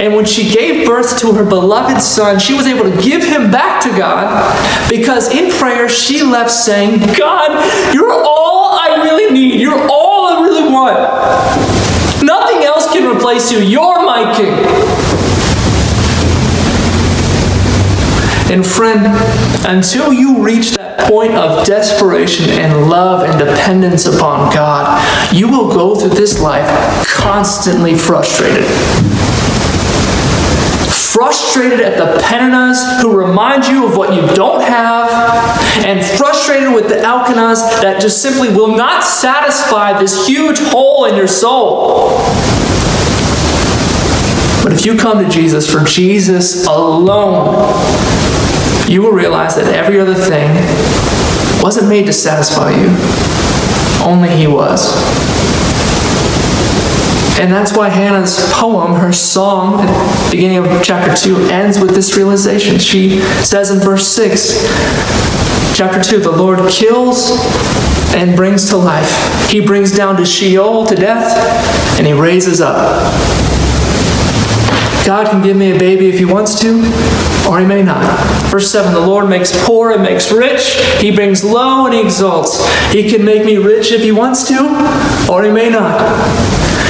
and 0.00 0.14
when 0.14 0.24
she 0.24 0.48
gave 0.48 0.86
birth 0.86 1.18
to 1.20 1.32
her 1.32 1.44
beloved 1.44 2.00
son, 2.00 2.38
she 2.38 2.54
was 2.54 2.66
able 2.66 2.84
to 2.84 3.02
give 3.02 3.24
him 3.24 3.50
back 3.50 3.82
to 3.82 3.88
God 3.90 4.88
because 4.88 5.34
in 5.34 5.50
prayer 5.50 5.88
she 5.88 6.22
left 6.22 6.52
saying, 6.52 7.00
God, 7.18 7.50
you're 7.92 8.12
all 8.12 8.78
I 8.78 9.02
really 9.02 9.32
need. 9.32 9.60
You're 9.60 9.88
all 9.90 10.26
I 10.26 10.40
really 10.44 10.72
want. 10.72 12.22
Nothing 12.22 12.62
else 12.62 12.92
can 12.92 13.12
replace 13.16 13.50
you. 13.50 13.58
You're 13.58 14.04
my 14.04 14.32
king. 14.36 14.54
And 18.50 18.66
friend, 18.66 19.06
until 19.66 20.12
you 20.12 20.42
reach 20.42 20.72
that 20.72 21.00
point 21.10 21.34
of 21.34 21.66
desperation 21.66 22.48
and 22.50 22.88
love 22.88 23.28
and 23.28 23.38
dependence 23.38 24.06
upon 24.06 24.52
God, 24.54 25.34
you 25.34 25.48
will 25.48 25.68
go 25.68 25.94
through 25.94 26.10
this 26.10 26.40
life 26.40 26.66
constantly 27.06 27.94
frustrated 27.94 28.66
frustrated 31.18 31.80
at 31.80 31.98
the 31.98 32.20
Peninnahs 32.22 33.00
who 33.00 33.16
remind 33.16 33.66
you 33.66 33.84
of 33.84 33.96
what 33.96 34.14
you 34.14 34.34
don't 34.36 34.62
have, 34.62 35.10
and 35.84 36.04
frustrated 36.16 36.72
with 36.72 36.88
the 36.88 36.94
Elkanahs 36.94 37.82
that 37.82 38.00
just 38.00 38.22
simply 38.22 38.48
will 38.50 38.76
not 38.76 39.02
satisfy 39.02 39.98
this 39.98 40.28
huge 40.28 40.60
hole 40.60 41.06
in 41.06 41.16
your 41.16 41.26
soul. 41.26 42.18
But 44.62 44.72
if 44.72 44.86
you 44.86 44.96
come 44.96 45.24
to 45.24 45.28
Jesus 45.28 45.68
for 45.68 45.82
Jesus 45.82 46.66
alone, 46.66 47.56
you 48.88 49.02
will 49.02 49.12
realize 49.12 49.54
that 49.56 49.72
every 49.74 50.00
other 50.00 50.14
thing 50.14 50.48
wasn't 51.62 51.88
made 51.88 52.06
to 52.06 52.12
satisfy 52.12 52.70
you, 52.70 52.88
only 54.04 54.30
He 54.30 54.46
was. 54.46 54.94
And 57.38 57.52
that's 57.52 57.76
why 57.76 57.88
Hannah's 57.88 58.50
poem, 58.52 58.94
her 58.94 59.12
song, 59.12 59.80
at 59.80 60.24
the 60.24 60.30
beginning 60.32 60.58
of 60.58 60.82
chapter 60.82 61.14
2, 61.14 61.50
ends 61.50 61.78
with 61.78 61.90
this 61.90 62.16
realization. 62.16 62.80
She 62.80 63.20
says 63.44 63.70
in 63.70 63.78
verse 63.78 64.08
6, 64.08 64.66
chapter 65.76 66.02
2, 66.02 66.18
the 66.18 66.32
Lord 66.32 66.58
kills 66.68 67.30
and 68.12 68.34
brings 68.34 68.68
to 68.70 68.76
life. 68.76 69.48
He 69.48 69.64
brings 69.64 69.96
down 69.96 70.16
to 70.16 70.24
Sheol, 70.24 70.86
to 70.86 70.96
death, 70.96 71.36
and 71.98 72.06
he 72.06 72.12
raises 72.12 72.60
up. 72.60 72.76
God 75.06 75.28
can 75.28 75.40
give 75.40 75.56
me 75.56 75.76
a 75.76 75.78
baby 75.78 76.08
if 76.08 76.18
he 76.18 76.24
wants 76.24 76.58
to, 76.60 76.80
or 77.48 77.60
he 77.60 77.66
may 77.66 77.84
not. 77.84 78.02
Verse 78.50 78.70
7 78.70 78.94
The 78.94 79.00
Lord 79.00 79.28
makes 79.28 79.52
poor 79.66 79.92
and 79.92 80.02
makes 80.02 80.32
rich. 80.32 80.76
He 81.00 81.14
brings 81.14 81.44
low 81.44 81.86
and 81.86 81.94
he 81.94 82.00
exalts. 82.00 82.64
He 82.92 83.08
can 83.08 83.24
make 83.24 83.44
me 83.44 83.56
rich 83.56 83.92
if 83.92 84.02
he 84.02 84.12
wants 84.12 84.48
to, 84.48 85.30
or 85.30 85.44
he 85.44 85.50
may 85.50 85.68
not. 85.68 85.98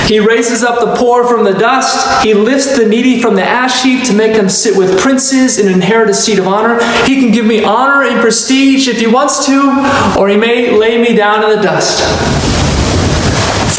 He 0.09 0.21
raises 0.21 0.63
up 0.63 0.81
the 0.81 0.95
poor 0.97 1.25
from 1.25 1.45
the 1.45 1.53
dust. 1.53 2.25
He 2.25 2.33
lifts 2.33 2.79
the 2.79 2.89
needy 2.89 3.21
from 3.21 3.35
the 3.35 3.43
ash 3.43 3.83
heap 3.83 4.07
to 4.07 4.15
make 4.15 4.35
them 4.35 4.49
sit 4.49 4.75
with 4.77 4.99
princes 4.99 5.59
and 5.59 5.69
inherit 5.69 6.09
a 6.09 6.15
seat 6.15 6.39
of 6.39 6.49
honor. 6.49 6.83
He 7.05 7.21
can 7.21 7.31
give 7.31 7.45
me 7.45 7.63
honor 7.63 8.05
and 8.05 8.19
prestige 8.21 8.89
if 8.89 9.01
he 9.01 9.07
wants 9.07 9.45
to, 9.47 10.17
or 10.19 10.29
he 10.31 10.37
may 10.37 10.71
lay 10.71 10.99
me 10.99 11.15
down 11.15 11.45
in 11.45 11.51
the 11.55 11.63
dust. 11.63 12.48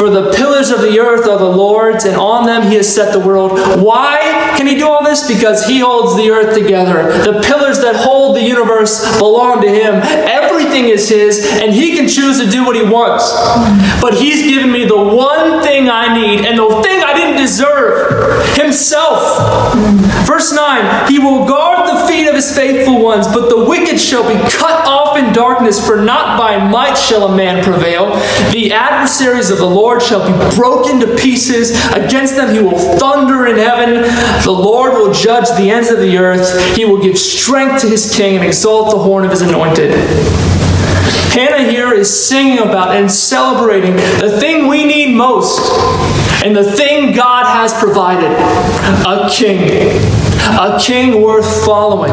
For 0.00 0.08
the 0.08 0.32
pillars 0.32 0.70
of 0.70 0.80
the 0.80 0.98
earth 0.98 1.28
are 1.28 1.38
the 1.38 1.44
Lord's, 1.44 2.06
and 2.06 2.16
on 2.16 2.46
them 2.46 2.62
he 2.62 2.76
has 2.76 2.88
set 2.88 3.12
the 3.12 3.20
world. 3.20 3.52
Why 3.84 4.54
can 4.56 4.66
he 4.66 4.78
do 4.78 4.88
all 4.88 5.04
this? 5.04 5.28
Because 5.28 5.66
he 5.66 5.80
holds 5.80 6.16
the 6.16 6.30
earth 6.30 6.56
together. 6.56 7.12
The 7.22 7.42
pillars 7.42 7.80
that 7.80 7.96
hold 7.96 8.34
the 8.34 8.42
universe 8.42 9.04
belong 9.18 9.60
to 9.60 9.68
him. 9.68 9.96
Everything 10.02 10.86
is 10.86 11.10
his, 11.10 11.44
and 11.60 11.74
he 11.74 11.94
can 11.94 12.08
choose 12.08 12.40
to 12.40 12.48
do 12.48 12.64
what 12.64 12.76
he 12.76 12.82
wants. 12.82 13.30
But 14.00 14.14
he's 14.14 14.42
given 14.42 14.72
me 14.72 14.86
the 14.86 14.96
one 14.96 15.62
thing 15.62 15.90
I 15.90 16.14
need, 16.14 16.46
and 16.46 16.56
the 16.56 16.80
thing 16.82 17.02
I 17.02 17.12
didn't 17.12 17.36
deserve 17.36 18.56
himself. 18.56 19.76
Verse 20.26 20.50
9 20.54 21.10
He 21.12 21.18
will 21.18 21.44
the 21.44 21.69
feet 22.10 22.26
of 22.26 22.34
his 22.34 22.54
faithful 22.54 23.00
ones, 23.00 23.28
but 23.28 23.48
the 23.48 23.64
wicked 23.64 24.00
shall 24.00 24.26
be 24.26 24.34
cut 24.50 24.84
off 24.84 25.16
in 25.16 25.32
darkness, 25.32 25.84
for 25.84 26.02
not 26.02 26.38
by 26.38 26.58
might 26.68 26.94
shall 26.94 27.28
a 27.28 27.36
man 27.36 27.62
prevail. 27.62 28.06
The 28.50 28.72
adversaries 28.72 29.50
of 29.50 29.58
the 29.58 29.66
Lord 29.66 30.02
shall 30.02 30.26
be 30.26 30.56
broken 30.56 30.98
to 31.00 31.16
pieces. 31.16 31.70
Against 31.92 32.34
them 32.34 32.52
he 32.52 32.60
will 32.60 32.78
thunder 32.98 33.46
in 33.46 33.56
heaven. 33.56 34.02
The 34.44 34.50
Lord 34.50 34.94
will 34.94 35.12
judge 35.12 35.48
the 35.50 35.70
ends 35.70 35.88
of 35.90 35.98
the 35.98 36.18
earth. 36.18 36.76
He 36.76 36.84
will 36.84 37.00
give 37.00 37.16
strength 37.16 37.82
to 37.82 37.88
his 37.88 38.12
king 38.14 38.36
and 38.36 38.44
exalt 38.44 38.90
the 38.90 38.98
horn 38.98 39.24
of 39.24 39.30
his 39.30 39.42
anointed. 39.42 39.92
Hannah 41.30 41.70
here 41.70 41.94
is 41.94 42.26
singing 42.26 42.58
about 42.58 42.96
and 42.96 43.08
celebrating 43.08 43.94
the 43.94 44.36
thing 44.40 44.66
we 44.66 44.84
need 44.84 45.14
most 45.14 45.60
and 46.44 46.56
the 46.56 46.64
thing 46.72 47.14
God 47.14 47.46
has 47.46 47.72
provided 47.74 48.32
a 49.06 49.30
king. 49.30 50.19
A 50.58 50.78
king 50.80 51.22
worth 51.22 51.64
following. 51.64 52.12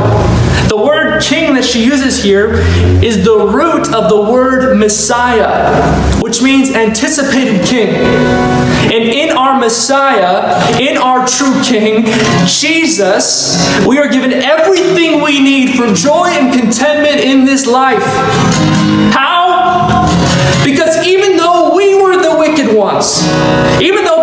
The 0.69 0.77
word 0.77 1.21
king 1.21 1.53
that 1.55 1.63
she 1.63 1.83
uses 1.83 2.21
here 2.21 2.55
is 3.03 3.23
the 3.23 3.47
root 3.47 3.93
of 3.93 4.09
the 4.09 4.31
word 4.31 4.77
Messiah, 4.77 6.21
which 6.21 6.41
means 6.41 6.71
anticipated 6.71 7.65
king. 7.65 7.95
And 8.87 9.03
in 9.03 9.35
our 9.35 9.59
Messiah, 9.59 10.79
in 10.79 10.97
our 10.97 11.27
true 11.27 11.61
King, 11.61 12.05
Jesus, 12.45 13.57
we 13.85 13.97
are 13.97 14.07
given 14.07 14.31
everything 14.31 15.21
we 15.21 15.41
need 15.41 15.75
for 15.75 15.93
joy 15.93 16.27
and 16.27 16.57
contentment 16.57 17.19
in 17.19 17.45
this 17.45 17.67
life. 17.67 18.03
How? 19.11 20.07
Because 20.63 21.05
even 21.05 21.37
though 21.37 21.75
we 21.75 22.01
were 22.01 22.15
the 22.21 22.37
wicked 22.37 22.75
ones, 22.75 23.23
even 23.81 24.05
though 24.05 24.16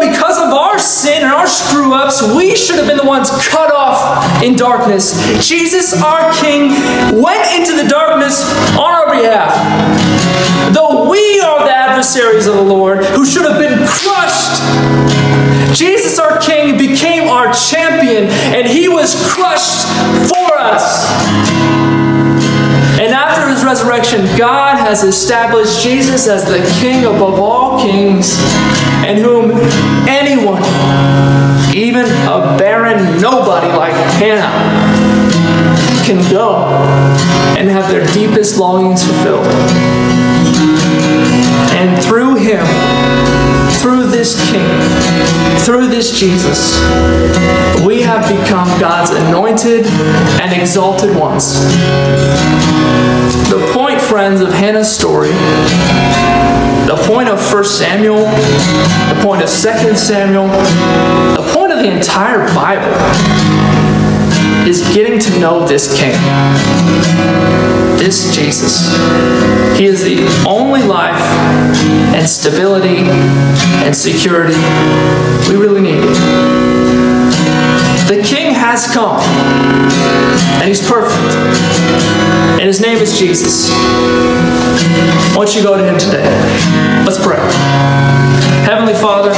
sin 0.84 1.22
and 1.22 1.32
our 1.32 1.46
screw 1.46 1.94
ups, 1.94 2.22
we 2.34 2.54
should 2.54 2.76
have 2.76 2.86
been 2.86 2.98
the 2.98 3.04
ones 3.04 3.30
cut 3.48 3.72
off 3.72 4.42
in 4.42 4.56
darkness, 4.56 5.14
Jesus, 5.46 6.00
our 6.02 6.32
King, 6.34 6.70
went 7.20 7.44
into 7.56 7.82
the 7.82 7.88
darkness 7.88 8.44
on 8.76 8.92
our 8.92 9.10
behalf. 9.10 9.50
Though 10.74 11.10
we 11.10 11.40
are 11.40 11.64
the 11.64 11.74
adversaries 11.74 12.46
of 12.46 12.54
the 12.54 12.62
Lord 12.62 13.04
who 13.04 13.24
should 13.24 13.44
have 13.44 13.58
been 13.58 13.86
crushed, 13.86 14.60
Jesus, 15.78 16.18
our 16.18 16.38
King, 16.40 16.78
became 16.78 17.28
our 17.28 17.52
champion 17.52 18.24
and 18.54 18.66
he 18.66 18.88
was 18.88 19.14
crushed 19.32 19.86
for 20.28 20.56
us. 20.58 21.08
Resurrection, 23.74 24.20
God 24.38 24.76
has 24.78 25.02
established 25.02 25.82
Jesus 25.82 26.28
as 26.28 26.44
the 26.44 26.62
King 26.78 27.06
above 27.06 27.40
all 27.40 27.82
kings, 27.82 28.36
and 29.04 29.18
whom 29.18 29.50
anyone, 30.08 30.62
even 31.74 32.04
a 32.06 32.56
barren 32.56 33.20
nobody 33.20 33.66
like 33.76 33.92
Hannah 34.14 34.46
can 36.06 36.22
go 36.30 36.66
and 37.58 37.68
have 37.68 37.90
their 37.90 38.06
deepest 38.14 38.58
longings 38.58 39.02
fulfilled. 39.02 39.44
And 41.74 42.00
through 42.04 42.36
him, 42.36 42.64
through 43.82 44.06
this 44.06 44.38
King, 44.52 44.70
through 45.64 45.88
this 45.88 46.16
Jesus, 46.16 46.78
we 47.84 48.02
have 48.02 48.22
become 48.28 48.68
God's 48.78 49.10
anointed 49.10 49.84
and 50.40 50.62
exalted 50.62 51.16
ones. 51.16 51.58
The 53.54 53.70
point, 53.72 54.00
friends, 54.00 54.40
of 54.40 54.52
Hannah's 54.52 54.90
story, 54.90 55.30
the 56.88 57.00
point 57.06 57.28
of 57.28 57.38
1 57.38 57.64
Samuel, 57.64 58.24
the 58.24 59.20
point 59.22 59.42
of 59.42 59.48
2 59.48 59.94
Samuel, 59.94 60.48
the 61.36 61.52
point 61.54 61.70
of 61.70 61.78
the 61.78 61.88
entire 61.88 62.52
Bible 62.52 62.90
is 64.68 64.82
getting 64.92 65.20
to 65.20 65.38
know 65.38 65.64
this 65.68 65.96
King, 65.96 66.14
this 67.96 68.34
Jesus. 68.34 68.88
He 69.78 69.86
is 69.86 70.02
the 70.02 70.26
only 70.48 70.82
life 70.82 71.22
and 72.12 72.28
stability 72.28 73.06
and 73.86 73.94
security 73.94 74.58
we 75.48 75.54
really 75.54 75.80
need. 75.80 76.02
The 78.08 78.20
King 78.26 78.52
has 78.52 78.92
come, 78.92 79.20
and 80.58 80.66
He's 80.66 80.84
perfect, 80.84 82.23
and 82.64 82.68
His 82.70 82.80
name 82.80 82.96
is 82.96 83.18
Jesus. 83.18 83.68
Why 85.36 85.44
don't 85.44 85.54
you 85.54 85.62
go 85.62 85.76
to 85.76 85.84
Him 85.84 85.98
today? 85.98 86.24
Let's 87.04 87.22
pray. 87.22 87.36
Heavenly 88.64 88.94
Father, 88.94 89.32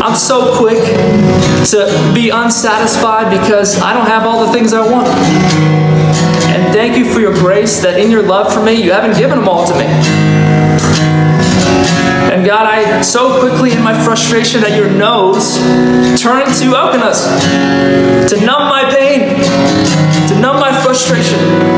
I'm 0.00 0.14
so 0.14 0.56
quick 0.56 0.78
to 1.70 2.12
be 2.14 2.30
unsatisfied 2.30 3.36
because 3.36 3.80
I 3.80 3.92
don't 3.92 4.06
have 4.06 4.28
all 4.28 4.46
the 4.46 4.52
things 4.52 4.72
I 4.72 4.88
want. 4.88 5.08
And 6.54 6.72
thank 6.72 6.96
you 6.96 7.12
for 7.12 7.18
your 7.18 7.34
grace 7.34 7.80
that 7.80 7.98
in 7.98 8.12
your 8.12 8.22
love 8.22 8.54
for 8.54 8.62
me, 8.62 8.74
you 8.80 8.92
haven't 8.92 9.18
given 9.18 9.40
them 9.40 9.48
all 9.48 9.66
to 9.66 9.74
me. 9.74 9.86
And 12.30 12.46
God, 12.46 12.64
I 12.64 13.00
so 13.00 13.40
quickly 13.40 13.72
in 13.72 13.82
my 13.82 14.04
frustration 14.04 14.62
at 14.62 14.78
your 14.78 14.88
nose 14.88 15.56
turn 16.22 16.46
to 16.46 16.66
Elkanahs 16.78 17.26
to 18.28 18.46
numb 18.46 18.68
my 18.68 18.88
pain, 18.88 19.34
to 20.28 20.38
numb 20.38 20.60
my 20.60 20.70
frustration. 20.80 21.75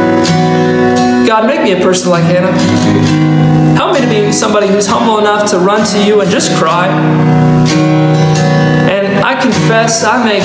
God, 1.29 1.47
make 1.47 1.63
me 1.63 1.73
a 1.73 1.83
person 1.85 2.11
like 2.11 2.25
Hannah. 2.25 2.57
Help 3.77 3.93
me 3.93 4.01
to 4.01 4.09
be 4.09 4.33
somebody 4.33 4.67
who's 4.67 4.87
humble 4.87 5.19
enough 5.19 5.51
to 5.51 5.59
run 5.59 5.87
to 5.89 6.03
you 6.03 6.23
and 6.23 6.31
just 6.31 6.57
cry. 6.57 6.89
And 8.89 9.23
I 9.23 9.39
confess 9.39 10.05
I 10.05 10.25
make 10.25 10.43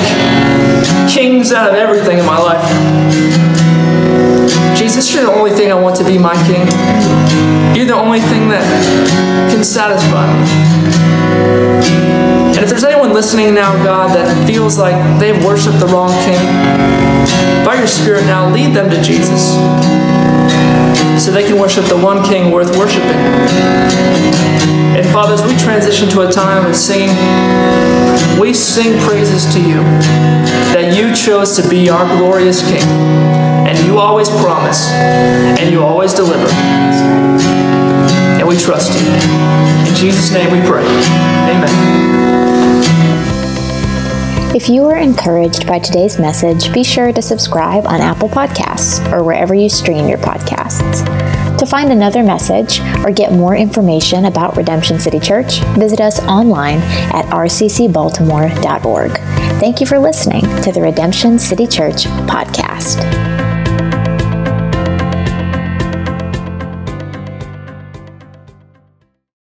kings 1.10 1.54
out 1.54 1.70
of 1.70 1.74
everything 1.74 2.18
in 2.18 2.26
my 2.26 2.36
life. 2.36 2.62
Jesus, 4.76 5.10
you're 5.14 5.24
the 5.24 5.32
only 5.32 5.52
thing 5.52 5.72
I 5.72 5.74
want 5.74 5.96
to 5.96 6.04
be 6.04 6.18
my 6.18 6.34
king. 6.44 6.66
You're 7.74 7.86
the 7.86 7.94
only 7.94 8.20
thing 8.20 8.50
that 8.50 8.62
can 9.50 9.64
satisfy 9.64 10.26
me. 10.36 11.63
If 12.64 12.70
there's 12.70 12.84
anyone 12.84 13.12
listening 13.12 13.52
now, 13.52 13.76
God, 13.84 14.16
that 14.16 14.46
feels 14.46 14.78
like 14.78 14.96
they've 15.20 15.36
worshiped 15.44 15.78
the 15.80 15.86
wrong 15.92 16.08
king, 16.24 16.40
by 17.60 17.76
your 17.76 17.86
Spirit 17.86 18.24
now, 18.24 18.48
lead 18.48 18.72
them 18.72 18.88
to 18.88 18.96
Jesus 19.02 19.52
so 21.22 21.30
they 21.30 21.44
can 21.44 21.60
worship 21.60 21.84
the 21.92 21.96
one 22.00 22.24
King 22.24 22.50
worth 22.50 22.74
worshiping. 22.78 23.20
And 24.96 25.04
Father, 25.12 25.34
as 25.34 25.42
we 25.44 25.54
transition 25.58 26.08
to 26.16 26.22
a 26.26 26.32
time 26.32 26.64
of 26.64 26.74
singing, 26.74 27.12
we 28.40 28.54
sing 28.54 28.98
praises 29.00 29.44
to 29.52 29.60
you 29.60 29.84
that 30.72 30.96
you 30.96 31.14
chose 31.14 31.60
to 31.60 31.68
be 31.68 31.90
our 31.90 32.06
glorious 32.16 32.62
King. 32.66 32.88
And 33.68 33.78
you 33.86 33.98
always 33.98 34.30
promise, 34.40 34.90
and 34.90 35.70
you 35.70 35.82
always 35.82 36.14
deliver. 36.14 36.48
And 38.40 38.48
we 38.48 38.56
trust 38.56 38.98
you. 38.98 39.06
In 39.86 39.94
Jesus' 39.94 40.32
name 40.32 40.50
we 40.50 40.66
pray. 40.66 40.84
Amen. 40.84 42.53
If 44.54 44.68
you 44.68 44.82
were 44.82 44.94
encouraged 44.94 45.66
by 45.66 45.80
today's 45.80 46.16
message, 46.16 46.72
be 46.72 46.84
sure 46.84 47.12
to 47.12 47.20
subscribe 47.20 47.88
on 47.88 48.00
Apple 48.00 48.28
Podcasts 48.28 49.04
or 49.12 49.24
wherever 49.24 49.52
you 49.52 49.68
stream 49.68 50.08
your 50.08 50.18
podcasts. 50.18 51.04
To 51.58 51.66
find 51.66 51.90
another 51.90 52.22
message 52.22 52.78
or 53.04 53.10
get 53.10 53.32
more 53.32 53.56
information 53.56 54.26
about 54.26 54.56
Redemption 54.56 55.00
City 55.00 55.18
Church, 55.18 55.58
visit 55.76 56.00
us 56.00 56.20
online 56.20 56.78
at 57.12 57.24
rccbaltimore.org. 57.26 59.10
Thank 59.58 59.80
you 59.80 59.86
for 59.86 59.98
listening 59.98 60.42
to 60.62 60.70
the 60.70 60.82
Redemption 60.82 61.40
City 61.40 61.66
Church 61.66 62.04
podcast. 62.28 63.33